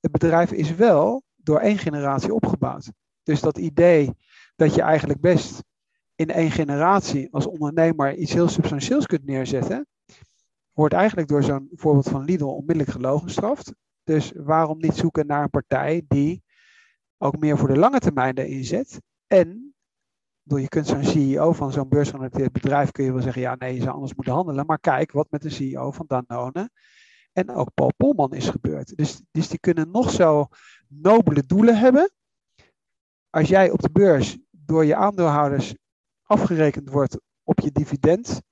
Het 0.00 0.12
bedrijf 0.12 0.52
is 0.52 0.74
wel 0.74 1.22
door 1.36 1.58
één 1.58 1.78
generatie 1.78 2.34
opgebouwd. 2.34 2.92
Dus 3.22 3.40
dat 3.40 3.58
idee 3.58 4.10
dat 4.56 4.74
je 4.74 4.82
eigenlijk 4.82 5.20
best 5.20 5.64
in 6.14 6.30
één 6.30 6.50
generatie 6.50 7.28
als 7.32 7.46
ondernemer 7.46 8.14
iets 8.14 8.32
heel 8.32 8.48
substantieels 8.48 9.06
kunt 9.06 9.24
neerzetten, 9.24 9.86
wordt 10.72 10.94
eigenlijk 10.94 11.28
door 11.28 11.42
zo'n 11.42 11.68
voorbeeld 11.72 12.08
van 12.08 12.24
Lidl 12.24 12.44
onmiddellijk 12.44 12.90
gelogenstraft. 12.90 13.74
Dus 14.04 14.32
waarom 14.36 14.78
niet 14.78 14.96
zoeken 14.96 15.26
naar 15.26 15.42
een 15.42 15.50
partij 15.50 16.04
die 16.08 16.42
ook 17.22 17.38
meer 17.38 17.58
voor 17.58 17.68
de 17.68 17.78
lange 17.78 17.98
termijn 17.98 18.38
erin 18.38 18.64
zet? 18.64 19.00
En 19.26 19.74
door 20.42 20.60
je 20.60 20.68
kunt 20.68 20.86
zo'n 20.86 21.04
CEO 21.04 21.52
van 21.52 21.72
zo'n 21.72 21.88
beursgenoteerd 21.88 22.52
bedrijf 22.52 22.90
kun 22.90 23.04
je 23.04 23.12
wel 23.12 23.22
zeggen, 23.22 23.42
ja 23.42 23.54
nee, 23.54 23.74
je 23.74 23.80
zou 23.80 23.94
anders 23.94 24.14
moeten 24.14 24.34
handelen. 24.34 24.66
Maar 24.66 24.78
kijk 24.78 25.12
wat 25.12 25.30
met 25.30 25.42
de 25.42 25.50
CEO 25.50 25.90
van 25.90 26.04
Danone 26.06 26.70
en 27.32 27.50
ook 27.50 27.74
Paul 27.74 27.92
Polman 27.96 28.32
is 28.32 28.48
gebeurd. 28.48 28.96
Dus, 28.96 29.22
dus 29.30 29.48
die 29.48 29.58
kunnen 29.58 29.90
nog 29.90 30.10
zo 30.10 30.48
nobele 30.88 31.42
doelen 31.46 31.78
hebben. 31.78 32.12
Als 33.30 33.48
jij 33.48 33.70
op 33.70 33.82
de 33.82 33.90
beurs 33.90 34.38
door 34.50 34.84
je 34.84 34.96
aandeelhouders 34.96 35.74
afgerekend 36.22 36.90
wordt 36.90 37.20
op 37.42 37.60
je 37.60 37.72
dividend 37.72 38.42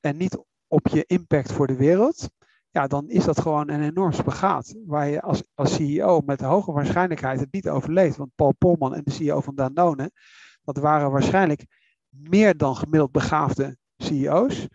en 0.00 0.16
niet 0.16 0.44
op 0.66 0.88
je 0.88 1.04
impact 1.06 1.52
voor 1.52 1.66
de 1.66 1.76
wereld, 1.76 2.30
ja, 2.70 2.86
dan 2.86 3.08
is 3.08 3.24
dat 3.24 3.40
gewoon 3.40 3.70
een 3.70 3.82
enorm 3.82 4.12
spagaat. 4.12 4.74
Waar 4.86 5.08
je 5.08 5.22
als, 5.22 5.42
als 5.54 5.74
CEO 5.74 6.20
met 6.20 6.40
hoge 6.40 6.72
waarschijnlijkheid 6.72 7.40
het 7.40 7.52
niet 7.52 7.68
overleeft. 7.68 8.16
Want 8.16 8.34
Paul 8.34 8.54
Polman 8.58 8.94
en 8.94 9.04
de 9.04 9.10
CEO 9.10 9.40
van 9.40 9.54
Danone, 9.54 10.10
dat 10.62 10.76
waren 10.76 11.10
waarschijnlijk 11.10 11.66
meer 12.08 12.56
dan 12.56 12.76
gemiddeld 12.76 13.12
begaafde 13.12 13.76
CEO's 13.96 14.66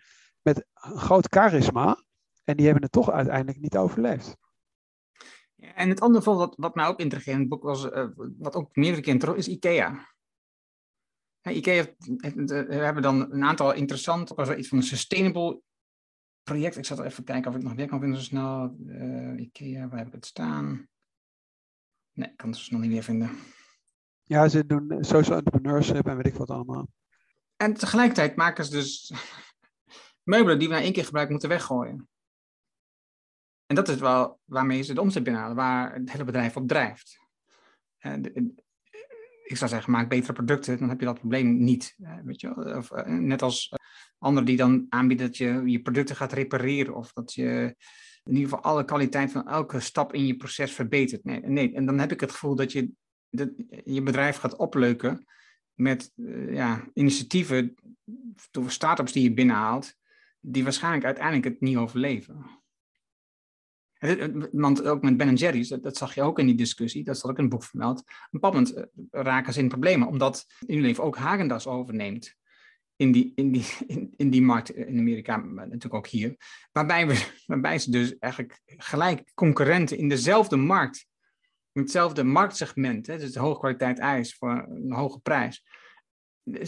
met 0.42 0.66
een 0.74 0.98
groot 0.98 1.28
charisma. 1.30 2.04
En 2.44 2.56
die 2.56 2.66
hebben 2.66 2.84
het 2.84 2.92
toch 2.92 3.12
uiteindelijk 3.12 3.60
niet 3.60 3.78
overleefd. 3.78 4.38
en 5.56 5.90
het 5.90 6.02
andere 6.02 6.24
voorbeeld 6.24 6.50
wat, 6.50 6.58
wat 6.58 6.76
mij 6.76 6.86
ook 6.86 7.00
intrigeerde 7.00 7.32
in 7.32 7.40
het 7.40 7.50
boek 7.50 7.64
was, 7.64 7.86
uh, 7.86 8.06
wat 8.38 8.56
ook 8.56 8.76
meerdere 8.76 9.02
keer 9.02 9.20
terug 9.20 9.36
is 9.36 9.48
IKEA. 9.48 10.14
IKEA, 11.42 11.86
we 11.98 12.76
hebben 12.76 13.04
dan 13.04 13.32
een 13.32 13.44
aantal 13.44 13.74
interessante, 13.74 14.58
iets 14.58 14.68
van 14.68 14.78
een 14.78 14.84
sustainable 14.84 15.62
project. 16.46 16.78
Ik 16.78 16.86
zat 16.86 17.00
even 17.00 17.24
kijken 17.24 17.52
of 17.52 17.58
ik 17.58 17.64
nog 17.64 17.74
weer 17.74 17.88
kan 17.88 18.00
vinden 18.00 18.18
zo 18.18 18.24
snel. 18.24 18.76
Uh, 18.86 19.40
IKEA, 19.40 19.88
waar 19.88 19.98
heb 19.98 20.08
ik 20.08 20.14
het 20.14 20.26
staan? 20.26 20.88
Nee, 22.14 22.30
ik 22.30 22.38
kan 22.38 22.50
het 22.50 22.58
zo 22.58 22.64
snel 22.64 22.80
niet 22.80 22.92
meer 22.92 23.04
vinden. 23.04 23.30
Ja, 24.24 24.48
ze 24.48 24.66
doen 24.66 24.98
social 25.00 25.38
entrepreneurship 25.38 26.08
en 26.08 26.16
weet 26.16 26.26
ik 26.26 26.34
wat 26.34 26.50
allemaal. 26.50 26.88
En 27.58 27.74
tegelijkertijd 27.74 28.36
maken 28.36 28.66
ze 28.66 28.72
dus 28.72 29.14
meubelen 30.34 30.60
die 30.60 30.68
we 30.68 30.74
na 30.74 30.82
één 30.82 30.94
keer 30.94 31.06
gebruiken 31.06 31.34
moeten 31.34 31.52
weggooien. 31.52 32.10
En 33.66 33.76
dat 33.76 33.88
is 33.88 33.96
wel 33.96 34.40
waarmee 34.46 34.82
ze 34.82 34.94
de 34.94 35.02
omzet 35.02 35.24
binnenhalen, 35.24 35.56
waar 35.56 35.94
het 35.94 36.12
hele 36.12 36.24
bedrijf 36.24 36.56
op 36.56 36.68
drijft. 36.68 37.20
ik 39.44 39.58
zou 39.58 39.70
zeggen, 39.70 39.92
maak 39.92 40.10
betere 40.10 40.34
producten, 40.34 40.80
dan 40.80 40.90
heb 40.90 41.00
je 41.00 41.06
dat 41.06 41.20
probleem 41.20 41.58
niet. 41.64 41.96
Weet 42.24 42.42
je? 42.42 42.76
Of, 42.76 42.92
eh, 42.92 43.06
net 43.06 43.42
als 43.42 43.74
anderen 44.18 44.48
die 44.48 44.58
dan 44.58 44.86
aanbieden 44.90 45.26
dat 45.26 45.38
je 45.38 45.62
je 45.66 45.82
producten 45.82 46.16
gaat 46.16 46.34
repareren 46.34 46.96
of 46.96 47.14
dat 47.14 47.34
je 47.34 47.76
in 48.24 48.36
ieder 48.36 48.50
geval 48.50 48.64
alle 48.64 48.86
kwaliteit 48.86 49.32
van 49.32 49.48
elke 49.48 49.80
stap 49.80 50.14
in 50.14 50.26
je 50.26 50.36
proces 50.36 50.72
verbetert. 50.72 51.24
Nee, 51.24 51.40
nee. 51.40 51.74
en 51.74 51.86
dan 51.86 52.00
heb 52.00 52.12
ik 52.12 52.20
het 52.20 52.32
gevoel 52.32 52.56
dat 52.56 52.72
je 52.72 52.92
je 53.84 54.02
bedrijf 54.02 54.38
gaat 54.38 54.56
opleuken 54.56 55.26
met 55.74 56.12
uh, 56.16 56.54
ja, 56.54 56.90
initiatieven 56.94 57.76
door 58.52 58.72
start-ups 58.72 59.12
die 59.12 59.24
je 59.24 59.34
binnenhaalt, 59.34 59.96
die 60.40 60.64
waarschijnlijk 60.64 61.06
uiteindelijk 61.06 61.46
het 61.46 61.62
niet 61.62 61.78
overleven. 61.78 62.64
Want 64.52 64.84
ook 64.84 65.02
met 65.02 65.18
Ben 65.18 65.36
Jerry's, 65.36 65.68
dat, 65.68 65.98
zag 65.98 66.16
je 66.16 66.22
ook 66.22 66.40
in 66.40 66.46
die 66.46 66.56
discussie, 66.56 67.04
dat 67.04 67.18
staat 67.18 67.32
ook 67.32 67.38
in 67.38 67.44
het 67.44 67.54
boek 67.54 67.64
vermeld. 67.64 68.00
Een 68.00 68.40
bepaald 68.40 68.74
eh, 68.74 68.84
raken 69.12 69.54
ze 69.54 69.60
in 69.60 69.68
problemen, 69.68 70.08
omdat 70.08 70.46
Unilever 70.68 71.04
ook 71.04 71.18
Hagendas 71.18 71.68
overneemt 71.68 72.36
in 72.96 73.12
die, 73.12 73.32
in 73.36 73.52
die, 73.52 73.66
in, 73.88 74.14
in 74.18 74.30
die 74.30 74.42
markt 74.42 74.70
in 74.70 75.00
Amerika, 75.00 75.38
maar 75.38 75.66
natuurlijk 75.66 75.94
ook 75.94 76.08
hier. 76.08 76.36
Waarbij, 76.72 77.08
we, 77.08 77.32
waarbij 77.46 77.80
ze 77.80 77.92
dus 77.92 78.18
eigenlijk 78.18 78.62
gelijk 78.66 79.32
concurrenten 79.34 79.98
in 79.98 80.10
dezelfde 80.10 80.56
markt, 80.56 81.08
in 81.72 81.82
hetzelfde 81.82 82.24
marktsegment, 82.24 83.08
hè, 83.08 83.18
dus 83.18 83.32
de 83.32 83.40
hoge 83.40 83.60
kwaliteit 83.60 84.00
ijs 84.00 84.36
voor 84.36 84.68
een 84.70 84.92
hoge 84.92 85.20
prijs, 85.20 85.66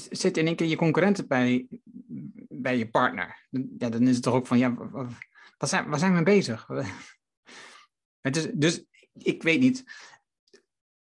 zitten 0.10 0.42
in 0.42 0.48
één 0.48 0.56
keer 0.56 0.68
je 0.68 0.76
concurrenten 0.76 1.28
bij, 1.28 1.68
bij 2.50 2.78
je 2.78 2.90
partner. 2.90 3.48
Ja, 3.78 3.90
dan 3.90 4.08
is 4.08 4.14
het 4.14 4.24
toch 4.24 4.34
ook 4.34 4.48
van, 4.48 4.58
ja, 4.58 4.76
wat 5.58 5.70
zijn, 5.70 5.90
waar 5.90 6.00
zijn 6.00 6.12
we 6.12 6.16
mee 6.16 6.36
bezig? 6.36 6.68
Het 8.22 8.36
is, 8.36 8.48
dus 8.54 8.84
ik 9.14 9.44
weet 9.44 9.60
niet. 9.60 9.84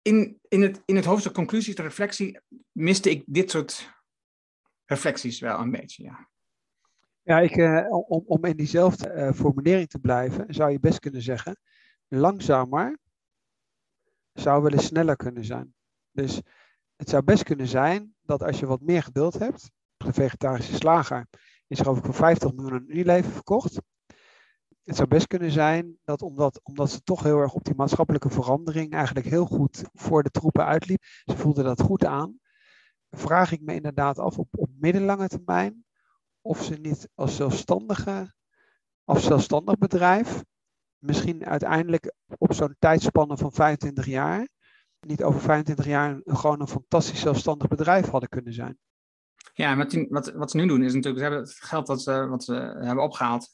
In, 0.03 0.41
in, 0.49 0.63
het, 0.63 0.83
in 0.85 0.97
het 0.97 1.05
hoofdstuk 1.05 1.33
conclusies, 1.33 1.75
de 1.75 1.83
reflectie, 1.83 2.41
miste 2.73 3.11
ik 3.11 3.23
dit 3.27 3.51
soort 3.51 3.96
reflecties 4.87 5.41
wel 5.41 5.59
een 5.59 5.71
beetje, 5.71 6.03
ja. 6.03 6.29
Ja, 7.23 7.39
ik, 7.39 7.57
uh, 7.57 7.91
om, 7.91 8.25
om 8.27 8.45
in 8.45 8.57
diezelfde 8.57 9.13
uh, 9.13 9.33
formulering 9.33 9.89
te 9.89 9.99
blijven, 9.99 10.55
zou 10.55 10.71
je 10.71 10.81
best 10.81 10.99
kunnen 10.99 11.23
zeggen, 11.23 11.59
langzamer 12.09 12.99
zou 14.33 14.63
wel 14.63 14.73
eens 14.73 14.87
sneller 14.87 15.17
kunnen 15.17 15.45
zijn. 15.45 15.75
Dus 16.11 16.41
het 16.97 17.09
zou 17.09 17.23
best 17.23 17.43
kunnen 17.43 17.67
zijn 17.67 18.15
dat 18.23 18.43
als 18.43 18.59
je 18.59 18.67
wat 18.67 18.81
meer 18.81 19.03
geduld 19.03 19.39
hebt, 19.39 19.71
de 19.97 20.13
vegetarische 20.13 20.75
slager 20.75 21.27
is 21.67 21.81
geloof 21.81 21.99
ik 21.99 22.05
voor 22.05 22.15
50 22.15 22.53
miljoen 22.53 22.75
een 22.75 22.91
Unilever 22.91 23.33
verkocht. 23.33 23.81
Het 24.85 24.97
zou 24.97 25.09
best 25.09 25.27
kunnen 25.27 25.51
zijn 25.51 25.99
dat 26.05 26.23
omdat, 26.23 26.61
omdat 26.63 26.91
ze 26.91 27.03
toch 27.03 27.23
heel 27.23 27.39
erg 27.39 27.55
op 27.55 27.65
die 27.65 27.75
maatschappelijke 27.75 28.31
verandering 28.31 28.93
eigenlijk 28.93 29.27
heel 29.27 29.47
goed 29.47 29.85
voor 29.93 30.23
de 30.23 30.31
troepen 30.31 30.65
uitliep, 30.65 31.03
ze 31.03 31.37
voelden 31.37 31.65
dat 31.65 31.81
goed 31.81 32.05
aan, 32.05 32.39
vraag 33.19 33.53
ik 33.53 33.61
me 33.61 33.75
inderdaad 33.75 34.19
af 34.19 34.39
op, 34.39 34.49
op 34.51 34.71
middellange 34.79 35.29
termijn 35.29 35.85
of 36.41 36.63
ze 36.63 36.75
niet 36.75 37.09
als 37.15 37.37
zelfstandige, 37.37 38.35
als 39.05 39.25
zelfstandig 39.25 39.79
bedrijf, 39.79 40.45
misschien 40.99 41.47
uiteindelijk 41.47 42.15
op 42.39 42.53
zo'n 42.53 42.77
tijdspanne 42.79 43.37
van 43.37 43.53
25 43.53 44.07
jaar, 44.07 44.49
niet 45.01 45.23
over 45.23 45.41
25 45.41 45.87
jaar 45.87 46.21
gewoon 46.25 46.61
een 46.61 46.69
fantastisch 46.69 47.21
zelfstandig 47.21 47.69
bedrijf 47.69 48.07
hadden 48.09 48.29
kunnen 48.29 48.53
zijn. 48.53 48.79
Ja, 49.55 49.77
wat, 50.09 50.33
wat, 50.33 50.51
ze 50.51 50.57
nu 50.57 50.67
doen 50.67 50.83
is 50.83 50.95
natuurlijk, 50.95 51.17
ze 51.17 51.23
hebben 51.23 51.41
het 51.41 51.59
geld 51.61 51.87
dat 51.87 52.03
ze, 52.03 52.27
wat 52.27 52.45
ze 52.45 52.55
hebben 52.55 53.05
opgehaald, 53.05 53.49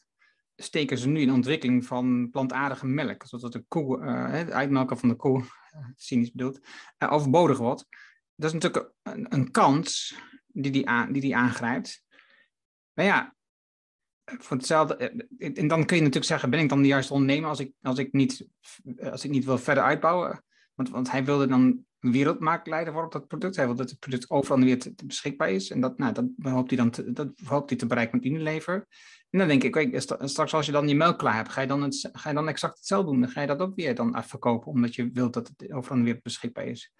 steken 0.56 0.98
ze 0.98 1.08
nu 1.08 1.20
in 1.20 1.32
ontwikkeling 1.32 1.86
van 1.86 2.30
plantaardige 2.30 2.86
melk. 2.86 3.24
Zodat 3.26 3.52
de 3.52 3.64
koe, 3.68 3.98
uh, 3.98 4.30
het 4.30 4.50
uitmelken 4.50 4.98
van 4.98 5.08
de 5.08 5.16
koe, 5.16 5.44
cynisch 5.96 6.32
bedoeld, 6.32 6.60
uh, 6.98 7.12
overbodig 7.12 7.58
wordt 7.58 7.86
dat 8.42 8.54
is 8.54 8.60
natuurlijk 8.60 8.92
een, 9.02 9.26
een 9.28 9.50
kans 9.50 10.14
die 10.46 10.70
die, 10.70 11.20
die 11.20 11.36
aangrijpt. 11.36 12.02
Maar 12.92 13.04
ja, 13.04 13.34
voor 14.24 14.56
hetzelfde. 14.56 14.96
Eh, 14.96 15.50
en 15.54 15.68
dan 15.68 15.84
kun 15.84 15.96
je 15.96 16.02
natuurlijk 16.02 16.30
zeggen: 16.30 16.50
ben 16.50 16.60
ik 16.60 16.68
dan 16.68 16.82
de 16.82 16.88
juiste 16.88 17.12
ondernemer 17.12 17.48
als 17.48 17.60
ik, 17.60 17.72
als 17.82 17.98
ik, 17.98 18.12
niet, 18.12 18.46
als 19.10 19.24
ik 19.24 19.30
niet 19.30 19.44
wil 19.44 19.58
verder 19.58 19.84
uitbouwen? 19.84 20.44
Want, 20.74 20.90
want 20.90 21.10
hij 21.10 21.24
wilde 21.24 21.46
dan 21.46 21.84
wereldmarktleider 21.98 22.92
worden 22.92 23.12
op 23.12 23.20
dat 23.20 23.28
product. 23.28 23.56
Hij 23.56 23.66
wil 23.66 23.74
dat 23.74 23.90
het 23.90 23.98
product 23.98 24.30
overal 24.30 24.64
weer 24.64 24.92
beschikbaar 25.04 25.50
is. 25.50 25.70
En 25.70 25.80
dat, 25.80 25.98
nou, 25.98 26.12
dat 26.12 26.52
hoopt 26.52 26.70
hij 26.70 26.78
dan 26.78 26.90
te, 26.90 27.12
dat 27.12 27.32
hoopt 27.44 27.68
hij 27.68 27.78
te 27.78 27.86
bereiken 27.86 28.16
met 28.16 28.26
Unilever. 28.26 28.86
En 29.30 29.38
dan 29.38 29.48
denk 29.48 29.62
ik, 29.62 29.72
kijk, 29.72 30.00
straks 30.20 30.54
als 30.54 30.66
je 30.66 30.72
dan 30.72 30.86
die 30.86 30.96
melk 30.96 31.18
klaar 31.18 31.34
hebt, 31.34 31.52
ga 31.52 31.60
je 31.60 31.66
dan, 31.66 31.82
het, 31.82 32.08
ga 32.12 32.28
je 32.28 32.34
dan 32.34 32.48
exact 32.48 32.76
hetzelfde 32.76 33.10
doen. 33.10 33.20
Dan 33.20 33.30
ga 33.30 33.40
je 33.40 33.46
dat 33.46 33.60
ook 33.60 33.74
weer 33.74 33.94
dan 33.94 34.14
afverkopen, 34.14 34.72
omdat 34.72 34.94
je 34.94 35.10
wilt 35.12 35.32
dat 35.32 35.52
het 35.56 35.72
overal 35.72 36.02
weer 36.02 36.20
beschikbaar 36.22 36.66
is. 36.66 36.92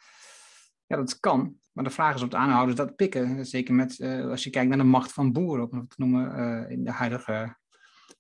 Ja, 0.93 0.99
dat 0.99 1.21
kan. 1.21 1.57
Maar 1.73 1.85
de 1.85 1.91
vraag 1.91 2.15
is 2.15 2.23
of 2.23 2.29
de 2.29 2.37
aanhouders 2.37 2.77
dat 2.77 2.97
pikken. 2.97 3.47
Zeker 3.47 3.75
met, 3.75 3.99
uh, 3.99 4.29
als 4.29 4.45
je 4.45 4.51
kijkt 4.51 4.69
naar 4.69 4.79
de 4.79 4.85
macht 4.85 5.13
van 5.13 5.33
boeren, 5.33 5.71
om 5.71 5.79
het 5.79 5.91
te 5.91 5.95
noemen, 5.99 6.39
uh, 6.39 6.71
in 6.71 6.85
de 6.85 6.91
huidige 6.91 7.57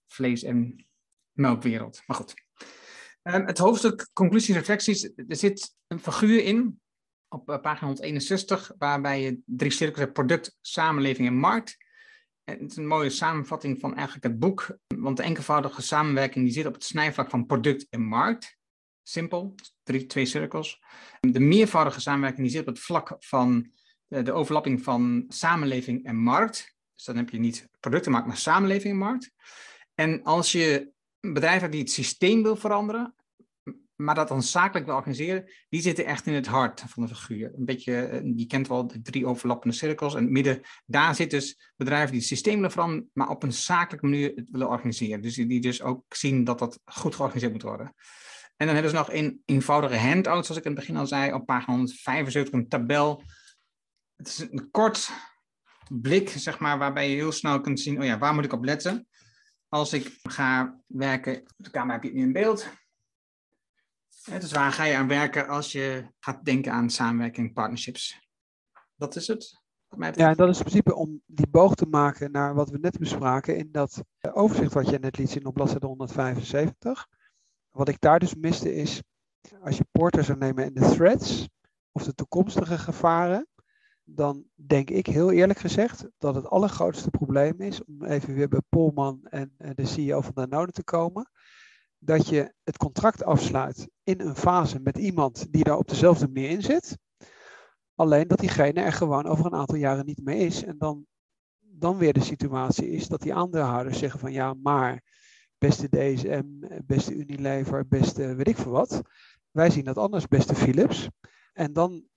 vlees- 0.06 0.42
en 0.42 0.86
melkwereld. 1.32 2.02
Maar 2.06 2.16
goed. 2.16 2.34
Um, 3.22 3.46
het 3.46 3.58
hoofdstuk 3.58 4.10
conclusies 4.12 4.54
reflecties. 4.54 5.04
Er 5.04 5.36
zit 5.36 5.74
een 5.86 5.98
figuur 5.98 6.44
in 6.44 6.80
op 7.28 7.50
uh, 7.50 7.60
pagina 7.60 7.86
161, 7.86 8.72
waarbij 8.78 9.22
je 9.22 9.40
drie 9.44 9.70
cirkels 9.70 10.00
hebt: 10.00 10.12
product, 10.12 10.58
samenleving 10.60 11.28
en 11.28 11.36
markt. 11.36 11.76
En 12.44 12.58
het 12.58 12.70
is 12.70 12.76
een 12.76 12.86
mooie 12.86 13.10
samenvatting 13.10 13.80
van 13.80 13.94
eigenlijk 13.94 14.24
het 14.24 14.38
boek. 14.38 14.78
Want 14.96 15.16
de 15.16 15.22
enkelvoudige 15.22 15.82
samenwerking 15.82 16.44
die 16.44 16.54
zit 16.54 16.66
op 16.66 16.74
het 16.74 16.84
snijvlak 16.84 17.30
van 17.30 17.46
product 17.46 17.86
en 17.90 18.02
markt. 18.02 18.60
Simpel, 19.02 19.54
drie, 19.82 20.06
twee 20.06 20.26
cirkels. 20.26 20.82
De 21.20 21.40
meervoudige 21.40 22.00
samenwerking 22.00 22.42
die 22.42 22.56
zit 22.56 22.60
op 22.60 22.74
het 22.74 22.84
vlak 22.84 23.16
van 23.18 23.70
de, 24.06 24.22
de 24.22 24.32
overlapping 24.32 24.82
van 24.82 25.24
samenleving 25.28 26.04
en 26.04 26.16
markt. 26.16 26.74
Dus 26.94 27.04
dan 27.04 27.16
heb 27.16 27.30
je 27.30 27.38
niet 27.38 27.68
productenmarkt, 27.80 28.26
maar 28.26 28.36
samenleving 28.36 28.92
en 28.92 28.98
markt. 28.98 29.32
En 29.94 30.22
als 30.22 30.52
je 30.52 30.92
een 31.20 31.32
bedrijf 31.32 31.60
hebt 31.60 31.72
die 31.72 31.80
het 31.80 31.90
systeem 31.90 32.42
wil 32.42 32.56
veranderen, 32.56 33.14
maar 33.96 34.14
dat 34.14 34.28
dan 34.28 34.42
zakelijk 34.42 34.86
wil 34.86 34.94
organiseren, 34.94 35.50
die 35.68 35.80
zitten 35.80 36.04
echt 36.04 36.26
in 36.26 36.34
het 36.34 36.46
hart 36.46 36.84
van 36.86 37.06
de 37.06 37.14
figuur. 37.14 37.52
Een 37.54 37.64
beetje, 37.64 38.04
eh, 38.04 38.32
je 38.36 38.46
kent 38.46 38.68
wel 38.68 38.86
de 38.86 39.02
drie 39.02 39.26
overlappende 39.26 39.76
cirkels. 39.76 40.14
En 40.14 40.32
midden, 40.32 40.60
daar 40.86 41.14
zitten 41.14 41.38
dus 41.38 41.72
bedrijven 41.76 42.10
die 42.10 42.18
het 42.18 42.28
systeem 42.28 42.54
willen 42.54 42.70
veranderen, 42.70 43.10
maar 43.12 43.28
op 43.28 43.42
een 43.42 43.52
zakelijke 43.52 44.06
manier 44.06 44.44
willen 44.50 44.68
organiseren. 44.68 45.22
Dus 45.22 45.34
die 45.34 45.60
dus 45.60 45.82
ook 45.82 46.04
zien 46.08 46.44
dat 46.44 46.58
dat 46.58 46.80
goed 46.84 47.14
georganiseerd 47.14 47.52
moet 47.52 47.62
worden. 47.62 47.94
En 48.62 48.68
dan 48.68 48.76
hebben 48.76 48.92
ze 48.92 48.98
nog 48.98 49.12
een 49.12 49.42
eenvoudige 49.44 49.96
handout, 49.96 50.46
zoals 50.46 50.60
ik 50.60 50.66
in 50.66 50.70
het 50.70 50.80
begin 50.80 50.96
al 50.96 51.06
zei, 51.06 51.32
op 51.32 51.46
pagina 51.46 51.72
175, 51.72 52.54
een 52.54 52.68
tabel. 52.68 53.22
Het 54.16 54.26
is 54.26 54.38
een 54.38 54.70
kort 54.70 55.10
blik, 55.88 56.28
zeg 56.28 56.58
maar, 56.58 56.78
waarbij 56.78 57.10
je 57.10 57.16
heel 57.16 57.32
snel 57.32 57.60
kunt 57.60 57.80
zien, 57.80 57.98
oh 57.98 58.04
ja, 58.04 58.18
waar 58.18 58.34
moet 58.34 58.44
ik 58.44 58.52
op 58.52 58.64
letten? 58.64 59.06
Als 59.68 59.92
ik 59.92 60.18
ga 60.22 60.80
werken, 60.86 61.42
de 61.56 61.70
camera 61.70 61.92
heb 61.92 62.02
je 62.02 62.08
het 62.08 62.18
nu 62.18 62.24
in 62.24 62.32
beeld. 62.32 62.68
dus 64.24 64.52
waar 64.52 64.72
ga 64.72 64.84
je 64.84 64.96
aan 64.96 65.08
werken 65.08 65.48
als 65.48 65.72
je 65.72 66.06
gaat 66.18 66.44
denken 66.44 66.72
aan 66.72 66.90
samenwerking, 66.90 67.52
partnerships? 67.52 68.28
Dat 68.96 69.16
is 69.16 69.26
het. 69.26 69.60
Ja, 70.14 70.34
dat 70.34 70.48
is 70.48 70.56
in 70.56 70.64
principe 70.64 70.94
om 70.94 71.22
die 71.26 71.48
boog 71.48 71.74
te 71.74 71.86
maken 71.86 72.30
naar 72.30 72.54
wat 72.54 72.70
we 72.70 72.78
net 72.78 72.98
bespraken 72.98 73.56
in 73.56 73.68
dat 73.72 74.02
overzicht 74.32 74.72
wat 74.72 74.88
je 74.88 74.98
net 74.98 75.18
liet 75.18 75.30
zien 75.30 75.46
op 75.46 75.54
bladzijde 75.54 75.86
175. 75.86 77.08
Wat 77.72 77.88
ik 77.88 78.00
daar 78.00 78.18
dus 78.18 78.34
miste 78.34 78.74
is, 78.74 79.02
als 79.62 79.76
je 79.76 79.86
Porter 79.90 80.24
zou 80.24 80.38
nemen 80.38 80.64
in 80.64 80.74
de 80.74 80.90
threats 80.90 81.48
of 81.92 82.04
de 82.04 82.14
toekomstige 82.14 82.78
gevaren, 82.78 83.46
dan 84.04 84.44
denk 84.54 84.90
ik 84.90 85.06
heel 85.06 85.30
eerlijk 85.30 85.58
gezegd 85.58 86.06
dat 86.18 86.34
het 86.34 86.46
allergrootste 86.46 87.10
probleem 87.10 87.60
is, 87.60 87.84
om 87.84 88.04
even 88.04 88.34
weer 88.34 88.48
bij 88.48 88.62
Polman 88.68 89.20
en 89.24 89.52
de 89.74 89.86
CEO 89.86 90.20
van 90.20 90.32
Danone 90.34 90.70
te 90.70 90.84
komen, 90.84 91.30
dat 91.98 92.28
je 92.28 92.54
het 92.62 92.76
contract 92.76 93.24
afsluit 93.24 93.90
in 94.02 94.20
een 94.20 94.36
fase 94.36 94.80
met 94.80 94.98
iemand 94.98 95.52
die 95.52 95.64
daar 95.64 95.76
op 95.76 95.88
dezelfde 95.88 96.28
manier 96.28 96.50
in 96.50 96.62
zit. 96.62 96.98
Alleen 97.94 98.28
dat 98.28 98.38
diegene 98.38 98.80
er 98.80 98.92
gewoon 98.92 99.26
over 99.26 99.46
een 99.46 99.54
aantal 99.54 99.76
jaren 99.76 100.06
niet 100.06 100.24
meer 100.24 100.46
is. 100.46 100.64
En 100.64 100.78
dan, 100.78 101.06
dan 101.58 101.96
weer 101.96 102.12
de 102.12 102.20
situatie 102.20 102.90
is 102.90 103.08
dat 103.08 103.20
die 103.20 103.34
aandeelhouders 103.34 103.98
zeggen 103.98 104.20
van 104.20 104.32
ja, 104.32 104.54
maar 104.54 105.02
beste 105.62 105.88
DSM, 105.88 106.44
beste 106.86 107.14
Unilever, 107.14 107.88
beste 107.88 108.34
weet 108.34 108.48
ik 108.48 108.56
veel 108.56 108.72
wat. 108.72 109.02
Wij 109.50 109.70
zien 109.70 109.84
dat 109.84 109.98
anders, 109.98 110.28
beste 110.28 110.54
Philips. 110.54 111.08
En 111.52 111.72
dan 111.72 112.08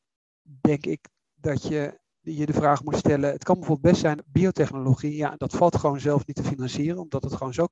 denk 0.41 0.85
ik 0.85 1.07
dat 1.35 1.67
je 1.67 1.99
je 2.21 2.45
de 2.45 2.53
vraag 2.53 2.83
moet 2.83 2.97
stellen. 2.97 3.31
Het 3.31 3.43
kan 3.43 3.55
bijvoorbeeld 3.55 3.91
best 3.93 4.01
zijn, 4.01 4.23
biotechnologie, 4.25 5.15
ja, 5.15 5.35
dat 5.37 5.53
valt 5.53 5.75
gewoon 5.75 5.99
zelf 5.99 6.25
niet 6.25 6.35
te 6.35 6.43
financieren, 6.43 7.01
omdat 7.01 7.23
het 7.23 7.33
gewoon 7.33 7.53
zo 7.53 7.67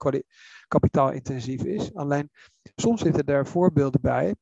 kapitaalintensief 0.68 1.64
is. 1.64 1.94
Alleen 1.94 2.30
soms 2.76 3.02
zitten 3.02 3.26
er 3.26 3.48
voorbeelden 3.48 4.02
bij 4.02 4.36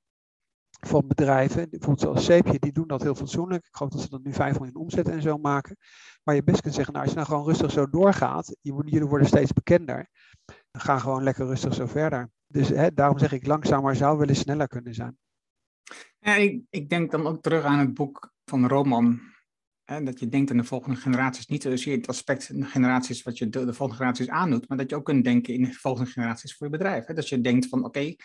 van 0.88 1.08
bedrijven, 1.08 1.70
bijvoorbeeld 1.70 2.00
zoals 2.02 2.26
Seepje, 2.26 2.60
die 2.60 2.72
doen 2.72 2.88
dat 2.88 3.02
heel 3.02 3.16
fatsoenlijk. 3.16 3.66
Ik 3.66 3.76
geloof 3.76 3.92
dat 3.92 4.02
ze 4.02 4.10
dan 4.10 4.22
nu 4.24 4.34
5 4.34 4.60
miljoen 4.60 4.82
omzet 4.82 5.10
en 5.10 5.22
zo 5.22 5.38
maken. 5.38 5.78
Maar 6.24 6.36
je 6.36 6.44
best 6.44 6.62
kunt 6.62 6.74
zeggen, 6.74 6.94
nou, 6.94 7.06
als 7.06 7.14
je 7.14 7.20
nou 7.20 7.32
gewoon 7.32 7.48
rustig 7.48 7.72
zo 7.72 7.90
doorgaat, 7.90 8.56
jullie 8.62 9.06
worden 9.06 9.28
steeds 9.28 9.54
bekender, 9.54 10.10
dan 10.46 10.82
ga 10.82 11.00
gewoon 11.00 11.24
lekker 11.24 11.46
rustig 11.46 11.74
zo 11.74 11.86
verder. 11.86 12.30
Dus 12.48 12.70
hè, 12.70 12.94
daarom 12.94 13.20
zeg 13.20 13.32
ik, 13.32 13.48
langzamer 13.48 13.96
zou 13.96 14.18
wel 14.18 14.28
eens 14.28 14.40
sneller 14.40 14.68
kunnen 14.68 14.94
zijn. 14.94 15.18
Ja, 16.20 16.36
ik, 16.36 16.62
ik 16.70 16.90
denk 16.90 17.12
dan 17.12 17.28
ook 17.28 17.42
terug 17.42 17.64
aan 17.64 17.80
het 17.80 17.94
boek 17.94 18.34
van 18.46 18.68
Roman. 18.68 19.20
Hè, 19.84 20.04
dat 20.04 20.20
je 20.20 20.30
denkt 20.30 20.52
aan 20.52 20.58
de 20.58 20.64
volgende 20.64 20.98
generaties. 20.98 21.48
Niet 21.48 21.62
zozeer 21.62 21.98
het 21.98 22.08
aspect 22.08 22.60
de 22.60 22.66
generaties 22.66 23.24
wat 23.24 23.38
je 23.38 23.50
de, 23.50 23.66
de, 23.66 23.74
volgende 23.74 23.96
generaties 23.96 24.30
aandoet, 24.30 24.68
maar 24.68 24.78
dat 24.78 24.90
je 24.90 24.96
ook 24.96 25.06
kunt 25.06 25.24
denken 25.24 25.54
in 25.54 25.64
de 25.64 25.74
volgende 25.74 26.12
generaties 26.12 26.56
voor 26.56 26.68
je 26.68 26.78
bedrijf. 26.78 27.06
Hè. 27.06 27.14
Dat 27.14 27.30
je 27.30 27.42
denkt 27.42 27.68
van 27.68 27.86
oké, 27.86 28.16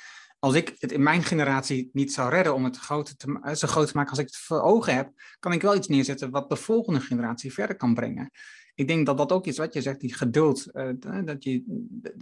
als 0.46 0.54
ik 0.54 0.76
het 0.78 0.92
in 0.92 1.02
mijn 1.02 1.22
generatie 1.22 1.90
niet 1.92 2.12
zou 2.12 2.30
redden 2.30 2.54
om 2.54 2.64
het 2.64 2.76
groot 2.76 3.18
te, 3.18 3.38
eh, 3.42 3.54
zo 3.54 3.68
groot 3.68 3.86
te 3.86 3.96
maken 3.96 4.10
als 4.10 4.18
ik 4.18 4.26
het 4.26 4.36
voor 4.36 4.62
ogen 4.62 4.94
heb, 4.94 5.12
kan 5.38 5.52
ik 5.52 5.62
wel 5.62 5.76
iets 5.76 5.88
neerzetten 5.88 6.30
wat 6.30 6.48
de 6.48 6.56
volgende 6.56 7.00
generatie 7.00 7.52
verder 7.52 7.76
kan 7.76 7.94
brengen. 7.94 8.30
Ik 8.74 8.88
denk 8.88 9.06
dat 9.06 9.18
dat 9.18 9.32
ook 9.32 9.46
is 9.46 9.58
wat 9.58 9.74
je 9.74 9.82
zegt, 9.82 10.00
die 10.00 10.14
geduld. 10.14 10.66
Uh, 10.72 10.88
dat 11.24 11.44
je, 11.44 11.64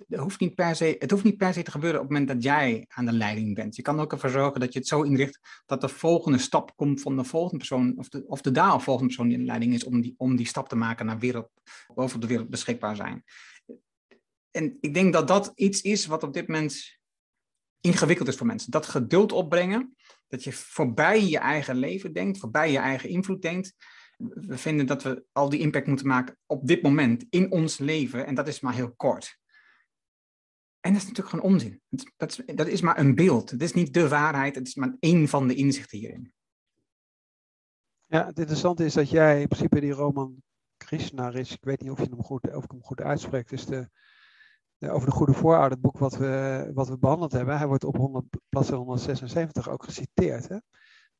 hoeft 0.09 0.41
niet 0.41 0.55
per 0.55 0.77
se, 0.77 0.97
het 0.99 1.11
hoeft 1.11 1.25
niet 1.25 1.37
per 1.37 1.53
se 1.53 1.62
te 1.62 1.70
gebeuren 1.70 2.01
op 2.01 2.09
het 2.09 2.12
moment 2.12 2.33
dat 2.33 2.43
jij 2.43 2.85
aan 2.89 3.05
de 3.05 3.12
leiding 3.12 3.55
bent. 3.55 3.77
Je 3.77 3.83
kan 3.83 4.01
ook 4.01 4.12
ervoor 4.12 4.31
zorgen 4.31 4.61
dat 4.61 4.72
je 4.72 4.79
het 4.79 4.89
zo 4.89 5.03
inricht 5.03 5.62
dat 5.66 5.81
de 5.81 5.89
volgende 5.89 6.39
stap 6.39 6.77
komt 6.77 7.01
van 7.01 7.16
de 7.16 7.25
volgende 7.25 7.59
persoon, 7.59 7.95
of 7.97 8.09
de, 8.09 8.25
of 8.27 8.41
de 8.41 8.55
volgende 8.61 9.07
persoon 9.07 9.27
die 9.29 9.35
in 9.37 9.41
de 9.41 9.47
leiding 9.47 9.75
is, 9.75 9.85
om 9.85 10.01
die, 10.01 10.14
om 10.16 10.37
die 10.37 10.47
stap 10.47 10.68
te 10.68 10.77
maken 10.77 11.07
naar 11.07 11.18
wereld, 11.18 11.49
boven 11.95 12.20
de 12.20 12.27
wereld 12.27 12.49
beschikbaar 12.49 12.97
zijn. 12.97 13.25
En 14.51 14.77
ik 14.81 14.95
denk 14.95 15.12
dat 15.12 15.29
dat 15.29 15.53
iets 15.55 15.83
is 15.83 16.07
wat 16.07 16.22
op 16.22 16.33
dit 16.33 16.49
moment 16.49 17.03
ingewikkeld 17.85 18.28
is 18.28 18.37
voor 18.37 18.47
mensen. 18.47 18.70
Dat 18.70 18.87
geduld 18.87 19.32
opbrengen, 19.32 19.97
dat 20.28 20.45
je 20.45 20.53
voorbij 20.53 21.24
je 21.24 21.39
eigen 21.39 21.76
leven 21.76 22.12
denkt, 22.12 22.39
voorbij 22.39 22.72
je 22.72 22.78
eigen 22.78 23.09
invloed 23.09 23.43
denkt. 23.43 23.74
We 24.16 24.59
vinden 24.59 24.87
dat 24.87 25.03
we 25.03 25.24
al 25.32 25.49
die 25.49 25.61
impact 25.61 25.87
moeten 25.87 26.07
maken 26.07 26.37
op 26.47 26.66
dit 26.66 26.82
moment 26.82 27.26
in 27.30 27.51
ons 27.51 27.78
leven 27.78 28.26
en 28.26 28.35
dat 28.35 28.49
is 28.49 28.61
maar 28.61 28.74
heel 28.74 28.95
kort. 28.95 29.39
En 30.80 30.93
dat 30.93 31.03
is 31.03 31.09
natuurlijk 31.09 31.35
gewoon 31.35 31.53
onzin. 31.53 31.80
Dat 32.16 32.30
is, 32.30 32.55
dat 32.55 32.66
is 32.66 32.80
maar 32.80 32.99
een 32.99 33.14
beeld. 33.14 33.51
Het 33.51 33.62
is 33.62 33.72
niet 33.72 33.95
de 33.95 34.09
waarheid, 34.09 34.55
het 34.55 34.66
is 34.66 34.74
maar 34.74 34.97
één 35.01 35.28
van 35.28 35.49
de 35.49 35.55
inzichten 35.55 35.99
hierin. 35.99 36.32
Ja, 38.07 38.26
het 38.26 38.39
interessante 38.39 38.85
is 38.85 38.95
dat 38.95 39.11
jij 39.11 39.41
in 39.41 39.49
principe 39.49 39.80
die 39.80 39.93
Roman 39.93 40.43
Krishna 40.76 41.32
is, 41.32 41.53
ik 41.53 41.64
weet 41.64 41.80
niet 41.80 41.91
of, 41.91 41.99
je 41.99 42.09
hem 42.11 42.22
goed, 42.22 42.55
of 42.55 42.64
ik 42.64 42.70
hem 42.70 42.82
goed 42.82 43.01
uitspreek, 43.01 43.51
is 43.51 43.66
de 43.66 43.89
over 44.91 45.09
de 45.09 45.14
goede 45.14 45.32
voorouder, 45.32 45.70
het 45.70 45.80
boek 45.80 45.99
wat 45.99 46.16
we, 46.16 46.70
wat 46.74 46.89
we 46.89 46.99
behandeld 46.99 47.32
hebben. 47.32 47.59
Hij 47.59 47.66
wordt 47.66 47.85
op 47.85 47.97
100, 47.97 48.24
bladzijde 48.49 48.76
176 48.76 49.68
ook 49.68 49.85
geciteerd. 49.85 50.49
Hè? 50.49 50.57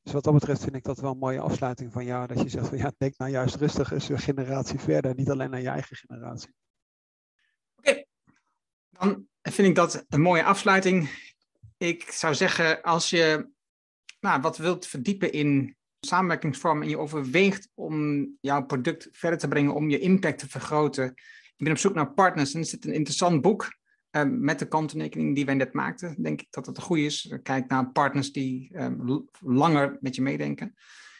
Dus 0.01 0.13
wat 0.13 0.23
dat 0.23 0.33
betreft 0.33 0.63
vind 0.63 0.75
ik 0.75 0.83
dat 0.83 0.99
wel 0.99 1.11
een 1.11 1.17
mooie 1.17 1.39
afsluiting 1.39 1.91
van 1.91 2.05
jou. 2.05 2.27
Dat 2.27 2.41
je 2.41 2.49
zegt 2.49 2.67
van 2.67 2.77
ja, 2.77 2.91
denk 2.97 3.17
nou 3.17 3.31
juist 3.31 3.55
rustig 3.55 3.91
eens 3.91 4.09
een 4.09 4.19
generatie 4.19 4.79
verder. 4.79 5.15
Niet 5.15 5.29
alleen 5.29 5.49
naar 5.49 5.61
je 5.61 5.69
eigen 5.69 5.95
generatie. 5.95 6.53
Oké, 7.75 8.03
dan 8.89 9.27
vind 9.41 9.67
ik 9.67 9.75
dat 9.75 10.05
een 10.09 10.21
mooie 10.21 10.43
afsluiting. 10.43 11.09
Ik 11.77 12.11
zou 12.11 12.35
zeggen, 12.35 12.81
als 12.81 13.09
je 13.09 13.49
nou, 14.19 14.41
wat 14.41 14.57
wilt 14.57 14.87
verdiepen 14.87 15.31
in 15.31 15.75
samenwerkingsvormen 15.99 16.83
en 16.83 16.89
je 16.89 16.97
overweegt 16.97 17.69
om 17.73 18.27
jouw 18.41 18.65
product 18.65 19.07
verder 19.11 19.39
te 19.39 19.47
brengen, 19.47 19.73
om 19.73 19.89
je 19.89 19.99
impact 19.99 20.39
te 20.39 20.49
vergroten, 20.49 21.13
ik 21.57 21.63
ben 21.63 21.71
op 21.71 21.77
zoek 21.77 21.93
naar 21.93 22.13
partners 22.13 22.53
en 22.53 22.59
er 22.59 22.65
zit 22.65 22.85
een 22.85 22.93
interessant 22.93 23.41
boek 23.41 23.77
um, 24.11 24.39
met 24.39 24.59
de 24.59 24.67
kanttekening 24.67 25.35
die 25.35 25.45
wij 25.45 25.53
net 25.53 25.73
maakten. 25.73 26.21
Denk 26.21 26.41
ik 26.41 26.47
dat 26.49 26.65
het 26.65 26.77
een 26.77 26.83
goede 26.83 27.03
is. 27.03 27.35
Kijk 27.43 27.67
naar 27.67 27.91
partners 27.91 28.31
die 28.31 28.71
um, 28.73 29.27
langer 29.39 29.97
met 30.01 30.15
je 30.15 30.21
meedenken. 30.21 30.75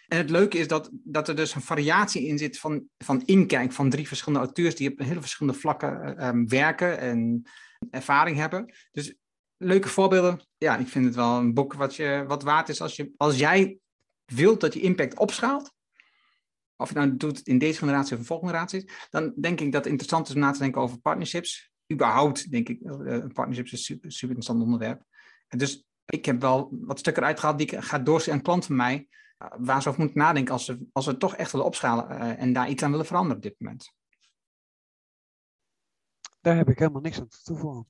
En 0.07 0.17
het 0.17 0.29
leuke 0.29 0.57
is 0.57 0.67
dat, 0.67 0.89
dat 0.93 1.27
er 1.27 1.35
dus 1.35 1.55
een 1.55 1.61
variatie 1.61 2.27
in 2.27 2.37
zit 2.37 2.59
van, 2.59 2.87
van 2.97 3.21
inkijk 3.25 3.71
van 3.71 3.89
drie 3.89 4.07
verschillende 4.07 4.45
auteurs 4.45 4.75
die 4.75 4.91
op 4.91 4.99
hele 4.99 5.19
verschillende 5.21 5.59
vlakken 5.59 6.25
um, 6.27 6.47
werken 6.47 6.99
en 6.99 7.43
ervaring 7.89 8.37
hebben. 8.37 8.73
Dus 8.91 9.15
leuke 9.57 9.87
voorbeelden. 9.87 10.41
Ja, 10.57 10.77
ik 10.77 10.87
vind 10.87 11.05
het 11.05 11.15
wel 11.15 11.37
een 11.37 11.53
boek 11.53 11.73
wat, 11.73 11.95
je, 11.95 12.23
wat 12.27 12.43
waard 12.43 12.69
is 12.69 12.81
als, 12.81 12.95
je, 12.95 13.11
als 13.17 13.37
jij 13.37 13.77
wilt 14.25 14.61
dat 14.61 14.73
je 14.73 14.79
impact 14.81 15.17
opschaalt 15.17 15.74
of 16.77 16.89
je 16.89 16.95
nou 16.95 17.17
doet 17.17 17.39
in 17.39 17.57
deze 17.57 17.79
generatie 17.79 18.13
of 18.13 18.19
de 18.19 18.25
volgende 18.25 18.53
generatie, 18.53 18.91
dan 19.09 19.33
denk 19.35 19.59
ik 19.59 19.71
dat 19.71 19.83
het 19.83 19.91
interessant 19.91 20.27
is 20.27 20.33
om 20.33 20.39
na 20.39 20.51
te 20.51 20.59
denken 20.59 20.81
over 20.81 20.99
partnerships. 20.99 21.71
Überhaupt 21.93 22.51
denk 22.51 22.69
ik, 22.69 22.79
uh, 22.81 23.25
partnerships 23.33 23.71
is 23.71 23.79
een 23.79 23.85
super, 23.85 24.11
super 24.11 24.35
interessant 24.35 24.61
onderwerp. 24.61 25.03
En 25.47 25.57
dus 25.57 25.85
ik 26.05 26.25
heb 26.25 26.41
wel 26.41 26.69
wat 26.71 26.99
stukken 26.99 27.23
eruit 27.23 27.39
gehaald 27.39 27.57
die 27.57 27.67
ik 27.67 27.83
ga 27.83 27.99
doorzien 27.99 28.33
aan 28.33 28.41
klanten 28.41 28.67
van 28.67 28.75
mij, 28.75 29.07
uh, 29.43 29.47
waar 29.57 29.81
ze 29.81 29.89
over 29.89 30.01
moeten 30.01 30.19
nadenken 30.19 30.53
als 30.53 30.65
ze, 30.65 30.87
als 30.91 31.05
ze 31.05 31.17
toch 31.17 31.35
echt 31.35 31.51
willen 31.51 31.67
opschalen 31.67 32.11
uh, 32.11 32.41
en 32.41 32.53
daar 32.53 32.69
iets 32.69 32.83
aan 32.83 32.91
willen 32.91 33.05
veranderen 33.05 33.37
op 33.37 33.43
dit 33.43 33.55
moment. 33.57 33.93
Daar 36.41 36.57
heb 36.57 36.69
ik 36.69 36.79
helemaal 36.79 37.01
niks 37.01 37.19
aan 37.19 37.27
toe 37.43 37.57
voegen. 37.57 37.87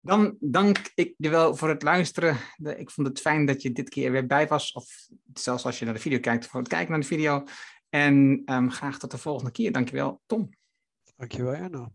Dan 0.00 0.36
dank 0.40 0.90
ik 0.94 1.14
je 1.16 1.28
wel 1.28 1.56
voor 1.56 1.68
het 1.68 1.82
luisteren. 1.82 2.36
Ik 2.76 2.90
vond 2.90 3.06
het 3.06 3.20
fijn 3.20 3.46
dat 3.46 3.62
je 3.62 3.72
dit 3.72 3.88
keer 3.88 4.10
weer 4.12 4.26
bij 4.26 4.46
was. 4.46 4.72
Of 4.72 5.08
zelfs 5.34 5.64
als 5.64 5.78
je 5.78 5.84
naar 5.84 5.94
de 5.94 6.00
video 6.00 6.18
kijkt, 6.18 6.46
voor 6.46 6.60
het 6.60 6.68
kijken 6.68 6.90
naar 6.90 7.00
de 7.00 7.06
video. 7.06 7.44
En 7.94 8.42
um, 8.46 8.70
graag 8.70 8.98
tot 8.98 9.10
de 9.10 9.18
volgende 9.18 9.50
keer. 9.50 9.72
Dankjewel, 9.72 10.22
Tom. 10.26 10.48
Dankjewel, 11.16 11.54
Erno. 11.54 11.92